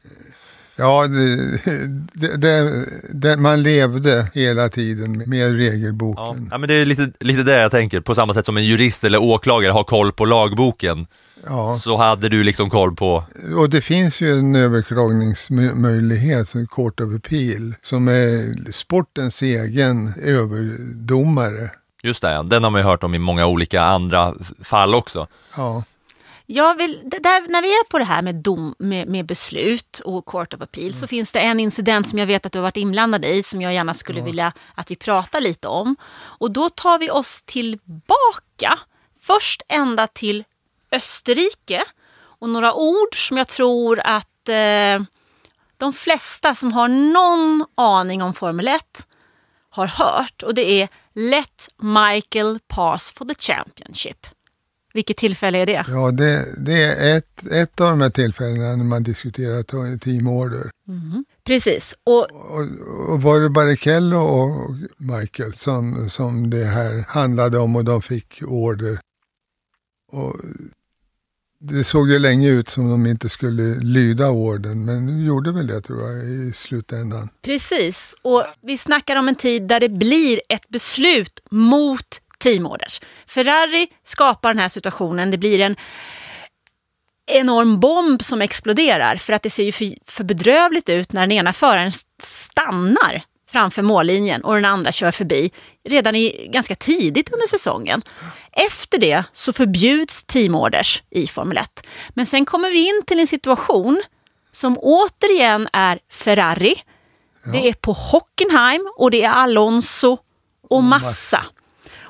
Ja, 0.82 1.08
det, 1.08 2.38
det, 2.38 2.86
det, 3.14 3.38
man 3.38 3.64
levde 3.64 4.28
hela 4.34 4.70
tiden 4.70 5.24
med, 5.28 5.56
regelboken. 5.56 6.48
Ja, 6.52 6.58
men 6.58 6.70
det 6.70 6.76
är 6.76 6.86
lite, 6.86 7.12
lite 7.20 7.44
det 7.44 7.62
jag 7.62 7.72
tänker, 7.72 8.02
på 8.02 8.16
samma 8.16 8.34
sätt 8.34 8.46
som 8.46 8.58
en 8.58 8.66
jurist 8.66 9.04
eller 9.04 9.22
åklagare 9.22 9.72
har 9.72 9.84
koll 9.84 10.12
på 10.12 10.26
lagboken, 10.26 11.08
Ja. 11.48 11.80
så 11.84 11.98
hade 11.98 12.30
du 12.30 12.44
liksom 12.44 12.70
koll 12.70 12.96
på 12.96 13.24
Och 13.58 13.70
det 13.70 13.82
finns 13.82 14.22
ju 14.22 14.40
en 14.40 14.56
överklagningsmöjlighet, 14.56 16.56
en 16.56 16.68
Court 16.68 17.00
of 17.00 17.16
Appeal, 17.16 17.74
som 17.84 18.08
är 18.08 18.54
sportens 18.72 19.42
egen 19.42 20.14
överdomare. 20.24 21.70
Just 22.04 22.22
det, 22.22 22.44
den 22.44 22.64
har 22.64 22.72
man 22.72 22.82
ju 22.82 22.88
hört 22.88 23.04
om 23.04 23.16
i 23.16 23.20
många 23.20 23.48
olika 23.48 23.82
andra 23.82 24.34
fall 24.64 24.96
också. 24.96 25.28
Ja. 25.58 25.84
Jag 26.54 26.76
vill, 26.76 27.00
där, 27.04 27.52
när 27.52 27.62
vi 27.62 27.68
är 27.68 27.84
på 27.84 28.00
det 28.00 28.06
här 28.06 28.22
med, 28.22 28.36
dom, 28.36 28.76
med, 28.80 29.08
med 29.08 29.26
beslut 29.26 30.00
och 30.06 30.26
Court 30.26 30.54
of 30.54 30.62
Appeal 30.62 30.94
så 30.94 31.08
finns 31.08 31.32
det 31.32 31.40
en 31.40 31.60
incident 31.60 32.08
som 32.08 32.20
jag 32.20 32.26
vet 32.26 32.46
att 32.46 32.52
du 32.52 32.60
har 32.60 32.64
varit 32.64 32.78
inblandad 32.78 33.26
i 33.26 33.44
som 33.44 33.62
jag 33.62 33.74
gärna 33.74 33.94
skulle 33.94 34.22
vilja 34.22 34.54
att 34.76 34.92
vi 34.92 34.96
pratar 34.96 35.42
lite 35.42 35.68
om. 35.68 35.96
Och 36.14 36.52
då 36.52 36.70
tar 36.70 37.00
vi 37.00 37.12
oss 37.12 37.42
tillbaka, 37.42 38.80
först 39.20 39.62
ända 39.70 40.08
till 40.08 40.44
Österrike 40.92 41.84
och 42.22 42.50
några 42.50 42.74
ord 42.74 43.28
som 43.28 43.38
jag 43.38 43.48
tror 43.48 44.00
att 44.00 44.50
eh, 44.50 45.02
de 45.78 45.94
flesta 45.94 46.56
som 46.56 46.74
har 46.74 46.88
någon 46.88 47.66
aning 47.76 48.24
om 48.24 48.34
Formel 48.34 48.68
1 48.68 49.08
har 49.70 49.88
hört 49.88 50.44
och 50.44 50.54
det 50.54 50.82
är 50.82 50.90
Let 51.14 51.70
Michael 51.78 52.60
pass 52.68 53.12
for 53.12 53.26
the 53.26 53.36
championship. 53.36 54.28
Vilket 54.94 55.18
tillfälle 55.18 55.58
är 55.58 55.66
det? 55.66 55.86
Ja, 55.88 56.12
det, 56.12 56.46
det 56.58 56.84
är 56.84 57.18
ett, 57.18 57.48
ett 57.52 57.82
av 57.82 57.90
de 57.90 58.02
här 58.02 58.10
tillfällena 58.10 58.76
när 58.76 58.84
man 58.84 59.04
diskuterar 59.04 59.64
ta- 59.64 59.98
teamorder. 60.04 60.70
Precis. 61.44 61.96
Och 62.04 62.32
Och, 62.32 62.66
och 63.10 63.22
var 63.22 63.40
det 63.40 63.50
Barrichello 63.50 64.18
och 64.18 64.76
Michael 64.98 65.56
som, 65.56 66.10
som 66.10 66.50
det 66.50 66.66
här 66.66 67.06
handlade 67.08 67.60
om 67.60 67.76
och 67.76 67.86
de 67.86 68.02
fick 68.02 68.42
order. 68.48 69.00
Och 70.12 70.36
det 71.60 71.84
såg 71.84 72.10
ju 72.10 72.20
länge 72.20 72.50
ut 72.50 72.70
som 72.70 72.90
de 72.90 73.06
inte 73.06 73.30
skulle 73.30 73.76
lyda 73.80 74.30
orden, 74.30 74.86
men 74.86 75.08
de 75.08 75.26
gjorde 75.26 75.52
väl 75.52 75.68
det 75.68 75.82
tror 75.82 76.10
jag 76.10 76.26
i 76.26 76.52
slutändan. 76.56 77.30
Precis, 77.42 78.16
och 78.22 78.44
vi 78.62 78.78
snackar 78.78 79.16
om 79.16 79.28
en 79.28 79.36
tid 79.36 79.64
där 79.68 79.80
det 79.80 79.90
blir 79.90 80.42
ett 80.50 80.70
beslut 80.70 81.40
mot 81.52 82.22
teamorders. 82.42 83.02
Ferrari 83.28 83.88
skapar 84.04 84.50
den 84.50 84.60
här 84.60 84.70
situationen, 84.70 85.32
det 85.32 85.38
blir 85.38 85.60
en 85.60 85.76
enorm 87.28 87.80
bomb 87.80 88.24
som 88.24 88.42
exploderar 88.42 89.16
för 89.16 89.34
att 89.34 89.44
det 89.44 89.50
ser 89.50 89.64
ju 89.64 89.72
för, 89.72 89.94
för 90.06 90.24
bedrövligt 90.24 90.90
ut 90.90 91.14
när 91.14 91.22
den 91.22 91.32
ena 91.32 91.54
föraren 91.54 91.92
stannar 92.24 93.24
framför 93.52 93.82
mållinjen 93.82 94.44
och 94.44 94.56
den 94.56 94.66
andra 94.66 94.92
kör 94.92 95.12
förbi 95.12 95.52
redan 95.90 96.16
i, 96.16 96.48
ganska 96.54 96.76
tidigt 96.76 97.34
under 97.34 97.48
säsongen. 97.48 98.02
Efter 98.52 98.98
det 98.98 99.24
så 99.34 99.54
förbjuds 99.54 100.24
teamorders 100.24 101.04
i 101.10 101.28
Formel 101.28 101.58
1. 101.58 101.88
Men 102.10 102.26
sen 102.26 102.46
kommer 102.46 102.70
vi 102.70 102.88
in 102.88 103.02
till 103.08 103.20
en 103.20 103.28
situation 103.28 104.04
som 104.52 104.78
återigen 104.78 105.68
är 105.74 106.00
Ferrari. 106.12 106.84
Det 107.54 107.70
är 107.70 107.74
på 107.74 107.94
Hockenheim 107.94 108.90
och 108.98 109.12
det 109.12 109.24
är 109.24 109.32
Alonso 109.32 110.18
och 110.70 110.84
Massa. 110.84 111.46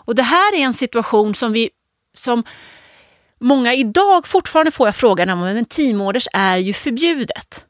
Och 0.06 0.16
det 0.16 0.24
här 0.24 0.56
är 0.56 0.60
en 0.60 0.74
situation 0.74 1.36
som 1.36 1.54
vi 1.54 1.70
som 2.14 2.43
många 3.39 3.74
idag 3.74 4.28
fortfarande 4.28 4.72
får 4.72 4.88
jag 4.88 4.95
frågan 4.95 5.30
om, 5.30 5.39
men 5.39 5.66
teamorders 5.66 6.28
är 6.34 6.58
ju 6.58 6.74
förbjudet. 6.74 7.66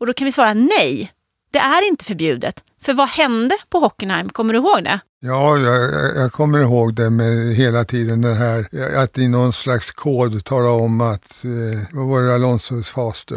Och 0.00 0.06
då 0.06 0.12
kan 0.12 0.24
vi 0.24 0.32
svara 0.32 0.54
nej, 0.54 1.12
det 1.52 1.58
är 1.58 1.88
inte 1.88 2.04
förbjudet. 2.04 2.62
För 2.82 2.92
vad 2.92 3.08
hände 3.08 3.56
på 3.70 3.78
Hockenheim? 3.78 4.28
Kommer 4.30 4.52
du 4.54 4.58
ihåg 4.58 4.84
det? 4.84 5.00
Ja, 5.20 5.58
jag, 5.58 5.92
jag- 6.16 6.32
kommer 6.32 6.58
ihåg 6.62 6.94
det 6.94 7.10
med 7.10 7.54
hela 7.54 7.84
tiden 7.84 8.22
den 8.22 8.36
här, 8.36 8.68
att 8.96 9.18
i 9.18 9.28
någon 9.28 9.52
slags 9.52 9.90
kod 9.90 10.44
tala 10.44 10.70
om 10.70 11.00
att, 11.00 11.44
eh, 11.44 11.80
vad 11.92 12.06
var 12.08 12.22
det, 12.22 12.34
Alonso 12.34 12.78
is 12.80 12.88
faster. 12.90 13.36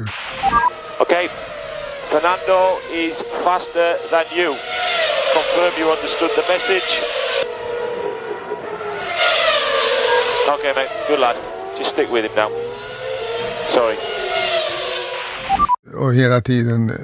Okay, 0.99 1.27
Fernando 2.11 2.59
is 2.93 3.15
faster 3.43 4.09
than 4.09 4.39
you. 4.39 4.55
Confirm 5.35 5.81
you 5.81 5.91
understood 5.95 6.29
the 6.29 6.53
message. 6.53 6.89
Okay, 10.65 10.83
mate, 10.83 11.07
good 11.07 11.19
lad. 11.19 11.35
Just 11.79 11.91
stick 11.91 12.11
with 12.11 12.25
him 12.25 12.35
now. 12.35 12.49
Sorry. 13.73 13.95
Och 15.97 16.13
hela 16.13 16.41
tiden, 16.41 16.89
eh, 16.89 16.95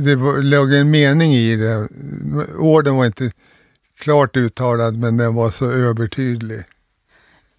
det, 0.00 0.16
var, 0.16 0.42
låg 0.42 0.72
en 0.72 0.90
mening 0.90 1.34
i 1.34 1.56
det. 1.56 1.88
Orden 2.58 2.96
var 2.96 3.06
inte 3.06 3.30
klart 3.98 4.36
uttalad, 4.36 4.96
men 4.96 5.16
den 5.16 5.34
var 5.34 5.50
så 5.50 5.70
övertydlig. 5.70 6.62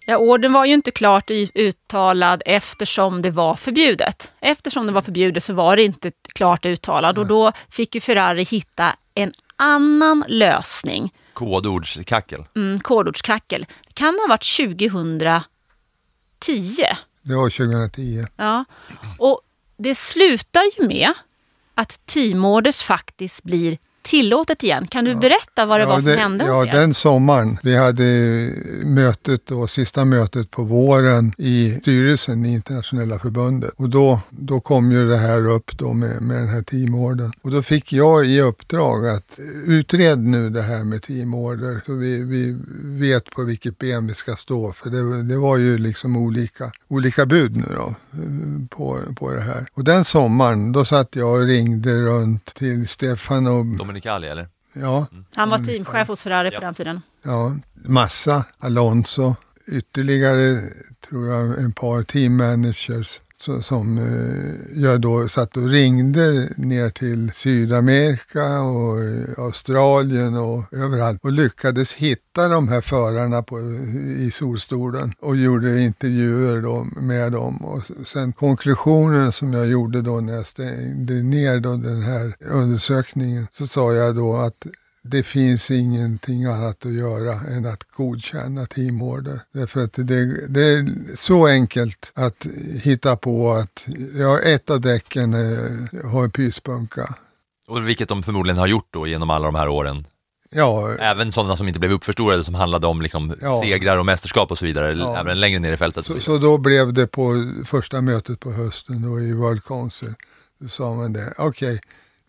Ja, 0.06 0.18
orden 0.18 0.52
var 0.52 0.64
ju 0.64 0.74
inte 0.74 0.90
klart 0.90 1.30
uttalad 1.54 2.42
eftersom 2.46 3.22
det 3.22 3.30
var 3.30 3.54
förbjudet. 3.54 4.32
Eftersom 4.40 4.86
det 4.86 4.92
var 4.92 5.00
förbjudet 5.00 5.42
så 5.42 5.52
var 5.52 5.76
det 5.76 5.82
inte 5.82 6.12
klart 6.34 6.66
uttalad 6.66 7.18
och 7.18 7.26
då 7.26 7.52
fick 7.70 7.94
ju 7.94 8.00
Ferrari 8.00 8.44
hitta 8.44 8.96
en 9.14 9.32
annan 9.56 10.24
lösning. 10.28 11.12
Kodordskackel. 11.36 12.44
Mm, 12.56 12.80
kodordskackel. 12.80 13.66
Det 13.86 13.94
kan 13.94 14.18
ha 14.22 14.28
varit 14.28 14.56
2010. 14.56 15.42
Det 17.22 17.34
var 17.34 17.50
2010. 17.50 18.26
Ja. 18.36 18.64
Och 19.18 19.40
det 19.76 19.94
slutar 19.94 20.62
ju 20.78 20.88
med 20.88 21.12
att 21.74 22.06
teamorders 22.06 22.82
faktiskt 22.82 23.42
blir 23.42 23.78
tillåtet 24.06 24.62
igen. 24.62 24.86
Kan 24.86 25.04
du 25.04 25.14
berätta 25.14 25.66
vad 25.66 25.80
det 25.80 25.86
var 25.86 26.00
som 26.00 26.12
det, 26.12 26.16
hände 26.18 26.44
Ja, 26.44 26.58
hos 26.58 26.66
er? 26.66 26.72
den 26.72 26.94
sommaren. 26.94 27.58
Vi 27.62 27.76
hade 27.76 28.02
mötet 28.84 29.46
då, 29.46 29.66
sista 29.66 30.04
mötet 30.04 30.50
på 30.50 30.62
våren 30.62 31.32
i 31.38 31.78
styrelsen 31.80 32.46
i 32.46 32.52
internationella 32.52 33.18
förbundet. 33.18 33.70
Och 33.76 33.88
då, 33.88 34.20
då 34.30 34.60
kom 34.60 34.92
ju 34.92 35.08
det 35.08 35.16
här 35.16 35.46
upp 35.46 35.78
då 35.78 35.92
med, 35.92 36.22
med 36.22 36.36
den 36.36 36.48
här 36.48 36.62
teamordern. 36.62 37.32
Och 37.42 37.50
då 37.50 37.62
fick 37.62 37.92
jag 37.92 38.26
i 38.26 38.40
uppdrag 38.40 39.08
att 39.08 39.38
utred 39.66 40.18
nu 40.18 40.50
det 40.50 40.62
här 40.62 40.84
med 40.84 41.02
teamorder 41.02 41.80
så 41.86 41.92
vi, 41.92 42.22
vi 42.22 42.56
vet 42.82 43.30
på 43.30 43.42
vilket 43.42 43.78
ben 43.78 44.06
vi 44.06 44.14
ska 44.14 44.36
stå. 44.36 44.72
För 44.72 44.90
det, 44.90 45.22
det 45.22 45.36
var 45.36 45.56
ju 45.56 45.78
liksom 45.78 46.16
olika, 46.16 46.72
olika 46.88 47.26
bud 47.26 47.56
nu 47.56 47.66
då 47.76 47.94
på, 48.70 48.98
på 49.16 49.30
det 49.32 49.40
här. 49.40 49.66
Och 49.74 49.84
den 49.84 50.04
sommaren, 50.04 50.72
då 50.72 50.84
satt 50.84 51.16
jag 51.16 51.32
och 51.32 51.46
ringde 51.46 52.00
runt 52.00 52.54
till 52.54 52.88
Stefan 52.88 53.46
och 53.46 53.66
Dominicali 53.96 54.28
eller? 54.28 54.48
Ja, 54.72 55.06
Han 55.34 55.50
var 55.50 55.58
teamchef 55.58 56.08
hos 56.08 56.22
Ferrari 56.22 56.50
på 56.50 56.60
den 56.60 56.74
tiden. 56.74 57.02
ja, 57.24 57.56
Massa, 57.74 58.44
Alonso, 58.58 59.34
ytterligare 59.66 60.60
tror 61.08 61.28
jag 61.28 61.58
en 61.58 61.72
par 61.72 62.02
team 62.02 62.36
managers 62.36 63.20
så, 63.46 63.62
som 63.62 63.98
eh, 63.98 64.82
jag 64.82 65.00
då 65.00 65.28
satt 65.28 65.56
och 65.56 65.68
ringde 65.68 66.48
ner 66.56 66.90
till 66.90 67.32
Sydamerika 67.34 68.60
och 68.60 69.02
eh, 69.02 69.44
Australien 69.44 70.36
och 70.36 70.72
överallt 70.72 71.24
och 71.24 71.32
lyckades 71.32 71.94
hitta 71.94 72.48
de 72.48 72.68
här 72.68 72.80
förarna 72.80 73.42
på, 73.42 73.60
i 74.18 74.30
solstolen 74.32 75.12
och 75.20 75.36
gjorde 75.36 75.80
intervjuer 75.80 76.62
då 76.62 76.86
med 77.00 77.32
dem. 77.32 77.56
Och 77.56 77.82
sen 78.06 78.32
konklusionen 78.32 79.32
som 79.32 79.52
jag 79.52 79.66
gjorde 79.66 80.02
då 80.02 80.20
när 80.20 80.34
jag 80.34 80.46
stängde 80.46 81.14
ner 81.14 81.60
då 81.60 81.76
den 81.76 82.02
här 82.02 82.34
undersökningen 82.40 83.46
så 83.52 83.66
sa 83.66 83.92
jag 83.92 84.16
då 84.16 84.36
att 84.36 84.66
det 85.10 85.22
finns 85.22 85.70
ingenting 85.70 86.44
annat 86.44 86.86
att 86.86 86.92
göra 86.92 87.32
än 87.32 87.66
att 87.66 87.82
godkänna 87.96 88.66
teamorder. 88.66 89.40
Därför 89.52 89.84
att 89.84 89.92
det, 89.92 90.46
det 90.48 90.62
är 90.64 90.86
så 91.16 91.46
enkelt 91.46 92.12
att 92.14 92.46
hitta 92.82 93.16
på 93.16 93.52
att 93.52 93.86
ja, 94.18 94.40
ett 94.40 94.70
av 94.70 94.80
däcken 94.80 95.34
eh, 95.34 96.10
har 96.10 96.24
en 96.24 96.30
pyspunka. 96.30 97.14
Och 97.66 97.88
vilket 97.88 98.08
de 98.08 98.22
förmodligen 98.22 98.58
har 98.58 98.66
gjort 98.66 98.88
då 98.90 99.06
genom 99.06 99.30
alla 99.30 99.44
de 99.46 99.54
här 99.54 99.68
åren. 99.68 100.06
Ja, 100.50 100.94
Även 100.98 101.32
sådana 101.32 101.56
som 101.56 101.68
inte 101.68 101.80
blev 101.80 101.92
uppförstorade 101.92 102.44
som 102.44 102.54
handlade 102.54 102.86
om 102.86 103.02
liksom 103.02 103.34
Ja. 103.40 103.60
segrar 103.64 103.96
och 103.96 104.06
mästerskap 104.06 104.50
och 104.50 104.58
så 104.58 104.64
vidare, 104.66 104.92
Ja. 104.98 105.18
även 105.20 105.40
längre 105.40 105.58
ner 105.58 105.72
i 105.72 105.76
fältet. 105.76 106.06
så 106.06 106.20
så, 106.20 106.38
då 106.38 106.58
blev 106.58 106.92
det 106.92 107.06
på 107.06 107.52
första 107.64 108.00
mötet 108.00 108.40
på 108.40 108.52
hösten 108.52 109.02
då 109.02 109.20
i 109.20 109.32
World 109.32 109.64
Council. 109.64 110.14
Då 110.60 110.68
sa 110.68 110.94
man 110.94 111.12
det, 111.12 111.34
okej, 111.38 111.80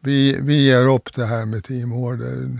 vi, 0.04 0.38
vi 0.42 0.64
ger 0.66 0.88
upp 0.88 1.14
det 1.14 1.26
här 1.26 1.46
med 1.46 1.64
team 1.64 1.94
order. 1.94 2.60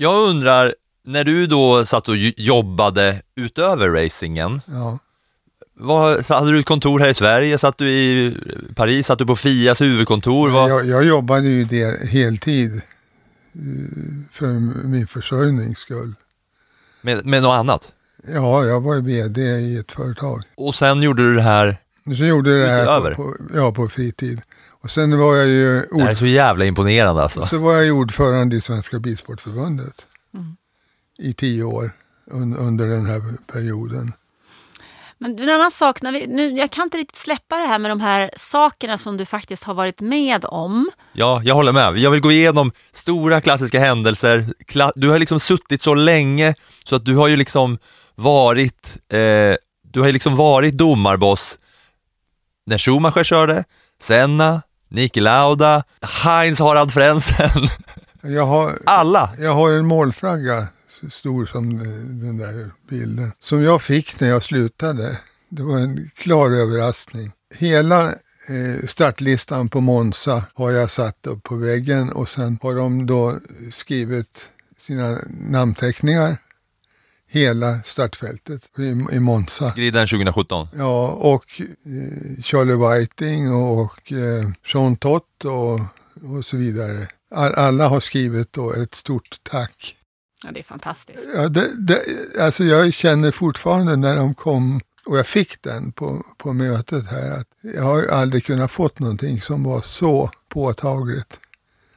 Jag 0.00 0.28
undrar, 0.28 0.74
när 1.04 1.24
du 1.24 1.46
då 1.46 1.84
satt 1.84 2.08
och 2.08 2.16
jobbade 2.36 3.22
utöver 3.36 3.90
racingen, 3.90 4.60
Ja. 4.66 4.98
vad, 5.74 6.26
hade 6.26 6.52
du 6.52 6.58
ett 6.60 6.66
kontor 6.66 7.00
här 7.00 7.08
i 7.08 7.14
Sverige, 7.14 7.58
satt 7.58 7.78
du 7.78 7.88
i 7.90 8.36
Paris, 8.76 9.06
satt 9.06 9.18
du 9.18 9.26
på 9.26 9.36
Fias 9.36 9.80
huvudkontor? 9.80 10.48
Vad, 10.50 10.70
Jag, 10.70 10.86
jag 10.86 11.04
jobbade 11.04 11.48
ju 11.48 11.64
det 11.64 12.08
heltid 12.08 12.74
eh, 12.74 12.80
för 14.32 14.46
min 14.86 15.06
försörjnings 15.06 15.78
skull. 15.78 16.14
med, 17.00 17.26
med 17.26 17.42
något 17.42 17.54
annat? 17.56 17.92
Ja, 18.34 18.64
jag 18.66 18.80
var 18.80 18.94
ju 18.94 19.00
vd 19.02 19.40
i 19.42 19.76
ett 19.76 19.92
företag. 19.92 20.42
Och 20.56 20.74
sen 20.74 21.02
gjorde 21.02 21.22
du 21.22 21.34
det 21.34 21.42
här, 21.42 21.76
Så 22.16 22.24
gjorde 22.24 22.62
det 22.62 22.68
här 22.68 23.14
på, 23.14 23.22
på, 23.22 23.34
ja, 23.54 23.72
på 23.72 23.88
fritid. 23.88 24.40
Och 24.82 24.90
sen 24.90 25.18
var 25.18 25.36
jag 25.36 25.48
ju 25.48 25.72
det 25.74 26.00
här 26.00 26.06
är 26.06 26.10
ord, 26.10 26.16
så 26.16 26.26
jävla 26.26 26.64
imponerande 26.64 27.22
alltså. 27.22 27.46
så 27.46 27.58
var 27.58 27.74
jag 27.74 27.84
ju 27.84 27.92
ordförande 27.92 28.56
i 28.56 28.60
Svenska 28.60 28.98
Bilsportförbundet 28.98 30.06
i 31.18 31.32
tio 31.34 31.64
år 31.64 31.90
un, 32.30 32.56
under 32.56 32.86
den 32.88 33.06
här 33.06 33.22
perioden. 33.52 34.12
Men 35.20 35.38
en 35.38 35.48
annan 35.48 35.70
sak, 35.70 36.02
när 36.02 36.12
vi, 36.12 36.26
nu, 36.26 36.50
jag 36.50 36.70
kan 36.70 36.82
inte 36.84 36.96
riktigt 36.96 37.18
släppa 37.18 37.56
det 37.56 37.66
här 37.66 37.78
med 37.78 37.90
de 37.90 38.00
här 38.00 38.30
sakerna 38.36 38.98
som 38.98 39.16
du 39.16 39.24
faktiskt 39.24 39.64
har 39.64 39.74
varit 39.74 40.00
med 40.00 40.44
om. 40.44 40.90
Ja, 41.12 41.42
jag 41.44 41.54
håller 41.54 41.72
med. 41.72 41.98
Jag 41.98 42.10
vill 42.10 42.20
gå 42.20 42.32
igenom 42.32 42.72
stora 42.92 43.40
klassiska 43.40 43.80
händelser. 43.80 44.46
Kla- 44.66 44.92
du 44.94 45.08
har 45.08 45.18
liksom 45.18 45.40
suttit 45.40 45.82
så 45.82 45.94
länge 45.94 46.54
så 46.84 46.96
att 46.96 47.04
du 47.04 47.16
har 47.16 47.28
ju 47.28 47.36
liksom 47.36 47.78
varit, 48.14 48.96
eh, 49.12 49.18
du 49.82 50.00
har 50.00 50.12
liksom 50.12 50.36
varit 50.36 50.74
domarboss 50.74 51.58
när 52.66 52.78
Schumacher 52.78 53.24
körde, 53.24 53.64
Senna, 54.02 54.62
Niki 54.88 55.20
Lauda, 55.20 55.84
Heinz 56.02 56.58
Harald 56.58 56.92
Frentzen. 56.92 57.68
Jag 58.22 58.46
har, 58.46 58.78
Alla! 58.84 59.30
jag 59.38 59.54
har 59.54 59.72
en 59.72 59.86
målflagga 59.86 60.66
så 61.00 61.10
stor 61.10 61.46
som 61.46 61.80
eh, 61.80 61.86
den 62.26 62.38
där 62.38 62.70
bilden. 62.90 63.32
Som 63.40 63.62
jag 63.62 63.82
fick 63.82 64.20
när 64.20 64.28
jag 64.28 64.44
slutade. 64.44 65.18
Det 65.48 65.62
var 65.62 65.78
en 65.78 66.10
klar 66.16 66.50
överraskning. 66.50 67.32
Hela 67.54 68.06
eh, 68.08 68.86
startlistan 68.88 69.68
på 69.68 69.80
Monza 69.80 70.44
har 70.54 70.70
jag 70.70 70.90
satt 70.90 71.26
upp 71.26 71.42
på 71.42 71.54
väggen 71.54 72.12
och 72.12 72.28
sen 72.28 72.58
har 72.62 72.74
de 72.74 73.06
då 73.06 73.38
skrivit 73.72 74.40
sina 74.78 75.18
namnteckningar. 75.50 76.36
Hela 77.30 77.80
startfältet 77.84 78.62
i, 78.78 78.82
i 79.12 79.20
Monza. 79.20 79.72
Griden 79.76 80.06
2017. 80.06 80.68
Ja, 80.74 81.08
och 81.08 81.60
eh, 81.60 82.42
Charlie 82.42 82.98
Whiting 83.00 83.52
och, 83.52 83.80
och 83.80 84.12
eh, 84.12 84.48
Sean 84.72 84.96
Tott 84.96 85.44
och, 85.44 85.80
och 86.36 86.44
så 86.44 86.56
vidare. 86.56 87.06
All, 87.34 87.54
alla 87.54 87.88
har 87.88 88.00
skrivit 88.00 88.52
då 88.52 88.72
ett 88.72 88.94
stort 88.94 89.36
tack. 89.42 89.96
Ja, 90.44 90.50
det 90.52 90.60
är 90.60 90.64
fantastiskt. 90.64 91.22
Ja, 91.34 91.48
det, 91.48 91.86
det, 91.86 92.02
alltså 92.40 92.64
jag 92.64 92.92
känner 92.94 93.30
fortfarande 93.30 93.96
när 93.96 94.16
de 94.16 94.34
kom 94.34 94.80
och 95.06 95.18
jag 95.18 95.26
fick 95.26 95.62
den 95.62 95.92
på, 95.92 96.26
på 96.36 96.52
mötet 96.52 97.10
här 97.10 97.30
att 97.30 97.46
jag 97.60 97.82
har 97.82 98.02
ju 98.02 98.10
aldrig 98.10 98.44
kunnat 98.44 98.70
fått 98.70 98.98
någonting 98.98 99.40
som 99.40 99.64
var 99.64 99.80
så 99.80 100.30
påtagligt. 100.48 101.40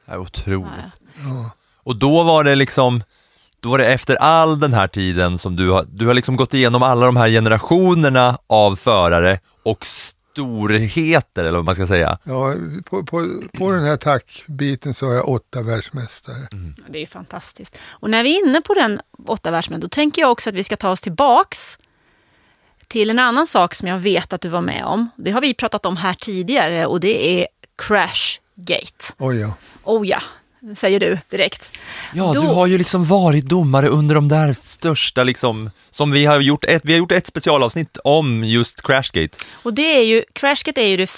Det 0.06 0.12
är 0.12 0.18
otroligt. 0.18 1.00
Ja. 1.16 1.50
Och 1.76 1.96
då 1.96 2.22
var 2.22 2.44
det 2.44 2.54
liksom, 2.54 3.02
då 3.62 3.70
var 3.70 3.78
det 3.78 3.86
efter 3.86 4.16
all 4.16 4.60
den 4.60 4.74
här 4.74 4.88
tiden 4.88 5.38
som 5.38 5.56
du 5.56 5.70
har, 5.70 5.84
du 5.88 6.06
har 6.06 6.14
liksom 6.14 6.36
gått 6.36 6.54
igenom 6.54 6.82
alla 6.82 7.06
de 7.06 7.16
här 7.16 7.28
generationerna 7.28 8.38
av 8.46 8.76
förare 8.76 9.38
och 9.62 9.86
storheter, 9.86 11.44
eller 11.44 11.58
vad 11.58 11.64
man 11.64 11.74
ska 11.74 11.86
säga. 11.86 12.18
Ja, 12.24 12.54
på, 12.84 13.04
på, 13.04 13.42
på 13.58 13.72
den 13.72 13.84
här 13.84 13.96
tackbiten 13.96 14.94
så 14.94 15.06
har 15.06 15.14
jag 15.14 15.28
åtta 15.28 15.62
världsmästare. 15.62 16.48
Det 16.88 16.98
är 16.98 17.06
fantastiskt. 17.06 17.78
Och 17.90 18.10
när 18.10 18.22
vi 18.22 18.36
är 18.36 18.48
inne 18.48 18.60
på 18.60 18.74
den 18.74 19.00
åtta 19.26 19.50
världsmän, 19.50 19.80
då 19.80 19.88
tänker 19.88 20.22
jag 20.22 20.30
också 20.30 20.50
att 20.50 20.56
vi 20.56 20.64
ska 20.64 20.76
ta 20.76 20.90
oss 20.90 21.00
tillbaks 21.00 21.78
till 22.88 23.10
en 23.10 23.18
annan 23.18 23.46
sak 23.46 23.74
som 23.74 23.88
jag 23.88 23.98
vet 23.98 24.32
att 24.32 24.40
du 24.40 24.48
var 24.48 24.62
med 24.62 24.84
om. 24.84 25.10
Det 25.16 25.30
har 25.30 25.40
vi 25.40 25.54
pratat 25.54 25.86
om 25.86 25.96
här 25.96 26.14
tidigare 26.14 26.86
och 26.86 27.00
det 27.00 27.40
är 27.40 27.46
Crashgate. 27.76 29.14
Oj 29.18 29.36
ja. 29.36 29.54
Oh 29.84 30.06
ja, 30.06 30.22
säger 30.76 31.00
du 31.00 31.18
direkt. 31.30 31.72
Ja, 32.14 32.32
Då- 32.34 32.40
du 32.40 32.46
har 32.46 32.66
ju 32.66 32.78
liksom 32.78 33.04
varit 33.04 33.44
domare 33.44 33.88
under 33.88 34.14
de 34.14 34.28
där 34.28 34.52
största 34.52 35.24
liksom, 35.24 35.70
som 35.90 36.10
vi 36.12 36.26
har 36.26 36.40
gjort 36.40 36.64
ett, 36.64 36.82
vi 36.84 36.92
har 36.92 36.98
gjort 36.98 37.12
ett 37.12 37.26
specialavsnitt 37.26 37.98
om 38.04 38.44
just 38.44 38.82
Crashgate. 38.82 39.38
Och 39.62 39.74
det 39.74 39.96
är 40.00 40.04
ju, 40.04 40.24
Crashgate 40.32 40.80
är 40.82 40.86
ju 40.88 40.96
det, 40.96 41.10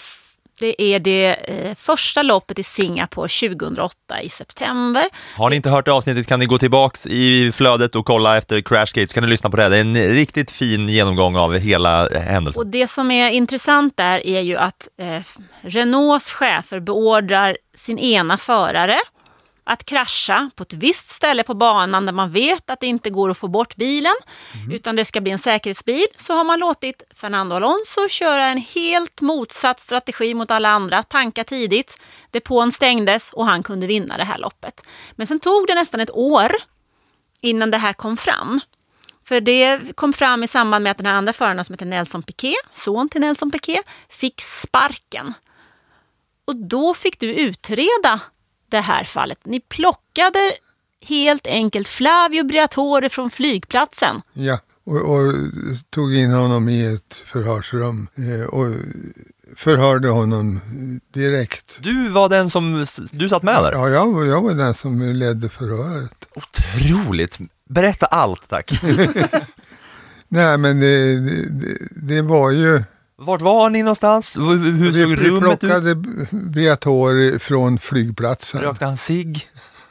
det, 0.58 0.82
är 0.82 0.98
det 1.00 1.34
eh, 1.34 1.74
första 1.74 2.22
loppet 2.22 2.58
i 2.58 2.62
Singapore 2.62 3.28
2008 3.28 4.22
i 4.22 4.28
september. 4.28 5.04
Har 5.36 5.50
ni 5.50 5.56
inte 5.56 5.70
hört 5.70 5.88
avsnittet 5.88 6.26
kan 6.26 6.40
ni 6.40 6.46
gå 6.46 6.58
tillbaks 6.58 7.06
i 7.06 7.52
flödet 7.52 7.96
och 7.96 8.06
kolla 8.06 8.36
efter 8.36 8.60
Crashgate 8.60 9.06
så 9.06 9.14
kan 9.14 9.22
ni 9.24 9.30
lyssna 9.30 9.50
på 9.50 9.56
det. 9.56 9.68
Det 9.68 9.76
är 9.76 9.80
en 9.80 9.96
riktigt 9.96 10.50
fin 10.50 10.88
genomgång 10.88 11.36
av 11.36 11.58
hela 11.58 12.08
händelsen. 12.08 12.60
Och 12.60 12.66
det 12.66 12.88
som 12.88 13.10
är 13.10 13.30
intressant 13.30 13.96
där 13.96 14.26
är 14.26 14.40
ju 14.40 14.56
att 14.56 14.88
eh, 14.98 15.20
Renaults 15.62 16.32
chefer 16.32 16.80
beordrar 16.80 17.56
sin 17.76 17.98
ena 17.98 18.38
förare 18.38 18.98
att 19.64 19.84
krascha 19.84 20.50
på 20.56 20.62
ett 20.62 20.72
visst 20.72 21.08
ställe 21.08 21.42
på 21.42 21.54
banan 21.54 22.06
där 22.06 22.12
man 22.12 22.32
vet 22.32 22.70
att 22.70 22.80
det 22.80 22.86
inte 22.86 23.10
går 23.10 23.30
att 23.30 23.38
få 23.38 23.48
bort 23.48 23.76
bilen 23.76 24.14
utan 24.72 24.96
det 24.96 25.04
ska 25.04 25.20
bli 25.20 25.32
en 25.32 25.38
säkerhetsbil 25.38 26.06
så 26.16 26.34
har 26.34 26.44
man 26.44 26.58
låtit 26.58 27.02
Fernando 27.14 27.56
Alonso 27.56 28.08
köra 28.08 28.46
en 28.46 28.58
helt 28.58 29.20
motsatt 29.20 29.80
strategi 29.80 30.34
mot 30.34 30.50
alla 30.50 30.68
andra, 30.68 31.02
tanka 31.02 31.44
tidigt, 31.44 31.98
depån 32.30 32.72
stängdes 32.72 33.32
och 33.32 33.46
han 33.46 33.62
kunde 33.62 33.86
vinna 33.86 34.16
det 34.16 34.24
här 34.24 34.38
loppet. 34.38 34.86
Men 35.12 35.26
sen 35.26 35.40
tog 35.40 35.66
det 35.66 35.74
nästan 35.74 36.00
ett 36.00 36.10
år 36.10 36.52
innan 37.40 37.70
det 37.70 37.78
här 37.78 37.92
kom 37.92 38.16
fram. 38.16 38.60
För 39.28 39.40
det 39.40 39.96
kom 39.96 40.12
fram 40.12 40.42
i 40.42 40.48
samband 40.48 40.82
med 40.82 40.90
att 40.90 40.96
den 40.96 41.06
här 41.06 41.14
andra 41.14 41.32
föraren 41.32 41.64
som 41.64 41.72
heter 41.72 41.86
Nelson 41.86 42.22
Piquet, 42.22 42.56
son 42.72 43.08
till 43.08 43.20
Nelson 43.20 43.50
Piquet, 43.50 43.86
fick 44.08 44.40
sparken. 44.40 45.34
Och 46.44 46.56
då 46.56 46.94
fick 46.94 47.20
du 47.20 47.34
utreda 47.34 48.20
det 48.68 48.80
här 48.80 49.04
fallet. 49.04 49.38
Ni 49.44 49.60
plockade 49.60 50.38
helt 51.06 51.46
enkelt 51.46 51.88
Flavio 51.88 52.44
Briatore 52.44 53.08
från 53.08 53.30
flygplatsen. 53.30 54.20
Ja, 54.32 54.58
och, 54.84 54.96
och 55.14 55.32
tog 55.90 56.14
in 56.14 56.30
honom 56.30 56.68
i 56.68 56.94
ett 56.94 57.22
förhörsrum 57.26 58.08
eh, 58.14 58.46
och 58.46 58.74
förhörde 59.56 60.08
honom 60.08 60.60
direkt. 61.14 61.78
Du 61.80 62.08
var 62.08 62.28
den 62.28 62.50
som, 62.50 62.86
du 63.12 63.28
satt 63.28 63.42
med 63.42 63.62
där? 63.62 63.72
Ja, 63.72 63.88
jag, 63.88 64.12
var- 64.12 64.24
jag 64.24 64.42
var 64.42 64.54
den 64.54 64.74
som 64.74 65.02
ledde 65.02 65.48
förhöret. 65.48 66.26
Otroligt! 66.34 67.38
Berätta 67.68 68.06
allt 68.06 68.48
tack. 68.48 68.72
Nej, 70.28 70.58
men 70.58 70.80
det, 70.80 71.20
det, 71.20 71.78
det 71.90 72.22
var 72.22 72.50
ju... 72.50 72.82
Vart 73.16 73.40
var 73.40 73.70
ni 73.70 73.82
någonstans? 73.82 74.36
Hur, 74.36 74.56
hur 74.56 74.92
vi, 74.92 75.02
såg 75.02 75.10
vi 75.10 75.16
rummet 75.16 75.52
ut? 75.52 75.60
plockade 75.60 75.94
Briatore 76.30 77.38
från 77.38 77.78
flygplatsen. 77.78 78.60
Rökte 78.60 78.84
han 78.84 78.96
cigg? 78.96 79.48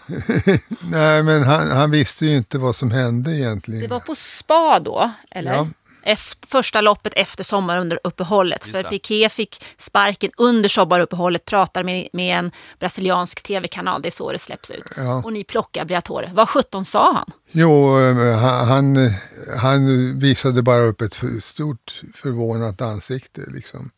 Nej, 0.91 1.24
men 1.24 1.43
han, 1.43 1.71
han 1.71 1.91
visste 1.91 2.26
ju 2.26 2.38
inte 2.38 2.57
vad 2.57 2.76
som 2.76 2.91
hände 2.91 3.32
egentligen. 3.32 3.82
Det 3.82 3.88
var 3.88 3.99
på 3.99 4.15
spa 4.15 4.80
då, 4.80 5.11
eller? 5.32 5.53
Ja. 5.53 5.67
Efter, 6.06 6.47
första 6.47 6.82
loppet 6.82 7.14
efter 7.16 7.43
sommaruppehållet. 7.43 8.66
För. 8.66 8.84
Piqué 8.84 9.30
fick 9.30 9.64
sparken 9.78 10.32
under 10.38 10.70
sommaruppehållet, 10.70 11.45
pratar 11.45 11.84
med, 11.84 12.08
med 12.14 12.39
en 12.39 12.51
brasiliansk 12.80 13.43
tv-kanal, 13.43 14.01
det 14.01 14.10
är 14.10 14.12
så 14.12 14.32
det 14.32 14.39
släpps 14.39 14.72
ut. 14.72 14.84
Ja. 14.97 15.22
Och 15.24 15.34
ni 15.34 15.43
plockar 15.43 15.86
Briatore. 15.86 16.32
Vad 16.34 16.49
sjutton 16.49 16.86
sa 16.86 17.14
han? 17.14 17.32
Jo, 17.51 17.99
eh, 17.99 18.38
han, 18.38 19.12
han, 19.58 20.20
visade 20.20 20.62
bara 20.62 20.82
upp 20.82 21.01
ett 21.01 21.22
stort 21.41 22.01
förvånat 22.16 22.82
ansikte. 22.82 23.41
Liksom. 23.47 23.89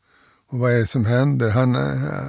Och 0.51 0.59
vad 0.59 0.71
är 0.71 0.77
det 0.79 0.87
som 0.87 1.05
händer? 1.05 1.49
Han, 1.49 1.75
eh, 1.75 1.81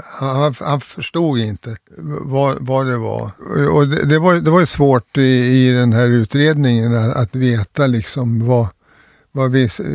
han, 0.04 0.54
han 0.60 0.80
förstod 0.80 1.38
inte 1.38 1.76
vad, 2.22 2.56
vad 2.60 2.86
det 2.86 2.96
var. 2.96 3.30
Och 3.72 3.88
det, 3.88 4.04
det, 4.04 4.18
var, 4.18 4.34
det 4.34 4.50
var 4.50 4.64
svårt 4.64 5.18
i, 5.18 5.22
i 5.22 5.72
den 5.72 5.92
här 5.92 6.08
utredningen 6.08 6.94
att, 6.94 7.16
att 7.16 7.34
veta 7.34 7.86
liksom 7.86 8.46
vad, 8.46 8.68
vad, 9.36 9.50
vis, 9.52 9.80
eh, 9.80 9.86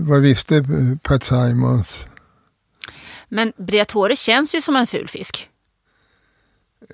vad 0.00 0.20
visste 0.20 0.64
Pat 1.02 1.24
Simons. 1.24 2.04
Men 3.28 3.52
Briatore 3.56 4.16
känns 4.16 4.54
ju 4.54 4.60
som 4.60 4.76
en 4.76 4.86
ful 4.86 5.08
fisk. 5.08 5.46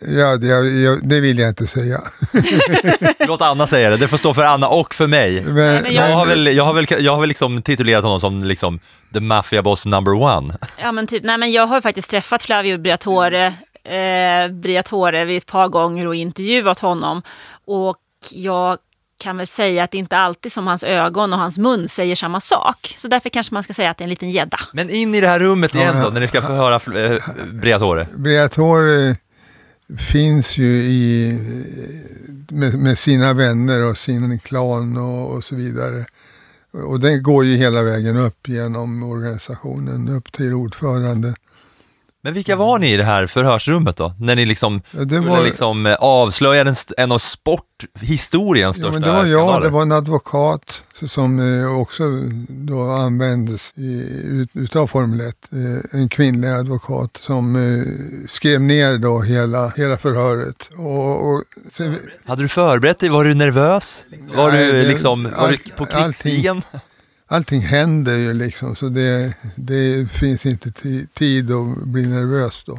Ja, 0.00 0.36
det, 0.36 0.46
jag, 0.46 1.08
det 1.08 1.20
vill 1.20 1.38
jag 1.38 1.48
inte 1.48 1.66
säga. 1.66 2.00
Låt 3.18 3.42
Anna 3.42 3.66
säga 3.66 3.90
det, 3.90 3.96
det 3.96 4.08
får 4.08 4.18
stå 4.18 4.34
för 4.34 4.44
Anna 4.44 4.68
och 4.68 4.94
för 4.94 5.06
mig. 5.06 5.44
Men- 5.44 5.54
men 5.54 5.94
jag- 5.94 6.10
jag... 6.10 6.16
har 6.16 6.26
väl, 6.26 6.46
jag 6.46 6.64
har 6.64 6.74
väl, 6.74 6.86
jag 7.04 7.12
har 7.12 7.20
väl 7.20 7.28
liksom 7.28 7.62
titulerat 7.62 8.04
honom 8.04 8.20
som 8.20 8.44
liksom 8.44 8.80
the 9.14 9.20
mafia 9.20 9.62
boss 9.62 9.86
number 9.86 10.12
one. 10.14 10.54
Ja 10.78 10.92
men 10.92 11.06
typ, 11.06 11.24
nej 11.24 11.38
men 11.38 11.52
jag 11.52 11.66
har 11.66 11.80
faktiskt 11.80 12.10
träffat 12.10 12.42
Flavio 12.42 12.78
Briatore, 12.78 13.46
eh, 13.84 14.48
Briatore 14.52 15.24
vid 15.24 15.36
ett 15.36 15.46
par 15.46 15.68
gånger 15.68 16.06
och 16.06 16.14
intervjuat 16.14 16.78
honom. 16.78 17.22
Och 17.64 17.96
jag 18.30 18.78
kan 19.18 19.36
väl 19.36 19.46
säga 19.46 19.84
att 19.84 19.90
det 19.90 19.98
inte 19.98 20.16
alltid 20.16 20.52
som 20.52 20.66
hans 20.66 20.82
ögon 20.82 21.32
och 21.32 21.38
hans 21.38 21.58
mun 21.58 21.88
säger 21.88 22.16
samma 22.16 22.40
sak. 22.40 22.94
Så 22.96 23.08
därför 23.08 23.28
kanske 23.28 23.54
man 23.54 23.62
ska 23.62 23.74
säga 23.74 23.90
att 23.90 23.98
det 23.98 24.02
är 24.02 24.06
en 24.06 24.10
liten 24.10 24.30
gädda. 24.30 24.58
Men 24.72 24.90
in 24.90 25.14
i 25.14 25.20
det 25.20 25.28
här 25.28 25.40
rummet 25.40 25.74
igen 25.74 25.96
då, 26.02 26.10
när 26.10 26.20
ni 26.20 26.28
ska 26.28 26.42
få 26.42 26.52
höra 26.52 26.74
äh, 27.14 27.22
Briatore. 27.52 28.06
Briatore 28.16 29.16
finns 29.98 30.58
ju 30.58 30.82
i, 30.82 31.38
med, 32.50 32.74
med 32.74 32.98
sina 32.98 33.32
vänner 33.32 33.82
och 33.82 33.98
sin 33.98 34.38
klan 34.38 34.96
och, 34.96 35.30
och 35.30 35.44
så 35.44 35.54
vidare. 35.54 36.04
Och 36.72 37.00
det 37.00 37.18
går 37.18 37.44
ju 37.44 37.56
hela 37.56 37.82
vägen 37.82 38.16
upp 38.16 38.48
genom 38.48 39.02
organisationen, 39.02 40.08
upp 40.08 40.32
till 40.32 40.54
ordförande. 40.54 41.34
Men 42.26 42.34
vilka 42.34 42.56
var 42.56 42.78
ni 42.78 42.92
i 42.92 42.96
det 42.96 43.04
här 43.04 43.26
förhörsrummet 43.26 43.96
då? 43.96 44.14
När 44.20 44.36
ni 44.36 44.46
liksom 44.46 44.82
Ja, 44.90 45.04
det 45.04 45.20
var- 45.20 45.42
liksom 45.44 45.86
eh, 45.86 45.94
avslöja 45.94 46.64
den, 46.64 46.72
st- 46.72 46.94
en 46.98 47.12
av 47.12 47.18
sporthistoriens 47.18 48.78
Ja, 48.78 48.82
största 48.84 48.92
men 49.00 49.02
det 49.08 49.14
var 49.14 49.26
jag, 49.26 49.62
det 49.62 49.68
var 49.68 49.82
en 49.82 49.92
advokat 49.92 50.82
som 51.06 51.60
eh, 51.62 51.78
också 51.80 52.02
då 52.48 52.82
användes 52.90 53.72
i, 53.76 53.92
ut, 54.24 54.50
utav 54.52 54.86
Formel 54.86 55.20
1. 55.20 55.34
Eh, 55.52 56.00
en 56.00 56.08
kvinnlig 56.08 56.48
advokat 56.48 57.16
som 57.20 57.56
skrev 58.28 58.60
ner 58.60 58.98
då 58.98 59.20
hela, 59.20 59.72
hela 59.76 59.96
förhöret. 59.96 60.70
Och, 60.76 61.30
och 61.32 61.42
sen, 61.72 61.98
Hade 62.26 62.42
du 62.42 62.48
förberett 62.48 62.98
dig? 62.98 63.08
Var 63.08 63.24
du 63.24 63.34
nervös? 63.34 64.06
Var 64.34 64.52
Nej, 64.52 64.72
du 64.72 64.82
liksom 64.88 65.22
var 65.22 65.30
allt- 65.32 65.64
du 65.64 65.70
på 65.72 65.86
krigsstigen? 65.86 66.56
allting 66.56 66.80
händer 67.62 68.14
ju 68.16 68.32
liksom 68.34 68.76
så 68.76 68.88
det, 68.88 69.34
det 69.56 70.10
finns 70.10 70.46
inte 70.46 70.68
ti- 70.68 71.06
tid 71.14 71.52
att 71.52 71.76
bli 71.82 72.06
nervös 72.06 72.64
då. 72.64 72.78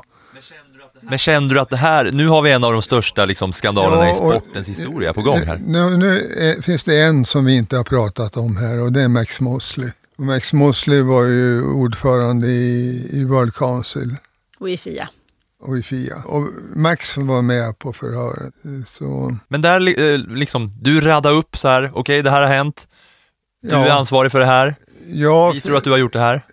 Men 1.01 1.17
kände 1.17 1.53
du 1.53 1.59
att 1.59 1.69
det 1.69 1.77
här, 1.77 2.11
nu 2.11 2.27
har 2.27 2.41
vi 2.41 2.51
en 2.51 2.63
av 2.63 2.73
de 2.73 2.81
största 2.81 3.25
liksom, 3.25 3.53
skandalerna 3.53 4.05
Ja, 4.05 4.11
i 4.11 4.15
sportens 4.15 4.67
historia 4.67 5.13
på 5.13 5.21
gång 5.21 5.39
här. 5.39 5.61
Nu, 5.65 5.97
nu 5.97 6.33
är, 6.37 6.61
finns 6.61 6.83
det 6.83 7.01
en 7.01 7.25
som 7.25 7.45
vi 7.45 7.55
inte 7.55 7.77
har 7.77 7.83
pratat 7.83 8.37
om 8.37 8.57
här 8.57 8.79
och 8.79 8.91
det 8.91 9.01
är 9.01 9.07
Max 9.07 9.39
Mosley. 9.39 9.89
Och 10.17 10.23
Max 10.23 10.53
Mosley 10.53 11.01
var 11.01 11.23
ju 11.23 11.63
ordförande 11.63 12.47
i, 12.47 13.09
i 13.11 13.23
World 13.23 13.55
Council 13.55 14.15
Och 14.59 14.69
i 14.69 14.77
Fia. 14.77 15.09
och 15.61 15.77
i 15.77 15.83
FIA. 15.83 16.15
Och 16.25 16.47
Max 16.75 17.17
var 17.17 17.41
med 17.41 17.79
på 17.79 17.93
förhöret. 17.93 18.53
Så, 18.97 19.37
Men 19.47 19.61
där 19.61 19.99
eh, 20.13 20.17
liksom, 20.19 20.71
du 20.81 21.01
radade 21.01 21.35
upp 21.35 21.57
så 21.57 21.67
här, 21.67 21.91
okej 21.93 22.21
det 22.23 22.29
här 22.31 22.41
har 22.41 22.49
hänt, 22.49 22.87
du 23.61 23.69
Ja. 23.69 23.85
är 23.85 23.89
ansvarig 23.91 24.31
för 24.31 24.39
det 24.39 24.45
här, 24.45 24.75
ja, 25.07 25.51
vi 25.51 25.61
tror 25.61 25.77
att 25.77 25.83
du 25.83 25.91
har 25.91 25.97
gjort 25.97 26.13
det 26.13 26.19
här. 26.19 26.45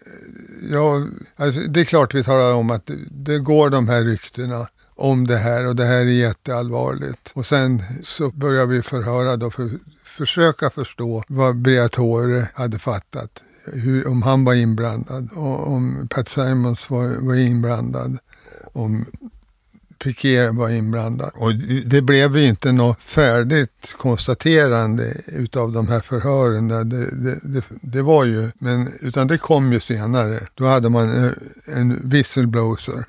ja, 0.73 1.07
alltså, 1.37 1.61
det 1.61 1.81
är 1.81 1.85
klart 1.85 2.15
vi 2.15 2.25
talar 2.25 2.55
om 2.55 2.71
att 2.71 2.87
det, 2.87 2.95
det 3.11 3.39
går 3.39 3.71
de 3.71 3.89
här 3.89 4.03
ryktena 4.03 4.69
om 4.97 5.27
det 5.27 5.37
här 5.37 5.67
och 5.67 5.77
det 5.77 5.85
här 5.85 5.97
är 6.01 6.05
jätteallvarligt. 6.05 7.31
Och 7.35 7.47
sen 7.47 7.83
så 8.05 8.31
börjar 8.31 8.67
vi 8.67 8.83
förhöra 8.83 9.37
då 9.37 9.51
för 9.51 9.71
försöka 10.05 10.71
förstå 10.71 11.23
vad 11.29 11.57
Briatore 11.57 12.49
hade 12.55 12.79
fattat. 12.79 13.31
Hur, 13.73 14.09
om 14.09 14.23
han 14.23 14.45
var 14.45 14.55
inblandad, 14.55 15.29
om 15.37 16.09
Pat 16.11 16.29
Simons 16.29 16.91
var, 16.91 17.27
var 17.27 17.35
inblandad, 17.35 18.19
om 18.73 19.07
Piqué 20.05 20.51
var 20.51 20.71
inblandad. 20.71 21.31
Och 21.35 21.55
det 21.87 22.03
blev 22.03 22.37
ju 22.37 22.45
inte 22.45 22.73
något 22.73 23.01
färdigt 23.01 23.95
konstaterande 23.99 25.17
utav 25.27 25.73
de 25.73 25.89
här 25.89 26.01
förhören. 26.01 26.69
Det, 26.69 26.85
det, 26.85 27.39
det, 27.43 27.65
det 27.71 28.03
var 28.03 28.25
ju, 28.25 28.51
men, 28.59 28.89
utan 29.01 29.27
det 29.27 29.39
kom 29.39 29.73
ju 29.73 29.81
senare. 29.81 30.41
Då 30.55 30.67
hade 30.67 30.89
man 30.91 31.25
eh, 31.25 31.31
en 31.67 32.01
whistleblower. 32.05 32.65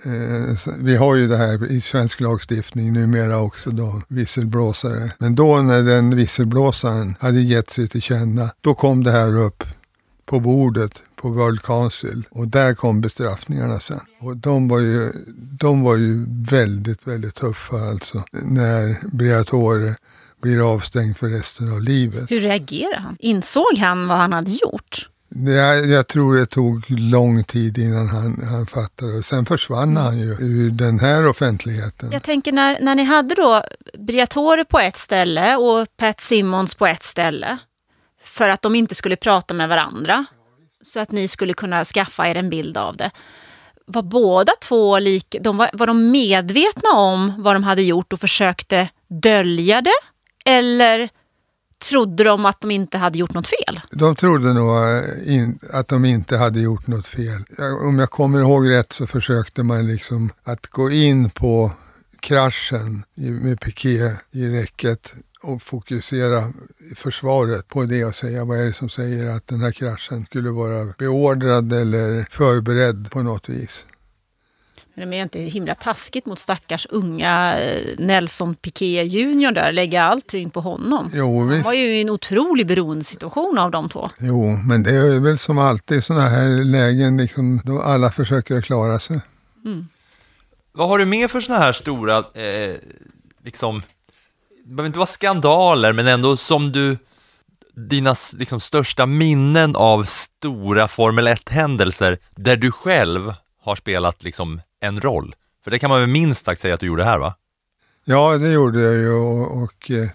Eh, 0.06 0.58
vi 0.80 0.96
har 0.96 1.16
ju 1.16 1.28
det 1.28 1.38
här 1.38 1.72
i 1.72 1.82
svensk 1.82 2.22
lagstiftning 2.22 2.94
numera 2.94 3.40
också 3.40 3.70
då, 3.70 4.02
visselblåsare. 4.08 5.12
Men 5.18 5.36
då 5.36 5.62
när 5.62 5.84
den 5.84 6.16
visselblåsaren 6.16 7.16
hade 7.20 7.42
gett 7.42 7.70
sig 7.70 7.88
till 7.88 8.02
känna, 8.02 8.50
då 8.62 8.74
kom 8.74 9.04
det 9.04 9.12
här 9.12 9.36
upp 9.36 9.64
på 10.26 10.40
bordet 10.40 11.02
på 11.16 11.30
World 11.30 11.62
Council 11.62 12.24
och 12.30 12.48
där 12.48 12.74
kom 12.74 13.02
bestraffningarna 13.02 13.80
sen. 13.80 14.02
Och 14.20 14.38
de 14.38 14.68
var 14.68 14.80
ju, 14.80 15.12
de 15.60 15.84
var 15.84 15.96
ju 15.96 16.26
väldigt, 16.50 17.08
väldigt 17.08 17.36
tuffa 17.36 17.78
alltså. 17.78 18.24
När 18.32 19.08
Briatore 19.08 19.96
blir 20.42 20.74
avstängd 20.74 21.18
för 21.18 21.28
resten 21.28 21.74
av 21.74 21.82
livet. 21.82 22.32
Hur 22.32 22.40
reagerade 22.40 23.02
han? 23.02 23.16
Insåg 23.20 23.78
han 23.78 24.08
vad 24.08 24.18
han 24.18 24.34
hade 24.34 24.52
gjort? 24.52 25.10
Jag, 25.30 25.88
jag 25.88 26.08
tror 26.08 26.36
det 26.36 26.46
tog 26.46 26.86
lång 26.90 27.44
tid 27.44 27.78
innan 27.78 28.10
han, 28.10 28.42
han 28.50 28.66
fattade. 28.66 29.24
Sen 29.24 29.46
försvann 29.46 29.98
han 29.98 30.20
ju 30.20 30.38
ur 30.40 30.70
den 30.70 31.00
här 31.00 31.28
offentligheten. 31.28 32.12
Jag 32.12 32.24
tänker 32.24 32.52
när, 32.52 32.78
när 32.82 32.96
ni 32.96 33.04
hade 33.04 33.36
då 33.36 33.64
Briatore 33.98 34.66
på 34.66 34.80
ett 34.80 34.98
ställe 34.98 35.56
och 35.56 35.88
Pat 35.98 36.22
Simmons 36.22 36.76
på 36.76 36.88
ett 36.88 37.04
ställe 37.04 37.58
för 38.26 38.50
att 38.50 38.62
de 38.62 38.76
inte 38.76 38.96
skulle 38.96 39.16
prata 39.16 39.54
med 39.54 39.70
varandra 39.70 40.26
så 40.82 41.00
att 41.00 41.12
ni 41.12 41.28
skulle 41.28 41.54
kunna 41.54 41.86
skaffa 41.86 42.28
er 42.28 42.36
en 42.36 42.50
bild 42.50 42.78
av 42.78 42.98
det. 42.98 43.12
Var 43.86 44.04
båda 44.04 44.52
två 44.62 45.00
lik, 45.00 45.36
de 45.42 45.58
var, 45.58 45.70
var 45.74 45.88
de 45.88 46.12
medvetna 46.12 46.90
om 46.90 47.34
vad 47.38 47.56
de 47.56 47.64
hade 47.64 47.82
gjort 47.82 48.14
och 48.14 48.20
försökte 48.20 48.90
dölja 49.08 49.82
det? 49.82 50.00
Eller 50.46 51.10
trodde 51.90 52.24
de 52.24 52.46
att 52.46 52.62
de 52.62 52.72
inte 52.72 52.98
hade 52.98 53.18
gjort 53.18 53.34
något 53.34 53.48
fel? 53.48 53.82
De 53.92 54.16
trodde 54.16 54.54
nog 54.54 54.78
eh, 54.78 55.36
in, 55.36 55.60
att 55.74 55.88
de 55.88 56.06
inte 56.06 56.38
hade 56.38 56.60
gjort 56.60 56.88
något 56.88 57.08
fel. 57.08 57.44
Jag, 57.58 57.88
om 57.88 58.00
jag 58.00 58.10
kommer 58.10 58.40
ihåg 58.40 58.70
rätt 58.70 58.94
så 58.94 59.08
försökte 59.08 59.64
man 59.64 59.88
liksom 59.88 60.30
att 60.44 60.68
gå 60.68 60.92
in 60.92 61.30
på 61.30 61.72
kraschen 62.20 63.04
med 63.16 63.60
piké 63.60 64.12
i 64.32 64.50
räcket 64.50 65.14
och 65.46 65.62
fokusera 65.62 66.54
försvaret 66.96 67.68
på 67.68 67.84
det 67.84 68.06
och 68.06 68.16
säga 68.16 68.46
vad 68.46 68.60
är 68.60 68.64
det 68.66 68.74
som 68.74 68.90
säger 68.90 69.26
att 69.36 69.48
den 69.48 69.62
här 69.62 69.72
kraschen 69.72 70.26
skulle 70.26 70.50
vara 70.50 70.94
beordrad 71.00 71.74
eller 71.74 72.26
förberedd 72.30 73.12
på 73.12 73.24
något 73.24 73.50
vis. 73.50 73.86
Men 74.98 75.10
det 75.10 75.18
är 75.18 75.22
inte 75.22 75.40
himla 75.40 75.76
taskigt 75.76 76.26
mot 76.26 76.40
stackars 76.40 76.88
unga 76.90 77.60
eh, 77.60 78.00
Nelson 78.00 78.56
Piqué 78.56 79.04
Junior 79.04 79.52
där, 79.52 79.72
lägga 79.72 80.04
all 80.04 80.22
tyngd 80.22 80.54
på 80.54 80.62
honom. 80.62 81.12
Jo, 81.14 81.40
Han 81.40 81.50
visst. 81.50 81.66
var 81.66 81.74
ju 81.74 81.98
i 81.98 82.02
en 82.02 82.10
otrolig 82.10 82.68
beroendesituation 82.68 83.58
av 83.58 83.72
de 83.72 83.90
två. 83.90 84.10
Jo, 84.20 84.60
men 84.68 84.84
det 84.84 84.92
är 84.92 85.20
väl 85.20 85.38
som 85.38 85.58
alltid 85.58 85.98
i 85.98 86.02
sådana 86.02 86.30
här 86.30 86.64
lägen, 86.64 87.18
liksom, 87.18 87.62
då 87.66 87.82
alla 87.82 88.12
försöker 88.12 88.56
att 88.58 88.64
klara 88.64 89.00
sig. 89.00 89.20
Vad 90.72 90.90
har 90.90 90.98
du 91.00 91.06
med 91.06 91.32
för 91.32 91.42
sådana 91.42 91.64
här 91.64 91.74
stora, 91.74 92.18
eh, 92.18 92.76
liksom, 93.44 93.82
det 94.66 94.70
behöver 94.76 94.88
inte 94.88 95.00
vara 95.00 95.08
skandaler, 95.08 95.94
men 95.94 96.08
ändå 96.08 96.38
som 96.38 96.72
du, 96.72 96.98
dina 97.76 98.16
liksom, 98.38 98.60
största 98.60 99.06
minnen 99.06 99.76
av 99.76 100.04
stora 100.04 100.88
Formel 100.88 101.28
1-händelser 101.28 102.18
där 102.36 102.56
du 102.56 102.72
själv 102.72 103.34
har 103.62 103.76
spelat 103.76 104.24
liksom, 104.24 104.62
en 104.82 105.02
roll? 105.02 105.36
För 105.64 105.72
det 105.72 105.80
kan 105.80 105.90
man 105.90 106.00
väl 106.00 106.10
minst 106.10 106.46
sagt 106.46 106.62
säga 106.62 106.74
att 106.74 106.80
du 106.80 106.86
gjorde 106.86 107.04
här 107.04 107.20
va? 107.20 107.36
Ja, 108.06 108.38
det 108.38 108.50
gjorde 108.50 108.82
jag 108.82 108.94
ju 108.94 109.10
och... 109.14 109.64
och 109.64 109.92
eh, 109.92 110.10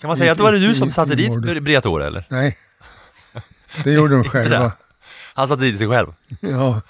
Kan 0.00 0.08
man 0.08 0.16
säga 0.16 0.32
att 0.32 0.38
det 0.38 0.44
var 0.44 0.52
det 0.52 0.58
i- 0.58 0.66
du 0.66 0.72
i- 0.72 0.74
som 0.74 0.90
satte 0.90 1.12
i 1.12 1.16
dit. 1.16 1.62
Briatore 1.62 2.06
eller? 2.06 2.24
Nej, 2.28 2.58
det 3.84 3.92
gjorde 3.92 4.14
de 4.14 4.24
själva. 4.24 4.72
Han 5.34 5.48
satte 5.48 5.62
dit 5.62 5.78
sig 5.78 5.88
själv? 5.88 6.06
Ja, 6.40 6.80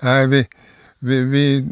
nej, 0.00 0.26
vi, 0.26 0.46
Vi, 0.98 1.20
vi, 1.20 1.64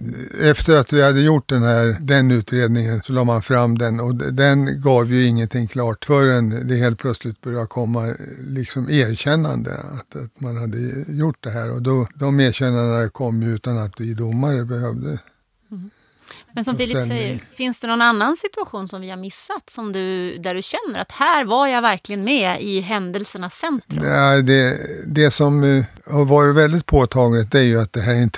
efter 0.43 0.77
att 0.77 0.93
vi 0.93 1.03
hade 1.03 1.21
gjort 1.21 1.49
den 1.49 1.63
här 1.63 1.97
den 2.01 2.31
utredningen 2.31 3.01
så 3.03 3.13
la 3.13 3.25
man 3.25 3.43
fram 3.43 3.79
den 3.79 4.01
och 4.01 4.15
den 4.15 4.81
gav 4.81 5.13
ju 5.13 5.27
ingenting 5.27 5.69
klart 5.69 6.05
förrän 6.05 6.69
det 6.69 6.77
helt 6.77 6.99
plötsligt 6.99 7.41
började 7.41 7.67
komma 7.67 8.15
liksom 8.41 8.91
erkännande 8.91 9.75
att, 9.75 10.17
att 10.17 10.41
man 10.41 10.57
hade 10.57 10.79
gjort 11.09 11.37
det 11.41 11.51
här. 11.51 11.73
Och 11.73 11.83
då, 11.83 12.07
de 12.15 12.41
erkännandena 12.41 13.09
kom 13.09 13.43
ju 13.43 13.55
utan 13.55 13.79
att 13.79 14.01
vi 14.01 14.15
domare 14.15 14.65
behövde 14.65 15.19
Men 16.53 16.65
som 16.65 16.77
Filip 16.77 17.07
säger, 17.07 17.41
finns 17.55 17.81
det 17.81 17.87
någon 17.87 18.03
annan 18.03 18.37
situation 18.37 18.89
som 18.89 19.01
vi 19.01 19.11
har 19.11 19.17
missat 19.17 19.71
som 19.71 19.93
du, 19.93 20.39
där 20.39 20.55
du 20.55 20.63
känner 20.63 21.01
att 21.01 21.13
här 21.13 21.45
var 21.45 21.67
jag 21.67 21.83
verkligen 21.83 22.25
med 22.25 22.63
i 22.63 22.81
händelsernas 22.81 23.55
centrum? 23.55 24.03
Nej, 24.05 24.43
det, 24.43 24.79
det 25.07 25.31
som 25.31 25.63
eh, 25.63 25.85
har 26.07 26.25
varit 26.25 26.57
väldigt 26.57 26.87
påtagligt 26.87 27.53
det 27.53 27.59
är 27.59 27.63
ju 27.63 27.81
att 27.81 27.93
det 27.93 28.01
här 28.01 28.15
är 28.15 28.23
en 28.23 28.31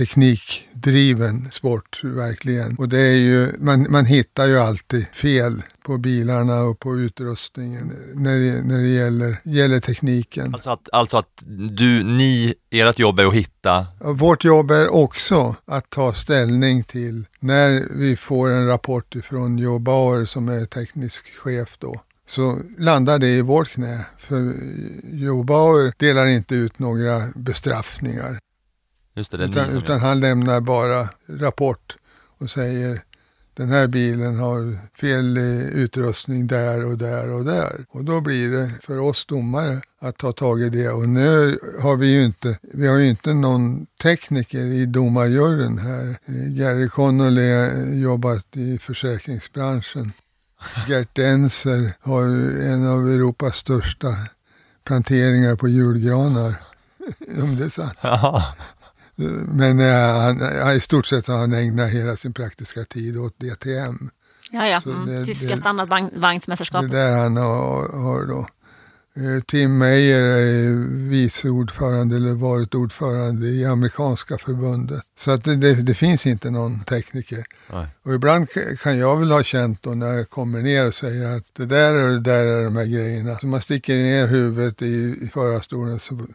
teknikdriven 0.87 1.49
sport, 1.51 2.01
verkligen. 2.05 2.77
Och 2.79 2.89
det 2.89 2.99
är 2.99 3.17
ju, 3.17 3.53
man, 3.59 3.87
man 3.91 4.07
hittar 4.07 4.47
ju 4.47 4.59
alltid 4.59 5.07
fel 5.07 5.63
på 5.85 5.99
bilarna 5.99 6.63
och 6.63 6.81
på 6.81 6.97
utrustningen 6.97 7.93
när 8.15 8.39
det, 8.41 8.63
när 8.63 8.79
det 8.79 8.89
gäller, 8.89 9.37
gäller 9.45 9.81
tekniken. 9.81 10.55
Alltså 10.55 10.71
att, 10.71 10.89
alltså 10.93 11.17
att 11.17 11.43
du, 11.71 12.05
ni, 12.05 12.55
ert 12.71 12.99
jobb 12.99 13.19
är 13.19 13.27
att 13.27 13.35
hitta 13.35 13.87
Vårt 14.01 14.45
jobb 14.45 14.71
är 14.71 14.95
också 14.95 15.55
att 15.67 15.91
ta 15.91 16.13
ställning 16.13 16.85
till 16.85 17.27
när 17.41 17.89
vi 17.91 18.17
får 18.17 18.51
en 18.51 18.67
rapport 18.67 19.15
ifrån 19.15 19.59
Joe 19.59 19.79
Bauer 19.79 20.25
som 20.25 20.49
är 20.49 20.65
teknisk 20.65 21.25
chef 21.37 21.79
då. 21.79 22.01
Så 22.29 22.59
landar 22.79 23.19
det 23.19 23.29
i 23.29 23.41
vårt 23.41 23.69
knä. 23.69 24.07
För 24.19 24.55
Joe 25.13 25.43
Bauer 25.43 25.93
delar 25.99 26.27
inte 26.27 26.55
ut 26.55 26.79
några 26.79 27.23
bestraffningar. 27.35 28.39
Just 29.17 29.31
det, 29.31 29.45
Utan, 29.45 29.77
utan 29.77 30.01
han 30.01 30.21
lämnar 30.21 30.61
bara 30.61 31.09
rapport 31.27 31.97
och 32.39 32.51
säger 32.51 33.01
den 33.57 33.69
här 33.69 33.87
bilen 33.87 34.37
har 34.37 34.79
fel 35.01 35.37
eh, 35.37 35.67
utrustning 35.67 36.47
där 36.47 36.85
och 36.85 36.99
där 36.99 37.31
och 37.31 37.45
där. 37.45 37.85
Och 37.89 38.05
då 38.05 38.21
blir 38.21 38.51
det 38.51 38.71
för 38.83 38.99
oss 38.99 39.27
domare 39.27 39.81
att 40.01 40.19
ta 40.19 40.33
tag 40.33 40.63
i 40.63 40.69
det. 40.69 40.89
Och 40.89 41.09
nu 41.09 41.59
har 41.83 41.97
vi 41.97 42.07
ju 42.07 42.25
inte, 42.25 42.59
vi 42.63 42.87
har 42.87 42.99
ju 42.99 43.09
inte 43.09 43.35
någon 43.35 43.87
tekniker 44.03 44.65
i 44.65 44.87
domarjuryn 44.87 45.79
här. 45.79 46.19
Eh, 46.27 46.35
Gary 46.35 46.89
Connolly 46.89 47.53
har 47.53 47.95
jobbat 47.95 48.57
i 48.57 48.79
försäkringsbranschen. 48.79 50.13
Gert 50.89 51.15
Denser 51.15 51.93
har 52.01 52.25
en 52.63 52.87
av 52.87 53.09
Europas 53.09 53.57
största 53.57 54.09
planteringar 54.85 55.57
på 55.57 55.69
julgranar. 55.69 56.55
Om 57.43 57.57
det 57.57 57.65
är 57.65 57.69
sant. 57.69 57.99
Ja. 58.01 58.55
Men 59.49 59.81
eh, 59.81 60.21
han, 60.21 60.73
i 60.77 60.81
stort 60.81 61.07
sett 61.07 61.27
har 61.27 61.37
han 61.39 61.53
ägnat 61.53 61.91
hela 61.91 62.17
sin 62.17 62.33
praktiska 62.35 62.85
tid 62.85 63.19
åt 63.19 63.39
DTM. 63.41 64.11
Ja, 64.51 64.67
ja. 64.67 64.83
Mm. 64.87 65.07
det- 65.07 65.25
Tyska 65.25 65.49
det- 65.49 65.55
Det 65.55 65.61
standardvagnsmästerskapet. 65.61 66.91
är 66.91 66.95
där 66.95 67.17
han 67.19 67.37
har, 67.37 67.89
har 68.03 68.25
då. 68.27 68.47
Eh, 69.17 69.43
Tim 69.47 69.79
Meyer 69.79 70.23
är 70.23 70.71
vice 71.09 71.49
ordförande 71.49 72.17
eller 72.17 72.35
varit 72.35 72.75
ordförande 72.75 73.47
i 73.47 73.65
amerikanska 73.65 74.39
förbundet. 74.39 75.03
Så 75.17 75.31
att 75.31 75.45
det, 75.45 75.57
det, 75.57 75.75
det 75.75 75.95
finns 75.95 76.27
inte 76.27 76.51
någon 76.51 76.85
tekniker. 76.85 77.45
Nej. 77.73 77.87
Och 78.03 78.15
ibland 78.15 78.49
kan 78.83 78.99
jag 78.99 79.17
väl 79.17 79.31
ha 79.31 79.43
känt 79.43 79.83
då 79.83 79.91
när 79.91 80.13
jag 80.13 80.31
kommer 80.31 80.63
ner 80.63 80.87
och 80.87 80.95
säger 80.95 81.37
att 81.37 81.45
det 81.53 81.67
där 81.67 81.95
och 81.95 82.09
det 82.09 82.21
där 82.21 82.47
är 82.47 82.65
de 82.65 82.77
här 82.77 82.85
grejerna. 82.85 83.39
Så 83.39 83.47
man 83.47 83.63
sticker 83.63 83.95
ner 83.95 84.27
huvudet 84.27 84.83
i, 84.83 85.19
i 85.23 85.31
förarstolen 85.33 85.99
så 85.99 86.27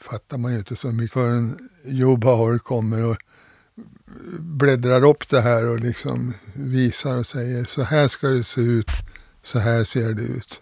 fattar 0.00 0.38
man 0.38 0.52
ju 0.52 0.58
inte 0.58 0.76
så 0.76 0.88
mycket 0.88 1.12
förrän 1.12 1.58
Joe 1.84 2.16
Bauer 2.16 2.58
kommer 2.58 3.04
och 3.04 3.16
bläddrar 4.38 5.04
upp 5.04 5.28
det 5.28 5.40
här 5.40 5.66
och 5.66 5.80
liksom 5.80 6.34
visar 6.52 7.16
och 7.16 7.26
säger 7.26 7.64
så 7.64 7.82
här 7.82 8.08
ska 8.08 8.28
det 8.28 8.44
se 8.44 8.60
ut, 8.60 8.90
så 9.42 9.58
här 9.58 9.84
ser 9.84 10.12
det 10.12 10.22
ut. 10.22 10.60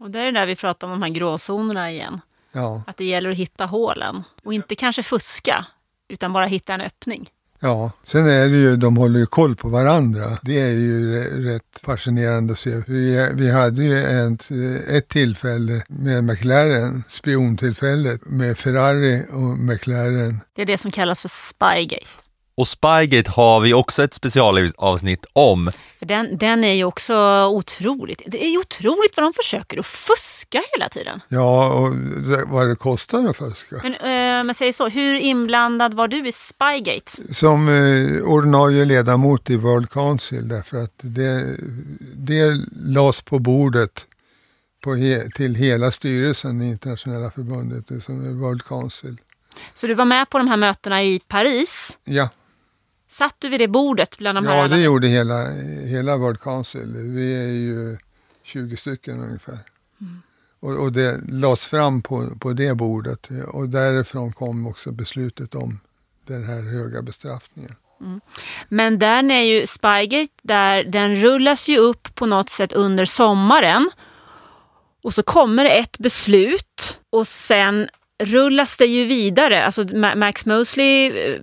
Och 0.00 0.10
det 0.10 0.20
är 0.20 0.24
det 0.24 0.40
där 0.40 0.46
vi 0.46 0.56
pratar 0.56 0.86
om, 0.86 0.90
de 0.90 1.02
här 1.02 1.10
gråzonerna 1.10 1.90
igen. 1.90 2.20
Ja, 2.52 2.82
Att 2.86 2.96
det 2.96 3.04
gäller 3.04 3.30
att 3.30 3.36
hitta 3.36 3.64
hålen. 3.66 4.22
Och 4.44 4.54
inte 4.54 4.74
kanske 4.74 5.02
fuska, 5.02 5.66
utan 6.08 6.32
bara 6.32 6.46
hitta 6.46 6.74
en 6.74 6.80
öppning. 6.80 7.30
ja. 7.60 7.90
Sen 8.02 8.26
är 8.28 8.48
det 8.48 8.56
ju, 8.56 8.76
de 8.76 8.96
håller 8.96 9.18
ju 9.20 9.26
koll 9.26 9.56
på 9.56 9.68
varandra. 9.68 10.38
Det 10.42 10.60
är 10.60 10.70
ju 10.72 11.20
rätt 11.52 11.80
fascinerande 11.82 12.52
att 12.52 12.58
se. 12.58 12.82
Vi, 12.86 13.30
vi 13.34 13.50
hade 13.50 13.84
ju 13.84 14.04
ett, 14.04 14.48
ett 14.88 15.08
tillfälle 15.08 15.82
med 15.88 16.24
McLaren, 16.24 17.04
spiontillfället 17.08 18.20
med 18.26 18.58
Ferrari 18.58 19.24
och 19.32 19.58
McLaren. 19.58 20.40
Det 20.54 20.62
är 20.62 20.66
det 20.66 20.78
som 20.78 20.90
kallas 20.90 21.22
för 21.22 21.28
Spygate. 21.28 22.06
Och 22.58 22.68
Spygate 22.68 23.30
har 23.30 23.60
vi 23.60 23.74
också 23.74 24.02
ett 24.02 24.14
specialavsnitt 24.14 25.26
om. 25.32 25.70
För 25.98 26.06
den, 26.06 26.38
den 26.38 26.64
är 26.64 26.72
ju 26.72 26.84
också 26.84 27.14
otroligt, 27.46 28.22
det 28.26 28.44
är 28.44 28.50
ju 28.50 28.58
otroligt 28.58 29.16
vad 29.16 29.26
de 29.26 29.32
försöker 29.32 29.78
att 29.78 29.86
fuska 29.86 30.62
hela 30.74 30.88
tiden. 30.88 31.20
Ja, 31.28 31.72
och 31.72 31.96
det, 31.96 32.44
vad 32.46 32.68
det 32.68 32.76
kostar 32.76 33.26
att 33.28 33.36
fuska. 33.36 33.76
Men 33.82 33.94
eh, 33.94 34.44
men 34.44 34.54
säg 34.54 34.72
så, 34.72 34.88
hur 34.88 35.18
inblandad 35.20 35.94
var 35.94 36.08
du 36.08 36.28
i 36.28 36.32
Spygate? 36.32 37.34
som 37.34 37.68
eh, 37.68 38.22
ordinarie 38.22 38.84
ledamot 38.84 39.50
i 39.50 39.56
World 39.56 39.90
Council 39.90 40.48
därför 40.48 40.76
att 40.76 40.94
det, 41.00 41.56
det 42.14 42.54
lades 42.86 43.20
på 43.20 43.38
bordet 43.38 44.06
på 44.84 44.94
he, 44.94 45.30
till 45.30 45.54
hela 45.54 45.90
styrelsen 45.90 46.62
i 46.62 46.68
internationella 46.68 47.30
förbundet, 47.30 47.88
det 47.88 48.00
som 48.00 48.26
är 48.26 48.30
World 48.30 48.64
Council. 48.64 49.16
Så 49.74 49.86
du 49.86 49.94
var 49.94 50.04
med 50.04 50.30
på 50.30 50.38
de 50.38 50.48
här 50.48 50.56
mötena 50.56 51.02
i 51.02 51.20
Paris. 51.28 51.98
Ja, 52.04 52.28
Satt 53.08 53.34
du 53.38 53.48
vid 53.48 53.60
det 53.60 53.68
bordet 53.68 54.18
bland 54.18 54.36
de 54.36 54.46
här 54.46 54.56
ja 54.56 54.68
det 54.68 54.80
gjorde 54.80 55.06
hela, 55.08 55.50
hela 55.86 56.16
World 56.16 56.40
Council. 56.40 56.92
Vi 56.96 57.34
är 57.34 57.52
ju 57.52 57.98
20 58.44 58.76
stycken 58.76 59.20
ungefär. 59.22 59.58
Och, 60.60 60.76
och 60.76 60.92
det 60.92 61.20
lades 61.28 61.66
fram 61.66 62.02
på, 62.02 62.26
på 62.40 62.52
det 62.52 62.74
bordet 62.74 63.28
och 63.48 63.68
därifrån 63.68 64.32
kom 64.32 64.66
också 64.66 64.92
beslutet 64.92 65.54
om 65.54 65.80
den 66.26 66.44
här 66.44 66.62
höga 66.62 67.02
bestraffningen. 67.02 67.74
Men 68.68 68.98
den 68.98 69.30
är 69.30 69.42
ju 69.42 69.66
Spygate, 69.66 70.32
där, 70.42 70.84
den 70.84 71.16
rullas 71.16 71.68
ju 71.68 71.78
upp 71.78 72.14
på 72.14 72.26
något 72.26 72.50
sätt 72.50 72.72
under 72.72 73.04
sommaren. 73.04 73.90
Och 75.02 75.14
så 75.14 75.22
kommer 75.22 75.64
det 75.64 75.70
ett 75.70 75.98
beslut 75.98 77.00
och 77.10 77.26
sen 77.26 77.88
rullas 78.22 78.76
det 78.76 78.86
ju 78.86 79.04
vidare. 79.04 79.64
Alltså 79.64 79.82
Ma- 79.82 80.16
Max 80.16 80.46
Mosley 80.46 81.06
eh, 81.06 81.40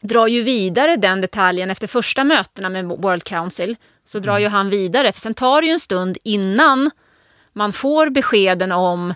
drar 0.00 0.26
ju 0.26 0.42
vidare 0.42 0.96
den 0.96 1.20
detaljen 1.20 1.70
efter 1.70 1.86
första 1.86 2.24
mötena 2.24 2.68
med 2.68 2.84
World 2.84 3.24
Council. 3.24 3.76
Så 4.04 4.18
drar 4.18 4.38
ju 4.38 4.48
han 4.48 4.70
vidare, 4.70 5.12
för 5.12 5.20
sen 5.20 5.34
tar 5.34 5.60
det 5.60 5.66
ju 5.66 5.72
en 5.72 5.80
stund 5.80 6.18
innan 6.24 6.90
man 7.52 7.72
får 7.72 8.10
beskeden 8.10 8.72
om 8.72 9.14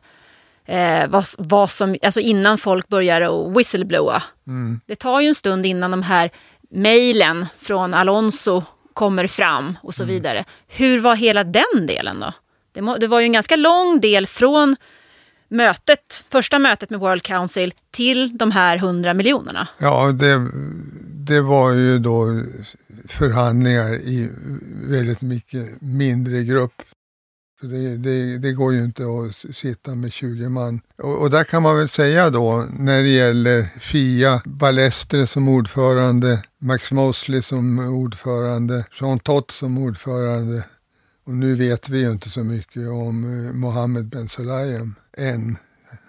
eh, 0.67 1.09
vad, 1.09 1.25
vad 1.39 1.71
som, 1.71 1.97
alltså 2.03 2.21
innan 2.21 2.59
folk 2.59 2.89
börjar 2.89 3.21
att 3.21 3.57
whistleblowa. 3.57 4.23
Mm. 4.47 4.81
Det 4.87 4.97
tar 4.97 5.21
ju 5.21 5.29
en 5.29 5.35
stund 5.35 5.67
innan 5.67 5.91
de 5.91 6.03
här 6.03 6.31
mejlen 6.71 7.47
från 7.61 7.95
Alonso 7.95 8.63
kommer 8.95 9.27
fram 9.27 9.79
och 9.83 9.95
så 9.95 10.05
vidare. 10.05 10.45
Hur 10.69 11.01
var 11.01 11.15
hela 11.15 11.45
den 11.45 11.87
delen 11.87 12.21
då? 12.21 12.33
Det, 12.73 12.83
må, 12.83 12.97
det 12.97 13.07
var 13.07 13.21
ju 13.21 13.25
en 13.25 13.33
ganska 13.33 13.57
lång 13.57 14.01
del 14.01 14.27
från 14.27 14.77
mötet, 15.51 16.25
första 16.29 16.59
mötet 16.59 16.91
med 16.91 17.01
World 17.01 17.23
Council 17.23 17.75
till 17.91 18.39
de 18.39 18.51
här 18.51 18.77
100 18.77 19.15
miljonerna. 19.15 19.69
Ja, 19.79 20.13
det, 20.13 20.49
det 21.05 21.41
var 21.41 21.73
ju 21.73 21.99
då 21.99 22.43
förhandlingar 23.09 23.95
i 23.95 24.29
väldigt 24.85 25.23
mycket 25.23 25.81
mindre 25.81 26.45
grupp. 26.45 26.83
Det, 27.63 27.97
det, 27.97 28.39
det 28.39 28.53
går 28.53 28.73
ju 28.73 28.85
inte 28.85 29.03
att 29.03 29.57
sitta 29.57 29.95
med 29.95 30.13
20 30.13 30.49
man. 30.49 30.81
Och, 30.99 31.19
och 31.19 31.31
där 31.31 31.45
kan 31.45 31.63
man 31.63 31.77
väl 31.77 31.89
säga 31.89 32.31
då, 32.31 32.67
när 32.79 33.03
det 33.03 33.09
gäller 33.09 33.69
Fia, 33.81 34.43
Balestre 34.45 35.27
som 35.27 35.49
ordförande, 35.49 36.43
Max 36.59 36.93
Mosley 36.93 37.43
som 37.43 37.79
ordförande, 37.79 38.85
Jean 39.01 39.19
Tott 39.19 39.51
som 39.51 39.79
ordförande. 39.79 40.65
Och 41.27 41.35
nu 41.35 41.55
vet 41.55 41.89
vi 41.89 41.99
ju 41.99 42.11
inte 42.11 42.31
så 42.31 42.41
mycket 42.41 42.89
om 42.89 43.25
eh, 43.25 43.53
Mohammed 43.53 44.05
Ben 44.05 44.29
Salayem 44.29 44.95
än. 45.17 45.57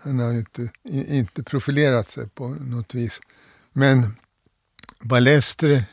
Han 0.02 0.20
har 0.20 0.32
ju 0.32 0.40
inte, 0.40 0.70
inte 0.90 1.44
profilerat 1.44 2.10
sig 2.10 2.30
på 2.30 2.48
något 2.48 2.96
vis. 2.96 3.22
Men 3.74 4.16
Balestre, 5.00 5.86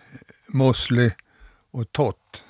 Mosley 0.48 1.10
och 1.70 1.92
Tott 1.92 2.44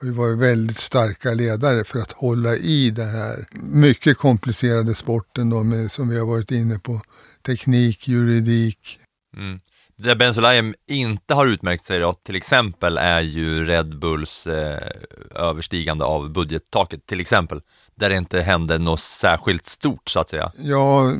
har 0.00 0.06
ju 0.06 0.14
varit 0.14 0.38
väldigt 0.38 0.78
starka 0.78 1.34
ledare 1.34 1.84
för 1.84 1.98
att 1.98 2.12
hålla 2.12 2.56
i 2.56 2.90
den 2.90 3.08
här 3.08 3.46
mycket 3.52 4.18
komplicerade 4.18 4.94
sporten 4.94 5.50
då 5.50 5.62
med, 5.62 5.90
som 5.90 6.08
vi 6.08 6.18
har 6.18 6.26
varit 6.26 6.50
inne 6.50 6.78
på. 6.78 7.00
Teknik, 7.42 8.08
juridik. 8.08 8.98
Mm. 9.36 9.60
Där 9.96 10.14
Ben 10.14 10.74
inte 10.86 11.34
har 11.34 11.46
utmärkt 11.46 11.84
sig 11.84 12.00
då, 12.00 12.12
till 12.12 12.36
exempel, 12.36 12.98
är 12.98 13.20
ju 13.20 13.64
Red 13.64 13.98
Bulls 13.98 14.46
eh, 14.46 14.90
överstigande 15.34 16.04
av 16.04 16.30
budgettaket, 16.32 17.06
till 17.06 17.20
exempel. 17.20 17.60
Där 17.94 18.08
det 18.08 18.16
inte 18.16 18.40
hände 18.40 18.78
något 18.78 19.00
särskilt 19.00 19.66
stort, 19.66 20.08
så 20.08 20.20
att 20.20 20.28
säga. 20.28 20.52
Ja, 20.56 21.14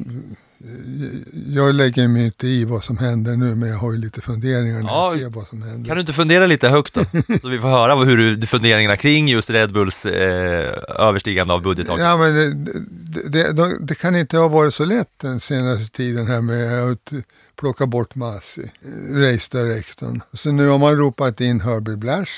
jag 1.47 1.75
lägger 1.75 2.09
mig 2.09 2.25
inte 2.25 2.47
i 2.47 2.64
vad 2.64 2.85
som 2.85 2.99
händer 2.99 3.37
nu, 3.37 3.55
men 3.55 3.68
jag 3.68 3.77
har 3.77 3.93
ju 3.93 3.99
lite 3.99 4.20
funderingar 4.20 4.83
när 4.83 4.89
Ja, 4.89 5.11
jag 5.11 5.20
ser 5.20 5.29
vad 5.29 5.47
som 5.47 5.62
händer. 5.62 5.89
Kan 5.89 5.97
du 5.97 6.01
inte 6.01 6.12
fundera 6.12 6.47
lite 6.47 6.68
högt 6.68 6.95
då? 6.95 7.05
Så 7.43 7.49
vi 7.49 7.59
får 7.59 7.68
höra 7.68 7.95
hur 7.95 8.37
du, 8.37 8.47
funderingarna 8.47 8.97
kring 8.97 9.29
just 9.29 9.51
Red 9.51 9.73
Bulls 9.73 10.07
eh, 10.07 10.75
överstigande 10.89 11.55
av 11.55 11.62
budgettaket. 11.62 12.05
Ja, 12.05 12.16
men 12.16 12.35
det, 12.64 13.29
det, 13.29 13.53
det, 13.53 13.79
det 13.81 13.95
kan 13.95 14.16
inte 14.16 14.39
ha 14.39 14.49
varit 14.49 14.75
så 14.75 14.85
lätt 14.85 15.18
den 15.20 15.41
senaste 15.41 15.97
tiden 15.97 16.27
här 16.27 16.41
med 16.41 16.91
att 16.91 17.12
plocka 17.57 17.87
bort 17.87 18.14
Masi, 18.14 18.70
race 19.11 19.59
directorn. 19.59 20.23
Så 20.33 20.53
nu 20.53 20.68
har 20.68 20.79
man 20.79 20.97
ropat 20.97 21.41
in 21.41 21.61
Herbie 21.61 21.97
Blash. 21.97 22.31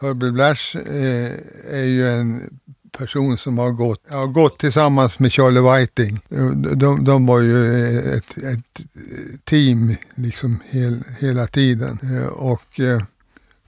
Herbie 0.00 0.30
Blash 0.30 0.76
eh, 0.76 1.32
är 1.70 1.84
ju 1.84 2.08
en 2.08 2.58
person 2.98 3.38
som 3.38 3.58
har 3.58 3.70
gått, 3.70 4.00
har 4.10 4.26
gått 4.26 4.58
tillsammans 4.58 5.18
med 5.18 5.32
Charlie 5.32 5.60
Whiting. 5.80 6.20
De, 6.76 7.04
de 7.04 7.26
var 7.26 7.40
ju 7.40 8.00
ett, 8.14 8.38
ett 8.38 8.80
team 9.44 9.94
liksom 10.14 10.60
hel, 10.70 11.04
hela 11.18 11.46
tiden. 11.46 11.98
Eh, 12.02 12.26
Och 12.26 12.80
eh, 12.80 13.02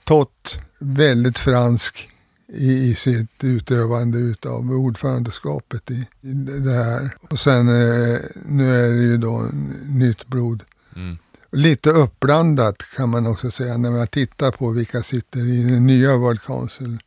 Tott, 0.05 0.59
väldigt 0.79 1.39
fransk 1.39 2.09
i, 2.53 2.73
i 2.91 2.95
sitt 2.95 3.45
utövande 3.45 4.19
utav 4.19 4.71
ordförandeskapet 4.73 5.91
i, 5.91 6.07
i 6.21 6.33
det 6.61 6.73
här. 6.73 7.11
Och 7.31 7.39
sen 7.41 7.69
eh, 7.69 8.19
nu 8.47 8.85
är 8.85 8.89
det 8.91 9.03
ju 9.03 9.17
då 9.17 9.47
nytt 9.87 10.27
blod. 10.27 10.63
Mm. 10.97 11.19
Lite 11.53 11.91
uppblandat 11.91 12.83
kan 12.97 13.09
man 13.09 13.27
också 13.27 13.51
säga 13.51 13.77
när 13.77 13.91
man 13.91 14.07
tittar 14.07 14.51
på 14.51 14.71
vilka 14.71 15.03
sitter 15.03 15.41
i 15.41 15.63
den 15.63 15.87
nya 15.87 16.17
World 16.17 16.43
Council. 16.43 16.99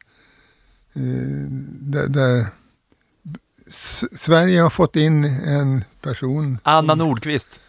Eh, 0.95 1.01
där, 1.81 2.07
där 2.07 2.45
Sverige 4.15 4.61
har 4.61 4.69
fått 4.69 4.95
in 4.95 5.23
en 5.25 5.83
person 6.01 6.57
Anna 6.63 6.95
Nordqvist, 6.95 7.61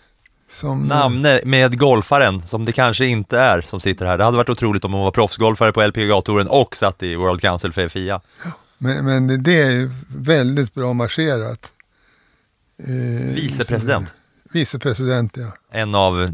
som... 0.49 0.83
namne 0.83 1.41
med 1.45 1.79
golfaren, 1.79 2.43
som 2.47 2.65
det 2.65 2.73
kanske 2.73 3.07
inte 3.07 3.39
är, 3.39 3.61
som 3.61 3.81
sitter 3.81 4.07
här. 4.07 4.19
Det 4.19 4.25
hade 4.25 4.37
varit 4.37 4.49
otroligt 4.49 4.85
om 4.85 4.93
hon 4.93 5.03
var 5.03 5.11
proffsgolfare 5.11 5.73
på 5.73 5.83
LPGA-touren 5.83 6.49
och 6.49 6.77
satt 6.77 7.03
i 7.03 7.15
World 7.15 7.41
Council 7.41 7.73
för 7.73 7.89
FIA. 7.89 8.21
Men, 8.79 9.05
men 9.05 9.43
det 9.43 9.63
är 9.63 9.71
ju 9.71 9.91
väldigt 10.09 10.75
bra 10.75 10.93
marscherat. 10.93 11.73
Eh, 12.79 13.35
Vicepresident. 13.35 14.15
Vicepresident, 14.53 15.37
ja. 15.37 15.53
En 15.71 15.95
av 15.95 16.31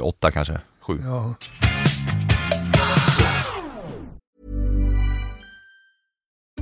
åtta 0.00 0.30
kanske, 0.30 0.60
sju. 0.80 1.02
ja. 1.04 1.34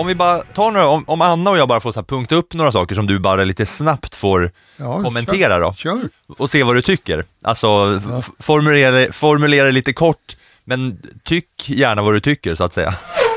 Om 0.00 0.06
vi 0.06 0.14
bara 0.14 0.38
tar 0.40 0.70
några, 0.70 0.86
om, 0.88 1.04
om 1.06 1.20
Anna 1.20 1.50
och 1.50 1.58
jag 1.58 1.68
bara 1.68 1.80
får 1.80 1.92
så 1.92 2.02
punkta 2.02 2.34
upp 2.34 2.54
några 2.54 2.72
saker 2.72 2.94
som 2.94 3.06
du 3.06 3.18
bara 3.18 3.44
lite 3.44 3.66
snabbt 3.66 4.14
får 4.14 4.52
Ja, 4.76 5.02
kommentera 5.02 5.58
då. 5.58 5.74
Kör. 5.74 6.00
Och 6.38 6.50
se 6.50 6.62
vad 6.62 6.74
du 6.76 6.82
tycker. 6.82 7.24
Alltså, 7.42 8.00
f- 8.18 8.30
formulera, 8.38 9.12
formulera 9.12 9.70
lite 9.70 9.92
kort, 9.92 10.36
men 10.64 10.98
tyck 11.24 11.68
gärna 11.70 12.02
vad 12.02 12.14
du 12.14 12.20
tycker 12.20 12.54
så 12.54 12.64
att 12.64 12.74
säga. 12.74 12.94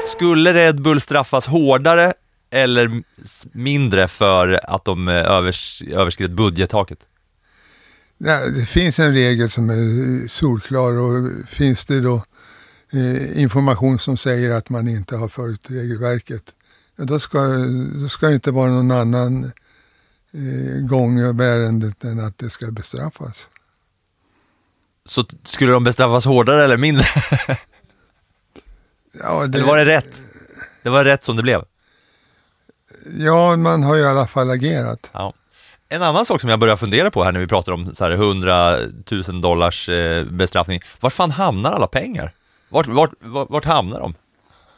Skulle 0.07 0.53
Red 0.53 0.81
Bull 0.81 1.01
straffas 1.01 1.47
hårdare 1.47 2.13
eller 2.51 3.01
mindre 3.51 4.07
för 4.07 4.59
att 4.63 4.85
de 4.85 5.07
eh, 5.07 5.13
övers, 5.31 5.81
överskred 5.91 6.35
budgettaket? 6.35 6.99
Nej, 8.17 8.51
det 8.51 8.65
finns 8.65 8.99
en 8.99 9.13
regel 9.13 9.49
som 9.49 9.69
är 9.69 10.27
solklar 10.27 10.91
och 10.99 11.29
finns 11.49 11.85
det 11.85 11.99
då 12.01 12.23
eh, 12.93 13.41
information 13.41 13.99
som 13.99 14.17
säger 14.17 14.51
att 14.51 14.69
man 14.69 14.87
inte 14.87 15.15
har 15.15 15.27
följt 15.27 15.71
regelverket, 15.71 16.43
då, 16.95 17.19
ska, 17.19 17.39
då 18.01 18.09
ska 18.09 18.27
det 18.27 18.33
inte 18.33 18.51
vara 18.51 18.71
någon 18.71 18.91
annan 18.91 19.43
eh, 20.33 20.87
gång 20.87 21.23
av 21.23 21.41
ärendet 21.41 22.03
än 22.03 22.19
att 22.19 22.37
det 22.37 22.49
ska 22.49 22.71
bestraffas. 22.71 23.47
Så 25.05 25.25
skulle 25.43 25.71
de 25.71 25.83
bestraffas 25.83 26.25
hårdare 26.25 26.63
eller 26.63 26.77
mindre? 26.77 27.05
Ja, 29.19 29.47
det, 29.47 29.57
Eller 29.57 29.67
var 29.67 29.77
det 29.77 29.85
rätt? 29.85 30.21
Det 30.83 30.89
var 30.89 31.03
rätt 31.03 31.23
som 31.23 31.35
det 31.35 31.43
blev. 31.43 31.63
ja, 33.17 33.57
man 33.57 33.83
har 33.83 33.95
ju 33.95 34.01
i 34.01 34.05
alla 34.05 34.27
fall 34.27 34.49
agerat. 34.49 35.09
Ja. 35.11 35.33
En 35.89 36.03
annan 36.03 36.25
sak 36.25 36.41
som 36.41 36.49
jag 36.49 36.59
börjar 36.59 36.75
fundera 36.75 37.11
på 37.11 37.23
här 37.23 37.31
när 37.31 37.39
vi 37.39 37.47
pratar 37.47 37.71
om 37.71 37.95
så 37.95 38.03
här 38.03 38.11
100 38.11 38.77
000 39.27 39.41
dollars 39.41 39.89
eh, 39.89 40.25
bestraffning. 40.25 40.79
Var 40.99 41.09
fan 41.09 41.31
hamnar 41.31 41.71
alla 41.71 41.87
pengar? 41.87 42.33
Vart, 42.73 42.87
vart, 42.87 43.11
vart, 43.19 43.49
vart 43.49 43.65
hamnar 43.65 43.99
de? 43.99 44.13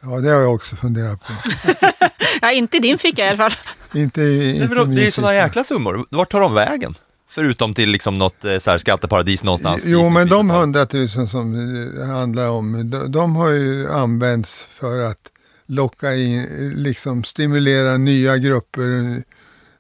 Ja, 0.02 0.08
det 0.20 0.30
har 0.32 0.41
jag 0.41 0.54
också 0.54 0.76
funderat 0.76 1.20
på. 1.20 1.34
Ja, 2.41 2.52
inte 2.52 2.78
i 2.78 2.80
din 2.80 2.98
ficka 2.98 3.26
i 3.26 3.28
alla 3.30 3.38
fall. 3.38 3.54
inte, 3.93 4.22
i- 4.22 4.38
Nej, 4.54 4.62
inte 4.64 4.76
de, 4.76 4.88
min 4.88 4.96
det 4.96 5.02
är 5.02 5.06
ju 5.06 5.12
sådana 5.12 5.34
jäkla 5.34 5.64
summor. 5.64 6.06
Vart 6.10 6.32
tar 6.32 6.41
de 6.41 6.54
vägen? 6.54 6.96
Förutom 7.30 7.74
till 7.74 7.89
liksom 7.89 8.18
något 8.18 8.46
eh, 8.46 8.58
så 8.60 8.72
här 8.72 8.78
skatteparadis 8.78 9.43
någonstans. 9.43 9.84
Jo, 9.86 10.10
men 10.10 10.30
de 10.30 10.50
hundratusen 10.50 11.28
som 11.28 11.52
det 11.96 12.06
handlar 12.06 12.50
om, 12.50 12.89
de, 12.89 13.12
de 13.12 13.36
har 13.36 13.50
ju 13.50 13.91
använts 13.91 14.68
för 14.72 15.00
att 15.02 15.20
locka 15.66 16.16
in, 16.16 16.43
liksom 16.76 17.24
stimulera 17.24 17.98
nya 17.98 18.38
grupper 18.38 19.22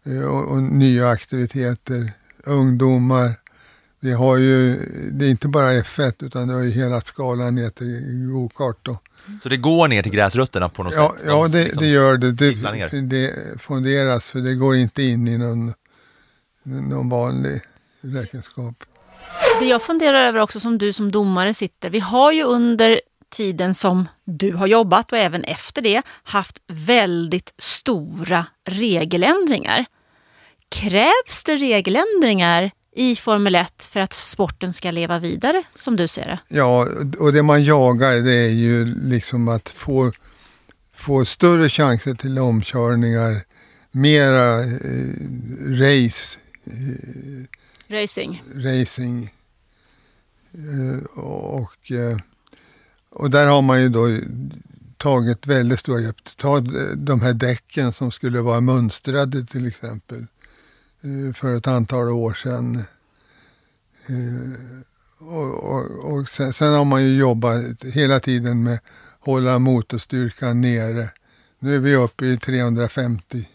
eh, 0.05 0.21
och, 0.25 0.51
och 0.51 0.63
nya 0.63 1.09
aktiviteter. 1.09 2.11
Ungdomar. 2.43 3.33
Vi 4.05 4.13
har 4.13 4.37
ju, 4.37 4.75
det 5.11 5.25
är 5.25 5.29
inte 5.29 5.47
bara 5.47 5.73
F1 5.73 6.13
utan 6.25 6.47
det 6.47 6.53
har 6.53 6.61
ju 6.61 6.71
hela 6.71 7.01
skalan 7.01 7.55
ner 7.55 7.69
till 7.69 8.27
go-kart 8.31 8.77
då. 8.81 8.97
Så 9.43 9.49
det 9.49 9.57
går 9.57 9.87
ner 9.87 10.03
till 10.03 10.11
gräsrötterna 10.11 10.69
på 10.69 10.83
något 10.83 10.93
Ja, 10.95 11.13
sätt? 11.17 11.23
Ja 11.27 11.47
det, 11.47 11.63
liksom 11.63 11.83
det 11.83 11.89
gör 11.89 12.17
det. 12.17 12.31
Det, 12.31 13.01
det 13.01 13.33
fonderas 13.61 14.31
för 14.31 14.39
det 14.39 14.53
går 14.55 14.75
inte 14.75 15.03
in 15.03 15.27
i 15.27 15.37
någon, 15.37 15.73
någon 16.63 17.09
vanlig 17.09 17.61
räkenskap. 18.01 18.75
Det 19.59 19.65
jag 19.65 19.81
funderar 19.81 20.27
över 20.27 20.39
också 20.39 20.59
som 20.59 20.77
du 20.77 20.93
som 20.93 21.11
domare 21.11 21.53
sitter. 21.53 21.89
Vi 21.89 21.99
har 21.99 22.31
ju 22.31 22.43
under 22.43 23.01
tiden 23.29 23.73
som 23.73 24.07
du 24.25 24.53
har 24.53 24.67
jobbat 24.67 25.11
och 25.11 25.17
även 25.17 25.43
efter 25.43 25.81
det 25.81 26.01
haft 26.23 26.59
väldigt 26.67 27.53
stora 27.57 28.45
regeländringar. 28.67 29.85
Krävs 30.69 31.43
det 31.45 31.55
regeländringar 31.55 32.71
i 32.95 33.15
Formel 33.15 33.55
1 33.55 33.83
för 33.83 33.99
att 33.99 34.13
sporten 34.13 34.73
ska 34.73 34.91
leva 34.91 35.19
vidare 35.19 35.63
som 35.73 35.95
du 35.95 36.07
ser 36.07 36.25
det? 36.25 36.39
Ja, 36.55 36.87
och 37.19 37.33
det 37.33 37.43
man 37.43 37.63
jagar 37.63 38.15
det 38.15 38.33
är 38.33 38.49
ju 38.49 38.85
liksom 38.85 39.47
att 39.47 39.69
få, 39.69 40.11
få 40.93 41.25
större 41.25 41.69
chanser 41.69 42.13
till 42.13 42.39
omkörningar, 42.39 43.41
mera 43.91 44.63
eh, 44.63 44.69
race, 45.67 46.39
Racing. 47.87 48.43
racing. 48.55 49.29
Eh, 50.53 51.05
och, 51.23 51.91
eh, 51.91 52.17
och 53.09 53.29
där 53.29 53.47
har 53.47 53.61
man 53.61 53.81
ju 53.81 53.89
då 53.89 54.17
tagit 54.97 55.47
väldigt 55.47 55.79
stora 55.79 56.01
grepp. 56.01 56.17
Ta 56.37 56.59
de 56.95 57.21
här 57.21 57.33
däcken 57.33 57.93
som 57.93 58.11
skulle 58.11 58.41
vara 58.41 58.61
mönstrade 58.61 59.45
till 59.45 59.67
exempel 59.67 60.17
eh, 60.19 60.25
Eh, 61.05 61.33
för 61.33 61.55
ett 61.55 61.67
antal 61.67 62.09
år 62.09 62.33
sedan. 62.33 62.83
Eh, 64.07 64.87
och, 65.27 65.75
och, 65.75 66.13
och 66.13 66.29
sen, 66.29 66.53
sen 66.53 66.73
har 66.73 66.85
man 66.85 67.03
ju 67.03 67.17
jobbat 67.17 67.83
hela 67.83 68.19
tiden 68.19 68.63
med 68.63 68.73
att 68.73 68.81
hålla 69.19 69.59
motorstyrkan 69.59 70.61
nere. 70.61 71.09
Nu 71.59 71.75
är 71.75 71.79
vi 71.79 71.95
uppe 71.95 72.25
i 72.25 72.37
350 72.37 73.49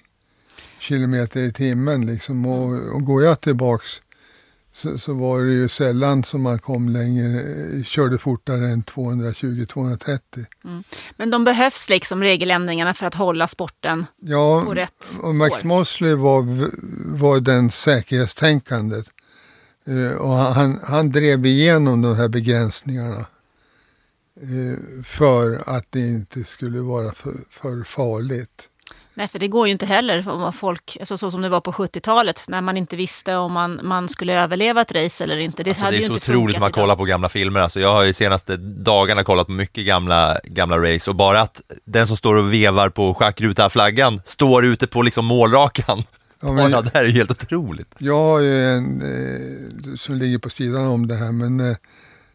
kilometer 0.79 1.41
i 1.41 1.53
timmen 1.53 2.07
liksom. 2.07 2.47
Och, 2.47 2.95
och 2.95 3.05
går 3.05 3.23
jag 3.23 3.41
tillbaks 3.41 4.01
så, 4.73 4.99
så 4.99 5.15
var 5.15 5.43
det 5.43 5.53
ju 5.53 5.69
sällan 5.69 6.25
som 6.25 6.43
man 6.43 6.59
kom 6.59 6.89
längre, 6.89 7.41
eh, 7.41 7.83
körde 7.83 8.19
fortare 8.19 8.69
än 8.69 8.83
220-230. 8.83 10.19
Mm. 10.65 10.85
Men 11.17 11.31
de 11.31 11.45
behövs 11.45 11.89
liksom 11.91 12.23
regeländringarna 12.23 12.95
för 12.95 13.07
att 13.07 13.15
hålla 13.15 13.49
sporten 13.49 14.07
Ja, 14.23 14.63
på 14.67 14.75
rätt 14.75 15.19
och 15.23 15.35
Max 15.35 15.59
spår. 15.59 15.69
Mosley 15.69 16.15
var, 16.15 16.71
var 17.19 17.41
den 17.41 17.71
säkerhetstänkandet. 17.71 19.07
Eh, 19.87 20.13
och 20.17 20.33
han, 20.33 20.81
han 20.83 21.11
drev 21.11 21.47
igenom 21.47 22.03
de 22.03 22.17
här 22.17 22.29
begränsningarna. 22.29 23.27
eh, 24.41 25.03
för 25.05 25.63
att 25.67 25.87
det 25.91 26.01
inte 26.01 26.45
skulle 26.45 26.81
vara 26.81 27.13
för, 27.13 27.35
för 27.51 27.83
farligt. 27.85 28.69
Nej, 29.21 29.29
för 29.29 29.39
det 29.39 29.49
går 29.49 29.67
ju 29.67 29.73
inte 29.73 29.87
heller 29.87 30.29
om 30.29 30.53
folk, 30.53 30.97
alltså 31.01 31.19
så 31.19 31.31
som 31.31 31.43
det 31.43 31.49
var 31.49 31.61
på 31.61 31.73
70-talet, 31.73 32.45
när 32.49 32.61
man 32.61 32.77
inte 32.77 32.97
visste 32.97 33.35
om 33.37 33.53
man, 33.53 33.81
man 33.83 34.09
skulle 34.09 34.35
överleva 34.43 34.81
ett 34.81 34.93
race 34.93 35.25
eller 35.25 35.39
inte. 35.39 35.63
Det 35.63 35.71
Alltså, 35.71 35.85
hade 35.85 35.97
det 35.97 35.99
är 35.99 36.03
ju 36.03 36.07
så 36.09 36.15
inte 36.15 36.31
otroligt 36.31 36.59
man 36.61 36.73
kollar 36.73 36.97
på 36.97 37.05
gamla 37.05 37.29
filmer. 37.29 37.61
Alltså, 37.61 37.81
jag 37.81 37.93
har 37.93 38.03
ju 38.05 38.13
senaste 38.13 38.57
dagarna 38.57 39.25
kollat 39.25 39.47
på 39.47 39.53
mycket 39.53 39.87
gamla, 39.87 40.39
gamla 40.45 40.79
race 40.79 41.11
och 41.11 41.17
bara 41.17 41.41
att 41.41 41.61
den 41.85 42.07
som 42.07 42.17
står 42.17 42.35
och 42.37 42.53
vevar 42.53 42.89
på 42.89 43.15
schackruta 43.15 43.71
flaggan 43.71 44.21
står 44.25 44.65
ute 44.65 44.87
på 44.87 45.03
liksom 45.03 45.25
målrakan. 45.27 46.03
Ja, 46.41 46.53
men- 46.53 46.71
Bara 46.73 46.83
det 46.83 46.91
här 46.95 47.03
är 47.05 47.09
ju 47.09 47.13
helt 47.13 47.31
otroligt. 47.31 47.95
Jag 47.99 48.19
har 48.23 48.41
ju 48.41 48.65
en 48.65 49.03
eh, 49.03 49.95
som 49.97 50.15
ligger 50.15 50.39
på 50.39 50.51
sidan 50.51 50.87
om 50.87 51.07
det 51.07 51.15
här, 51.17 51.33
men 51.33 51.61
eh, 51.71 51.77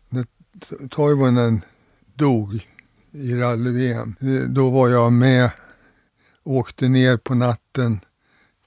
när 0.10 0.26
Toivonen 0.90 1.62
dog 2.14 2.68
i 3.12 3.36
rally-VM, 3.36 4.16
eh, 4.22 4.50
då 4.50 4.70
var 4.70 4.90
jag 4.90 5.14
med, 5.14 5.50
åkte 6.46 6.88
ner 6.88 7.18
på 7.18 7.36
natten 7.36 8.00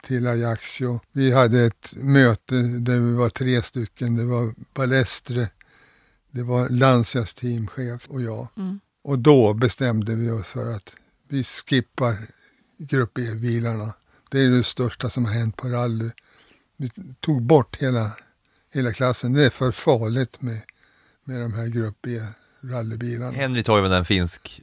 till 0.02 0.26
Ajaccio. 0.26 1.00
Vi 1.12 1.32
hade 1.32 1.60
ett 1.60 1.92
möte 1.96 2.54
där 2.62 2.98
vi 2.98 3.12
var 3.12 3.28
tre 3.28 3.62
stycken. 3.62 4.16
Det 4.16 4.24
var 4.24 4.54
Balestre, 4.74 5.48
det 6.30 6.42
var 6.42 6.68
Lancias 6.68 7.34
teamchef 7.34 8.08
och 8.08 8.22
jag. 8.22 8.48
Mm. 8.56 8.80
Och 9.02 9.18
då 9.18 9.54
bestämde 9.54 10.14
vi 10.14 10.30
oss 10.30 10.48
för 10.48 10.72
att 10.72 10.94
vi 11.28 11.44
skippar 11.44 12.16
Grupp 12.78 13.18
E-bilarna. 13.18 13.94
Det 14.30 14.40
är 14.40 14.50
det 14.50 14.64
största 14.64 15.10
som 15.10 15.24
har 15.24 15.32
hänt 15.32 15.56
på 15.56 15.68
rally. 15.68 16.10
Vi 16.76 16.90
tog 17.20 17.42
bort 17.42 17.76
hela, 17.76 18.10
hela 18.74 18.92
klassen. 18.92 19.32
Det 19.32 19.44
är 19.44 19.50
för 19.50 19.72
farligt 19.72 20.42
med, 20.42 20.60
med 21.24 21.40
de 21.40 21.52
här 21.52 21.66
Grupp 21.66 22.06
E-rallybilarna. 22.06 23.32
Henry 23.32 23.62
Toivonen, 23.62 23.98
en 23.98 24.04
finsk 24.04 24.62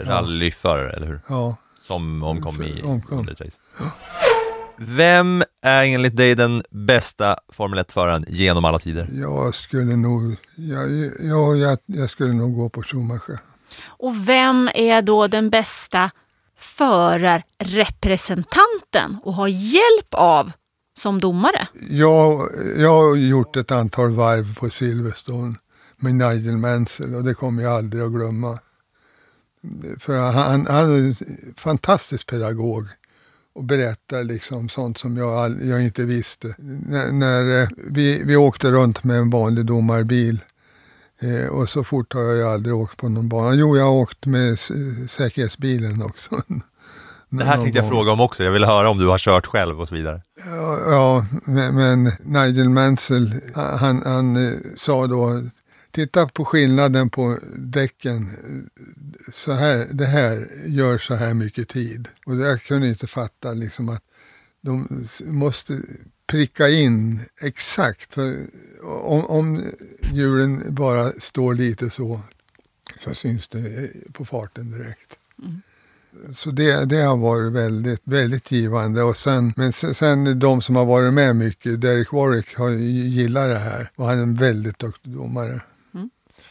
rallyförare, 0.00 0.90
eller 0.90 1.06
hur? 1.06 1.20
Ja. 1.28 1.56
Som 1.86 2.22
omkom 2.22 2.62
i 2.62 2.82
Omkom. 2.82 3.26
race. 3.26 3.50
Vem 4.78 5.42
är 5.62 5.84
enligt 5.84 6.16
dig 6.16 6.34
den 6.34 6.62
bästa 6.70 7.36
Formel 7.52 7.78
1-föraren 7.78 8.24
genom 8.28 8.64
alla 8.64 8.78
tider? 8.78 9.08
Jag 9.12 9.54
skulle 9.54 9.96
nog, 9.96 10.36
jag, 10.54 11.10
jag, 11.20 11.56
jag, 11.56 11.78
jag 11.86 12.10
skulle 12.10 12.32
nog 12.32 12.54
gå 12.54 12.68
på 12.68 12.82
Schumacher. 12.82 13.38
Och 13.86 14.28
vem 14.28 14.70
är 14.74 15.02
då 15.02 15.26
den 15.26 15.50
bästa 15.50 16.10
förarrepresentanten 16.58 19.18
och 19.22 19.34
ha 19.34 19.48
hjälp 19.48 20.08
av 20.10 20.52
som 20.98 21.20
domare? 21.20 21.68
Jag, 21.90 22.48
jag 22.76 22.90
har 22.90 23.16
gjort 23.16 23.56
ett 23.56 23.70
antal 23.70 24.14
varv 24.14 24.54
på 24.54 24.70
Silverstone 24.70 25.54
med 25.96 26.14
Nigel 26.14 26.56
Mansell 26.56 27.14
och 27.14 27.24
det 27.24 27.34
kommer 27.34 27.62
jag 27.62 27.72
aldrig 27.72 28.02
att 28.02 28.12
glömma. 28.12 28.58
För 30.00 30.18
han, 30.18 30.66
han 30.66 30.90
är 30.90 30.98
en 30.98 31.14
fantastisk 31.56 32.26
pedagog 32.26 32.86
och 33.54 33.64
berättar 33.64 34.24
liksom 34.24 34.68
sånt 34.68 34.98
som 34.98 35.16
jag, 35.16 35.32
all, 35.32 35.68
jag 35.68 35.84
inte 35.84 36.02
visste. 36.02 36.54
När, 36.58 37.12
när 37.12 37.62
eh, 37.62 37.68
vi, 37.76 38.22
vi 38.24 38.36
åkte 38.36 38.70
runt 38.70 39.04
med 39.04 39.18
en 39.18 39.30
vanlig 39.30 39.66
domarbil 39.66 40.38
eh, 41.20 41.48
och 41.48 41.68
så 41.68 41.84
fort 41.84 42.12
har 42.12 42.22
jag 42.22 42.52
aldrig 42.52 42.74
åkt 42.74 42.96
på 42.96 43.08
någon 43.08 43.28
bana. 43.28 43.54
Jo, 43.54 43.76
jag 43.76 43.84
har 43.84 43.92
åkt 43.92 44.26
med 44.26 44.58
säkerhetsbilen 45.08 46.02
också. 46.02 46.42
Det 47.28 47.44
här 47.44 47.56
tänkte 47.56 47.78
jag 47.78 47.88
fråga 47.88 48.12
om 48.12 48.20
också. 48.20 48.44
Jag 48.44 48.50
vill 48.50 48.64
höra 48.64 48.90
om 48.90 48.98
du 48.98 49.06
har 49.06 49.18
kört 49.18 49.46
själv 49.46 49.80
och 49.80 49.88
så 49.88 49.94
vidare. 49.94 50.22
Ja, 50.46 50.78
ja 50.90 51.26
men, 51.44 51.74
men 51.74 52.12
Nigel 52.20 52.68
Mansell, 52.68 53.34
han, 53.54 54.02
han 54.04 54.36
eh, 54.36 54.52
sa 54.76 55.06
då, 55.06 55.42
titta 55.96 56.26
på 56.26 56.44
skillnaden 56.44 57.10
på 57.10 57.38
däcken. 57.56 58.30
Så 59.32 59.52
här, 59.52 59.88
det 59.92 60.06
här 60.06 60.48
gör 60.66 60.98
så 60.98 61.14
här 61.14 61.34
mycket 61.34 61.68
tid. 61.68 62.08
Och 62.26 62.36
jag 62.36 62.62
kunde 62.62 62.88
inte 62.88 63.06
fatta 63.06 63.52
liksom 63.52 63.88
att 63.88 64.02
de 64.60 65.06
måste 65.24 65.80
pricka 66.26 66.68
in 66.68 67.20
exakt. 67.42 68.14
För 68.14 68.46
om, 68.82 69.26
om 69.26 69.62
hjulen 70.12 70.74
bara 70.74 71.12
står 71.12 71.54
lite 71.54 71.90
så, 71.90 72.20
så 73.04 73.14
syns 73.14 73.48
det 73.48 73.90
på 74.12 74.24
farten 74.24 74.70
direkt. 74.70 75.12
Så 76.34 76.50
det, 76.50 76.84
det 76.84 77.02
har 77.02 77.16
varit 77.16 77.52
väldigt, 77.52 78.02
väldigt 78.04 78.52
givande. 78.52 79.02
Och 79.02 79.16
sen, 79.16 79.52
men 79.56 79.72
sen, 79.72 80.38
de 80.38 80.62
som 80.62 80.76
har 80.76 80.84
varit 80.84 81.14
med 81.14 81.36
mycket, 81.36 81.80
Derek 81.80 82.12
Warwick 82.12 82.56
har 82.56 82.70
gillat 82.70 83.48
det 83.48 83.58
här 83.58 83.90
och 83.96 84.06
han 84.06 84.18
är 84.18 84.22
en 84.22 84.36
väldigt 84.36 84.78
duktig 84.78 85.12
domare. 85.12 85.60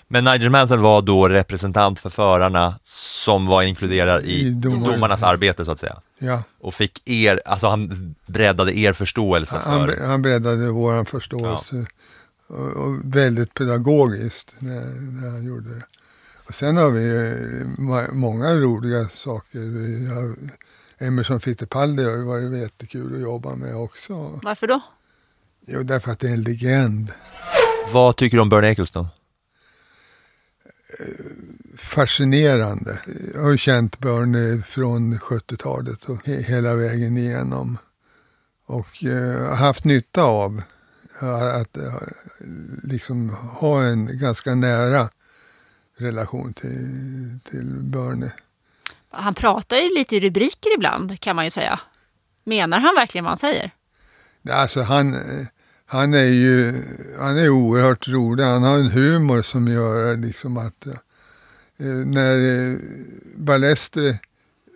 Men 0.07 0.23
Nigel 0.23 0.49
Mansell 0.49 0.79
var 0.79 1.01
då 1.01 1.29
representant 1.29 1.99
för 1.99 2.09
förarna 2.09 2.79
som 2.83 3.45
var 3.45 3.61
inkluderad 3.63 4.23
i, 4.23 4.39
I 4.47 4.49
domar- 4.49 4.93
domarnas 4.93 5.23
arbete 5.23 5.65
så 5.65 5.71
att 5.71 5.79
säga. 5.79 6.01
Ja. 6.19 6.43
Och 6.59 6.73
fick 6.73 7.01
er, 7.09 7.41
alltså 7.45 7.67
han 7.67 8.15
breddade 8.25 8.77
er 8.77 8.93
förståelse 8.93 9.61
Han, 9.63 9.87
för... 9.87 10.07
han 10.07 10.21
breddade 10.21 10.71
vår 10.71 11.03
förståelse 11.05 11.85
och, 12.47 12.59
och 12.59 12.97
väldigt 13.03 13.53
pedagogiskt 13.53 14.53
när, 14.59 14.85
när 15.21 15.29
han 15.29 15.45
gjorde 15.45 15.69
det. 15.75 15.81
Och 16.47 16.55
sen 16.55 16.77
har 16.77 16.89
vi 16.89 17.33
många 18.13 18.55
roliga 18.55 19.05
saker. 19.05 19.59
Vi 19.59 20.07
har, 20.07 20.35
Emerson 21.07 21.39
Fittipaldi 21.39 22.03
har 22.03 22.11
ju 22.11 22.23
varit 22.23 22.61
jättekul 22.61 23.15
att 23.15 23.21
jobba 23.21 23.55
med 23.55 23.75
också. 23.75 24.39
Varför 24.43 24.67
då? 24.67 24.81
Jo, 25.67 25.83
därför 25.83 26.11
att 26.11 26.19
det 26.19 26.27
är 26.27 26.33
en 26.33 26.41
legend. 26.43 27.11
Vad 27.93 28.15
tycker 28.15 28.37
du 28.37 28.41
om 28.41 28.49
Bernie 28.49 28.69
Ecclestone? 28.71 29.07
Fascinerande. 31.77 32.99
Jag 33.33 33.41
har 33.41 33.57
känt 33.57 33.99
Bernie 33.99 34.61
från 34.61 35.17
70-talet 35.19 36.03
och 36.09 36.17
he- 36.27 36.41
hela 36.41 36.75
vägen 36.75 37.17
igenom. 37.17 37.77
Och 38.65 39.03
eh, 39.03 39.53
haft 39.55 39.83
nytta 39.85 40.23
av 40.23 40.61
att 41.61 41.77
eh, 41.77 41.93
liksom 42.83 43.29
ha 43.29 43.83
en 43.83 44.19
ganska 44.19 44.55
nära 44.55 45.09
relation 45.97 46.53
till, 46.53 47.39
till 47.49 47.73
Bernie. 47.73 48.31
Han 49.09 49.33
pratar 49.33 49.77
ju 49.77 49.95
lite 49.97 50.15
i 50.15 50.19
rubriker 50.19 50.75
ibland 50.75 51.19
kan 51.19 51.35
man 51.35 51.45
ju 51.45 51.51
säga. 51.51 51.79
Menar 52.43 52.79
han 52.79 52.95
verkligen 52.95 53.23
vad 53.25 53.31
han 53.31 53.37
säger? 53.37 53.71
Alltså 54.51 54.81
han, 54.81 55.13
eh, 55.13 55.45
han 55.85 56.13
är 56.13 56.23
ju 56.23 56.83
han 57.19 57.37
är 57.37 57.49
oerhört 57.49 58.07
rolig. 58.07 58.43
Han 58.43 58.63
har 58.63 58.77
en 58.77 58.91
humor 58.91 59.41
som 59.41 59.67
gör 59.67 60.17
liksom 60.17 60.57
att 60.57 60.87
eh, 60.87 61.85
när 61.87 62.69
eh, 62.71 62.77
Balestre 63.35 64.19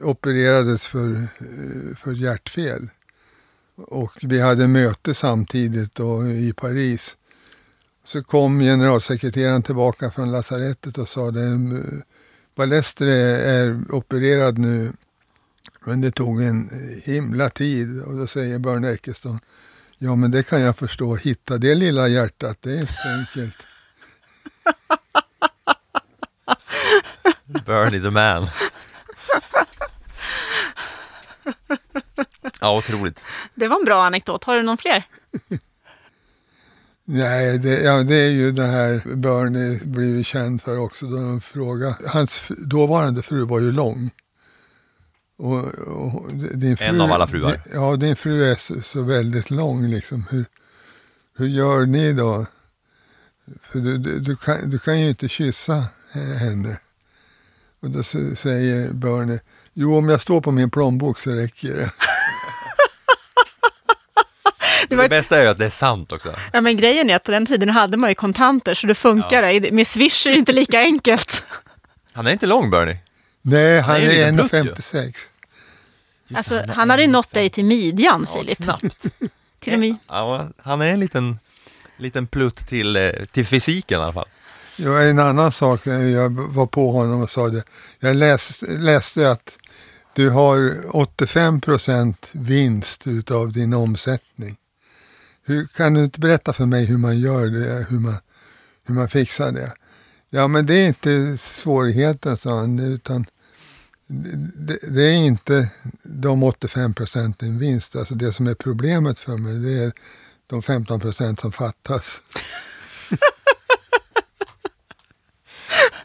opererades 0.02 0.88
för, 0.88 1.12
eh, 1.14 1.96
för 1.96 2.14
hjärtfel 2.14 2.90
och 3.76 4.20
vi 4.22 4.42
hade 4.42 4.68
möte 4.68 5.14
samtidigt 5.14 5.96
då 5.96 6.28
i 6.28 6.54
Paris 6.54 7.18
så 8.04 8.24
kom 8.24 8.60
generalsekreteraren 8.60 9.64
tillbaka 9.64 10.12
från 10.12 10.32
lasarettet 10.32 10.98
och 10.98 11.10
sa 11.10 11.32
det 11.32 11.60
Balestre 12.56 13.14
är 13.38 13.82
opererad 13.90 14.58
nu 14.58 14.92
men 15.86 16.02
det 16.02 16.12
tog 16.12 16.42
en 16.42 16.70
himla 17.04 17.50
tid 17.50 18.02
och 18.02 18.18
då 18.18 18.28
säger 18.28 18.60
Börne 18.60 18.92
Eckeston 18.92 19.40
Ja 20.02 20.16
men 20.16 20.32
det 20.32 20.44
kan 20.44 20.62
jag 20.62 20.78
förstå, 20.78 21.16
hitta 21.16 21.58
det 21.58 21.76
lilla 21.76 22.08
hjärtat, 22.08 22.58
det 22.62 22.72
är 22.72 22.82
inte 22.82 22.94
enkelt. 23.18 23.56
Bernie 27.66 28.02
the 28.02 28.10
man. 28.10 28.48
Ja, 32.62 32.78
otroligt. 32.78 33.26
Det 33.56 33.68
var 33.68 33.80
en 33.80 33.86
bra 33.86 34.06
anekdot. 34.06 34.44
Har 34.44 34.56
du 34.56 34.64
någon 34.64 34.78
fler? 34.78 35.04
Nej, 37.06 37.58
det, 37.58 37.82
ja, 37.82 38.04
det 38.04 38.16
är 38.16 38.30
ju 38.30 38.52
det 38.52 38.66
här 38.66 39.16
Bernie 39.16 39.80
blivit 39.84 40.26
känd 40.26 40.62
för 40.62 40.78
också. 40.78 41.06
Då 41.06 41.16
de 41.16 41.42
frågar. 41.42 41.94
Hans 42.08 42.52
dåvarande 42.58 43.22
fru 43.22 43.46
var 43.46 43.60
ju 43.60 43.72
lång. 43.72 44.12
Och, 45.40 45.64
och 45.74 46.34
din 46.34 46.78
fru, 46.78 46.86
En 46.86 47.02
av 47.02 47.12
alla 47.12 47.28
fruar. 47.28 47.52
Din, 47.52 47.62
ja, 47.74 47.96
din 47.96 48.16
fru 48.16 48.52
är 48.52 48.56
så, 48.56 48.82
så 48.82 49.02
väldigt 49.02 49.50
lång 49.50 49.88
liksom. 49.88 50.26
Hur, 50.30 50.46
hur 51.38 51.48
gör 51.48 51.86
ni 51.86 52.14
då? 52.14 52.46
För 53.62 53.80
du, 53.80 53.98
du, 53.98 54.20
du, 54.20 54.36
kan, 54.36 54.70
du 54.70 54.80
kan 54.80 55.02
ju 55.02 55.10
inte 55.10 55.28
kyssa 55.28 55.86
henne. 56.14 56.78
Och 57.82 57.90
då 57.90 58.04
säger 58.04 58.92
Bernie, 58.92 59.40
jo 59.74 59.98
om 59.98 60.10
jag 60.10 60.22
står 60.22 60.42
på 60.42 60.52
min 60.52 60.70
plånbok 60.70 61.20
så 61.20 61.32
räcker 61.32 61.76
det. 61.76 61.92
Det, 64.90 65.10
bästa 65.10 65.38
är 65.38 65.42
ju 65.42 65.48
att 65.48 65.58
det 65.58 65.66
är 65.66 65.70
sant 65.70 66.12
också. 66.12 66.36
Ja, 66.54 66.62
men 66.62 66.78
grejen 66.78 67.10
är 67.10 67.16
att 67.16 67.24
på 67.24 67.32
den 67.32 67.46
tiden 67.46 67.70
hade 67.70 67.98
man 67.98 68.10
ju 68.10 68.16
kontanter 68.16 68.74
så 68.74 68.88
det 68.88 68.96
funkar. 68.96 69.60
det. 69.60 69.72
Med 69.72 69.88
Swish 69.88 70.28
är 70.28 70.32
det 70.32 70.38
inte 70.38 70.52
lika 70.52 70.80
enkelt. 70.80 71.46
Han 72.14 72.28
är 72.28 72.32
inte 72.32 72.46
lång 72.46 72.70
Bernie. 72.70 72.98
Nej, 73.42 73.80
han 73.80 73.96
en 73.96 74.02
är 74.02 74.32
liten 74.32 74.50
plutt 74.50 74.78
1,56. 74.78 75.14
Alltså, 76.34 76.64
han 76.68 76.90
hade 76.90 77.02
ju 77.02 77.08
nått 77.08 77.32
dig 77.32 77.50
till 77.50 77.66
midjan, 77.66 78.28
Filip. 78.34 78.58
Knappt. 78.58 79.08
Till 79.60 79.74
och 79.74 79.80
med. 79.80 79.96
Ja, 80.08 80.50
han 80.58 80.82
är 80.82 80.94
en 80.94 81.00
liten, 81.00 81.40
liten 81.98 82.28
plutt 82.28 82.68
till, 82.68 82.96
eh, 82.96 83.12
till 83.32 83.46
fysiken 83.46 84.00
i 84.00 84.04
alla 84.04 84.14
fall. 84.14 84.28
Jo, 84.76 84.96
en 84.96 85.20
annan 85.20 85.52
sak, 85.52 85.88
eh, 85.88 86.08
jag 86.08 86.30
var 86.30 86.66
på 86.66 86.92
honom 86.92 87.22
och 87.22 87.30
sa 87.30 87.48
det. 87.48 87.64
Jag 88.00 88.16
läste, 88.16 88.66
läste 88.66 89.32
att 89.32 89.58
du 90.14 90.30
har 90.30 90.76
85 90.96 91.62
procent 91.62 92.30
vinst 92.32 93.08
utav 93.08 93.52
din 93.52 93.74
omsättning. 93.74 94.58
Hur, 95.44 95.68
kan 95.68 95.94
du 95.94 96.04
inte 96.04 96.20
berätta 96.20 96.54
för 96.54 96.66
mig 96.66 96.86
hur 96.86 96.98
man 96.98 97.20
gör 97.20 97.46
det, 97.46 97.86
hur 97.90 98.00
man, 98.00 98.16
hur 98.86 98.96
man 98.96 99.10
fixar 99.10 99.52
det? 99.52 99.74
Ja, 100.30 100.48
men 100.48 100.66
det 100.66 100.74
är 100.74 100.88
inte 100.88 101.38
svårigheten, 101.38 102.38
sa 102.38 102.60
han, 102.60 102.80
utan 102.80 103.26
det, 104.10 104.78
det 104.90 105.04
är 105.04 105.14
inte 105.16 105.70
de 106.04 106.44
85 106.44 106.94
procenten 106.94 107.60
vinst. 107.60 107.96
Alltså 107.96 108.16
det 108.16 108.34
som 108.34 108.48
är 108.48 108.54
problemet 108.54 109.20
för 109.20 109.38
mig, 109.38 109.60
det 109.60 109.84
är 109.84 109.92
de 110.48 110.62
15 110.62 111.00
procent 111.00 111.40
som 111.40 111.52
fattas. 111.52 112.22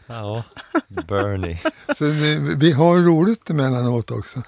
Ja, 0.07 0.43
Bernie. 1.07 1.61
Så 1.97 2.03
det, 2.03 2.37
vi 2.55 2.71
har 2.71 2.99
roligt 2.99 3.49
emellanåt 3.49 4.11
också. 4.11 4.41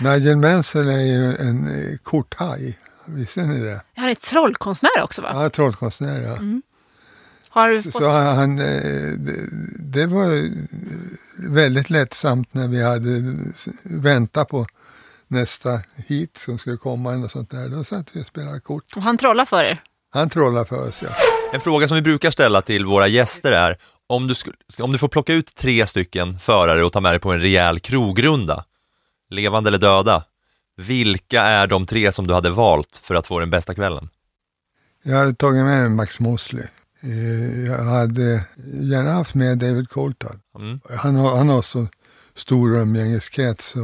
Nigel 0.00 0.36
Mansell 0.36 0.88
är 0.88 1.00
ju 1.02 1.36
en 1.36 1.66
eh, 1.66 1.96
korthaj. 2.02 2.78
Visste 3.04 3.46
ni 3.46 3.60
det? 3.60 3.82
Han 3.96 4.08
är 4.08 4.14
trollkonstnär 4.14 5.02
också 5.02 5.22
va? 5.22 5.30
Ja, 5.32 5.50
trollkonstnär 5.50 6.20
ja. 6.20 6.36
Mm. 6.36 6.62
Har 7.48 7.68
du 7.68 7.82
Så, 7.82 7.90
fått... 7.90 8.02
så 8.02 8.08
han, 8.08 8.58
eh, 8.58 9.12
det, 9.16 9.48
det 9.78 10.06
var 10.06 10.50
väldigt 11.48 11.90
lättsamt 11.90 12.54
när 12.54 12.68
vi 12.68 12.82
hade 12.82 13.34
väntat 13.82 14.48
på 14.48 14.66
nästa 15.28 15.80
hit 16.06 16.36
som 16.36 16.58
skulle 16.58 16.76
komma 16.76 17.14
eller 17.14 17.28
sånt 17.28 17.50
där. 17.50 17.68
Då 17.68 17.84
satt 17.84 18.06
vi 18.12 18.22
och 18.22 18.26
spelade 18.26 18.60
kort. 18.60 18.84
Och 18.96 19.02
han 19.02 19.18
trollar 19.18 19.44
för 19.44 19.64
er? 19.64 19.82
Han 20.10 20.30
trollade 20.30 20.66
för 20.66 20.88
oss 20.88 21.02
ja. 21.02 21.08
En 21.52 21.60
fråga 21.60 21.88
som 21.88 21.94
vi 21.94 22.02
brukar 22.02 22.30
ställa 22.30 22.62
till 22.62 22.84
våra 22.84 23.08
gäster 23.08 23.52
är, 23.52 23.76
om 24.06 24.28
du, 24.28 24.34
om 24.82 24.92
du 24.92 24.98
får 24.98 25.08
plocka 25.08 25.34
ut 25.34 25.56
tre 25.56 25.86
stycken 25.86 26.38
förare 26.38 26.84
och 26.84 26.92
ta 26.92 27.00
med 27.00 27.12
dig 27.12 27.20
på 27.20 27.32
en 27.32 27.40
rejäl 27.40 27.80
krogrunda, 27.80 28.64
levande 29.30 29.68
eller 29.68 29.78
döda, 29.78 30.24
vilka 30.76 31.42
är 31.42 31.66
de 31.66 31.86
tre 31.86 32.12
som 32.12 32.26
du 32.26 32.34
hade 32.34 32.50
valt 32.50 33.00
för 33.02 33.14
att 33.14 33.26
få 33.26 33.38
den 33.38 33.50
bästa 33.50 33.74
kvällen? 33.74 34.08
Jag 35.02 35.16
hade 35.16 35.34
tagit 35.34 35.64
med 35.64 35.90
Max 35.90 36.20
Mosley. 36.20 36.64
Eh, 37.02 37.66
Jag 37.66 37.78
hade 37.84 38.44
gärna 38.82 39.12
haft 39.12 39.34
med 39.34 39.58
David 39.58 39.88
Coulthard. 39.90 40.38
Mm. 40.58 40.80
Han, 40.96 41.16
har, 41.16 41.36
han 41.36 41.48
har 41.48 41.62
så 41.62 41.86
stor 42.34 42.76
umgängeskrets 42.76 43.76
och 43.76 43.82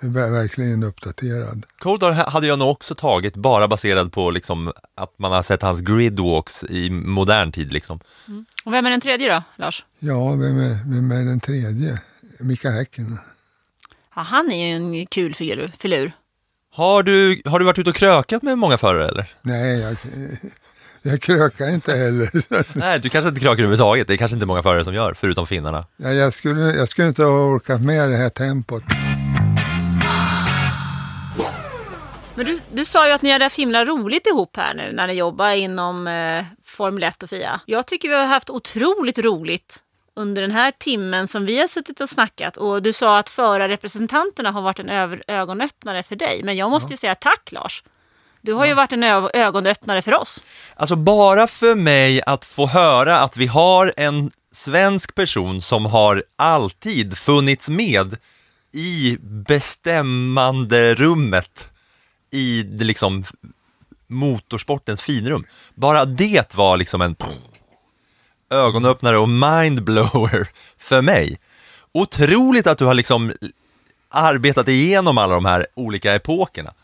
är 0.00 0.08
ver- 0.08 0.30
verkligen 0.30 0.82
uppdaterad. 0.82 1.64
Coldar 1.78 2.12
hade 2.12 2.46
jag 2.46 2.58
nog 2.58 2.70
också 2.70 2.94
tagit 2.94 3.36
bara 3.36 3.68
baserad 3.68 4.12
på 4.12 4.30
liksom 4.30 4.72
att 4.94 5.18
man 5.18 5.32
har 5.32 5.42
sett 5.42 5.62
hans 5.62 5.80
gridwalks 5.80 6.64
i 6.64 6.90
modern 6.90 7.52
tid 7.52 7.72
liksom. 7.72 8.00
Och 8.64 8.72
vem 8.72 8.86
är 8.86 8.90
den 8.90 9.00
tredje 9.00 9.34
då, 9.34 9.42
Lars? 9.56 9.84
Ja, 9.98 10.30
vem 10.30 10.58
är, 10.58 10.78
vem 10.94 11.10
är 11.12 11.24
den 11.24 11.40
tredje? 11.40 12.00
Mika 12.40 12.70
Häkkinen. 12.70 13.18
Ja, 14.16 14.22
han 14.22 14.50
är 14.50 14.66
ju 14.66 14.72
en 14.76 15.06
kul 15.06 15.34
figur, 15.34 15.72
filur. 15.78 16.12
Har 16.70 17.02
du, 17.02 17.42
har 17.44 17.58
du 17.58 17.64
varit 17.64 17.78
ute 17.78 17.90
och 17.90 17.96
krökat 17.96 18.42
med 18.42 18.58
många 18.58 18.78
förare 18.78 19.08
eller? 19.08 19.34
Nej, 19.42 19.78
jag, 19.80 19.96
jag 21.02 21.22
krökar 21.22 21.68
inte 21.70 21.92
heller. 21.94 22.30
Nej, 22.78 23.00
du 23.00 23.08
kanske 23.08 23.28
inte 23.28 23.40
krökar 23.40 23.52
överhuvudtaget. 23.62 24.06
Det 24.06 24.12
är 24.14 24.16
kanske 24.16 24.34
inte 24.34 24.46
många 24.46 24.62
förare 24.62 24.84
som 24.84 24.94
gör, 24.94 25.14
förutom 25.14 25.46
finnarna. 25.46 25.86
Ja, 25.96 26.12
jag, 26.12 26.32
skulle, 26.34 26.60
jag 26.60 26.88
skulle 26.88 27.08
inte 27.08 27.24
ha 27.24 27.46
orkat 27.46 27.80
med 27.80 28.10
det 28.10 28.16
här 28.16 28.28
tempot. 28.28 28.82
Men 32.34 32.46
du, 32.46 32.58
du 32.72 32.84
sa 32.84 33.06
ju 33.06 33.12
att 33.12 33.22
ni 33.22 33.30
hade 33.32 33.44
haft 33.44 33.56
himla 33.58 33.84
roligt 33.84 34.26
ihop 34.26 34.56
här 34.56 34.74
nu 34.74 34.92
när 34.92 35.06
ni 35.06 35.12
jobbar 35.12 35.50
inom 35.50 36.06
eh, 36.06 36.44
Formel 36.64 37.02
1 37.02 37.22
och 37.22 37.30
FIA. 37.30 37.60
Jag 37.66 37.86
tycker 37.86 38.08
vi 38.08 38.14
har 38.14 38.24
haft 38.26 38.50
otroligt 38.50 39.18
roligt 39.18 39.78
under 40.16 40.42
den 40.42 40.50
här 40.50 40.72
timmen 40.78 41.28
som 41.28 41.46
vi 41.46 41.60
har 41.60 41.66
suttit 41.66 42.00
och 42.00 42.08
snackat. 42.08 42.56
Och 42.56 42.82
du 42.82 42.92
sa 42.92 43.18
att 43.18 43.28
förarrepresentanterna 43.30 44.50
har 44.50 44.62
varit 44.62 44.78
en 44.78 44.88
över- 44.88 45.22
ögonöppnare 45.26 46.02
för 46.02 46.16
dig. 46.16 46.40
Men 46.44 46.56
jag 46.56 46.70
måste 46.70 46.92
ju 46.92 46.96
säga 46.96 47.14
tack 47.14 47.52
Lars. 47.52 47.82
Du 48.42 48.52
har 48.52 48.66
ju 48.66 48.74
varit 48.74 48.92
en 48.92 49.02
ö- 49.02 49.30
ögonöppnare 49.34 50.02
för 50.02 50.14
oss. 50.20 50.44
Alltså 50.76 50.96
bara 50.96 51.46
för 51.46 51.74
mig 51.74 52.22
att 52.26 52.44
få 52.44 52.66
höra 52.66 53.18
att 53.18 53.36
vi 53.36 53.46
har 53.46 53.92
en 53.96 54.30
svensk 54.52 55.14
person 55.14 55.62
som 55.62 55.86
har 55.86 56.24
alltid 56.36 57.18
funnits 57.18 57.68
med 57.68 58.16
i 58.72 59.18
bestämmande 59.20 60.94
rummet 60.94 61.70
i 62.30 62.62
det 62.62 62.84
liksom 62.84 63.24
motorsportens 64.06 65.02
finrum. 65.02 65.44
Bara 65.74 66.04
det 66.04 66.54
var 66.54 66.76
liksom 66.76 67.02
en 67.02 67.16
ögonöppnare 68.50 69.18
och 69.18 69.28
mindblower 69.28 70.48
för 70.78 71.02
mig. 71.02 71.38
Otroligt 71.92 72.66
att 72.66 72.78
du 72.78 72.84
har 72.84 72.94
liksom 72.94 73.32
arbetat 74.08 74.68
igenom 74.68 75.18
alla 75.18 75.34
de 75.34 75.44
här 75.44 75.66
olika 75.74 76.14
epokerna 76.14 76.74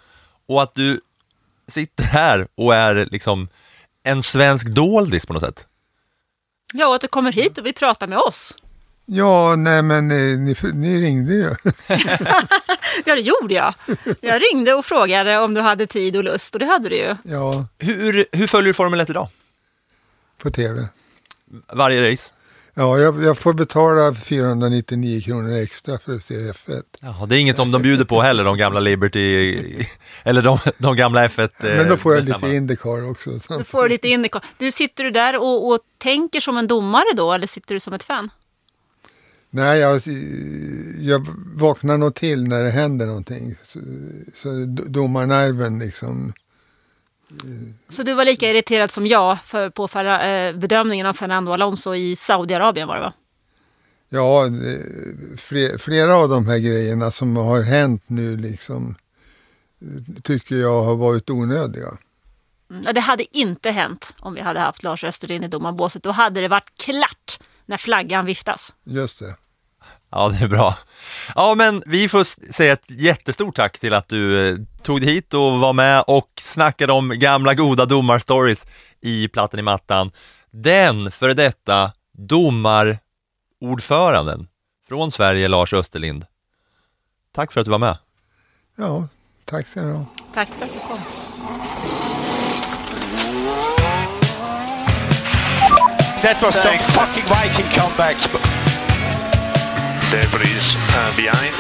och 0.46 0.62
att 0.62 0.74
du 0.74 1.00
sitter 1.68 2.04
här 2.04 2.48
och 2.54 2.74
är 2.74 3.08
liksom 3.10 3.48
en 4.02 4.22
svensk 4.22 4.66
doldis 4.66 5.26
på 5.26 5.32
något 5.32 5.42
sätt. 5.42 5.66
Ja, 6.74 6.86
och 6.88 6.94
att 6.94 7.00
du 7.00 7.08
kommer 7.08 7.32
hit 7.32 7.58
och 7.58 7.66
vi 7.66 7.72
pratar 7.72 8.06
med 8.06 8.18
oss. 8.18 8.54
Ja, 9.06 9.54
nej 9.56 9.82
men 9.82 10.10
eh, 10.10 10.38
ni, 10.38 10.54
ni 10.74 11.00
ringde 11.00 11.34
ju. 11.34 11.50
Ja, 13.04 13.14
det 13.14 13.20
gjorde 13.20 13.54
jag. 13.54 13.74
Jag 14.20 14.42
ringde 14.42 14.74
och 14.74 14.84
frågade 14.86 15.38
om 15.38 15.54
du 15.54 15.60
hade 15.60 15.86
tid 15.86 16.16
och 16.16 16.24
lust 16.24 16.54
och 16.54 16.58
det 16.58 16.66
hade 16.66 16.88
du 16.88 16.96
ju. 16.96 17.16
Ja, 17.24 17.66
Hur, 17.78 18.26
hur 18.32 18.46
följer 18.46 18.66
du 18.66 18.74
Formel 18.74 19.00
1 19.00 19.10
idag? 19.10 19.28
på 20.42 20.50
tv. 20.50 20.88
Varje 21.72 22.12
race? 22.12 22.32
Ja, 22.78 22.98
jag, 22.98 23.24
jag 23.24 23.38
får 23.38 23.52
betala 23.52 24.14
499 24.14 25.20
kronor 25.20 25.56
extra 25.56 25.98
för 25.98 26.14
att 26.14 26.22
se 26.22 26.34
F1. 26.34 26.82
Ja, 27.00 27.26
det 27.28 27.36
är 27.36 27.40
inget 27.40 27.56
som 27.56 27.70
de 27.70 27.82
bjuder 27.82 28.04
på 28.04 28.20
heller, 28.20 28.44
de 28.44 28.56
gamla 28.56 28.80
Liberty, 28.80 29.86
eller 30.22 30.42
de, 30.42 30.58
de 30.78 30.96
gamla 30.96 31.26
F1 31.26 31.42
eh, 31.42 31.76
Men 31.76 31.88
då 31.88 31.96
får 31.96 32.14
jag 32.14 32.24
bestämmarna. 32.24 32.46
lite 32.46 32.56
Indycar 32.56 33.10
också. 33.10 33.30
Du 33.58 33.64
får 33.64 33.88
lite 33.88 34.08
Indycar. 34.08 34.44
Du 34.58 34.72
sitter 34.72 35.04
du 35.04 35.10
där 35.10 35.36
och, 35.36 35.68
och 35.68 35.80
tänker 35.98 36.40
som 36.40 36.56
en 36.56 36.66
domare 36.66 37.14
då 37.16 37.32
eller 37.32 37.46
sitter 37.46 37.74
du 37.74 37.80
som 37.80 37.94
ett 37.94 38.04
fan? 38.04 38.30
Nej, 39.50 39.78
jag, 39.78 40.02
jag 41.00 41.26
vaknar 41.54 41.98
nog 41.98 42.14
till 42.14 42.48
när 42.48 42.64
det 42.64 42.70
händer 42.70 43.06
någonting. 43.06 43.54
Så, 43.62 43.78
så 44.34 44.48
domarnerven 44.66 45.78
liksom. 45.78 46.32
Så 47.88 48.02
du 48.02 48.14
var 48.14 48.24
lika 48.24 48.50
irriterad 48.50 48.90
som 48.90 49.06
jag 49.06 49.38
för, 49.44 49.70
på 49.70 49.88
förra, 49.88 50.26
eh, 50.26 50.56
bedömningen 50.56 51.06
av 51.06 51.12
Fernando 51.12 51.52
Alonso 51.52 51.94
i 51.94 52.16
Saudiarabien 52.16 52.88
var 52.88 52.94
det 52.94 53.00
va? 53.00 53.12
Ja, 54.08 54.44
flera 55.78 56.16
av 56.16 56.28
de 56.28 56.46
här 56.46 56.58
grejerna 56.58 57.10
som 57.10 57.36
har 57.36 57.62
hänt 57.62 58.02
nu 58.06 58.36
liksom 58.36 58.94
eh, 59.80 60.22
tycker 60.22 60.56
jag 60.56 60.82
har 60.82 60.96
varit 60.96 61.30
onödiga. 61.30 61.88
Mm, 62.70 62.82
ja, 62.86 62.92
Det 62.92 63.00
hade 63.00 63.38
inte 63.38 63.70
hänt 63.70 64.16
om 64.20 64.34
vi 64.34 64.40
hade 64.40 64.60
haft 64.60 64.82
Lars 64.82 65.04
Österlind 65.04 65.44
i 65.44 65.48
domarbåset. 65.48 66.02
Då 66.02 66.10
hade 66.10 66.40
det 66.40 66.48
varit 66.48 66.78
klart 66.78 67.38
när 67.66 67.76
flaggan 67.76 68.26
viftas. 68.26 68.74
Just 68.84 69.18
det. 69.18 69.36
Ja, 70.10 70.28
det 70.28 70.44
är 70.44 70.48
bra. 70.48 70.74
Ja, 71.34 71.54
men 71.54 71.82
vi 71.86 72.08
får 72.08 72.52
säga 72.52 72.72
ett 72.72 72.90
jättestort 72.90 73.56
tack 73.56 73.78
till 73.78 73.94
att 73.94 74.08
du 74.08 74.48
eh, 74.48 74.56
tog 74.82 75.00
dig 75.00 75.10
hit 75.10 75.34
och 75.34 75.58
var 75.58 75.72
med 75.72 76.04
och 76.06 76.28
snackade 76.40 76.92
om 76.92 77.12
gamla 77.16 77.54
goda 77.54 77.86
domarstories 77.86 78.66
i 79.00 79.28
Platten 79.28 79.60
i 79.60 79.62
mattan. 79.62 80.10
Den 80.50 81.10
före 81.10 81.34
detta 81.34 81.92
domarordföranden 82.12 84.48
från 84.88 85.12
Sverige, 85.12 85.48
Lars 85.48 85.72
Österlind. 85.72 86.24
Tack 87.34 87.52
för 87.52 87.60
att 87.60 87.64
du 87.64 87.70
var 87.70 87.78
med. 87.78 87.98
Ja, 88.76 89.08
tack 89.44 89.66
ska 89.66 89.82
du 89.82 89.92
ha. 89.92 90.04
Tack 90.34 90.48
för 90.48 90.64
att 90.64 90.72
du 90.72 90.78
kom. 90.78 90.98
That 96.22 96.42
was 96.42 96.62
some 96.62 96.78
fucking 96.78 97.24
Viking 97.24 97.82
comeback. 97.82 98.16
Debris 100.08 100.72
uh, 100.96 101.12
behind. 101.20 101.52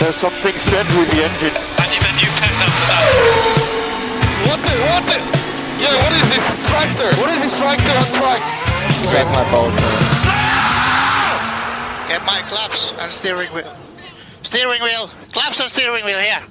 There's 0.00 0.16
something 0.16 0.56
strange 0.64 0.92
with 0.96 1.12
the 1.12 1.20
engine. 1.20 1.52
And 1.52 1.92
you've 1.92 2.08
a 2.08 2.12
new 2.16 2.30
pet 2.40 2.56
after 2.56 2.86
that. 2.88 3.04
What 4.48 4.60
the, 4.64 4.72
what 4.80 5.04
the? 5.04 5.20
Yeah, 5.76 5.92
what 6.00 6.12
is 6.16 6.24
this 6.24 6.40
tractor? 6.72 7.10
What 7.20 7.28
is 7.36 7.40
this 7.44 7.52
tractor 7.60 7.92
on 7.92 8.08
track? 8.16 8.40
Set 9.04 9.28
my 9.36 9.44
bolts 9.52 9.76
man. 9.80 10.00
Get 12.08 12.24
my 12.24 12.40
claps 12.48 12.94
and 12.98 13.12
steering 13.12 13.52
wheel. 13.52 13.76
Steering 14.40 14.80
wheel. 14.80 15.10
Claps 15.32 15.60
and 15.60 15.68
steering 15.68 16.04
wheel 16.06 16.18
here. 16.18 16.48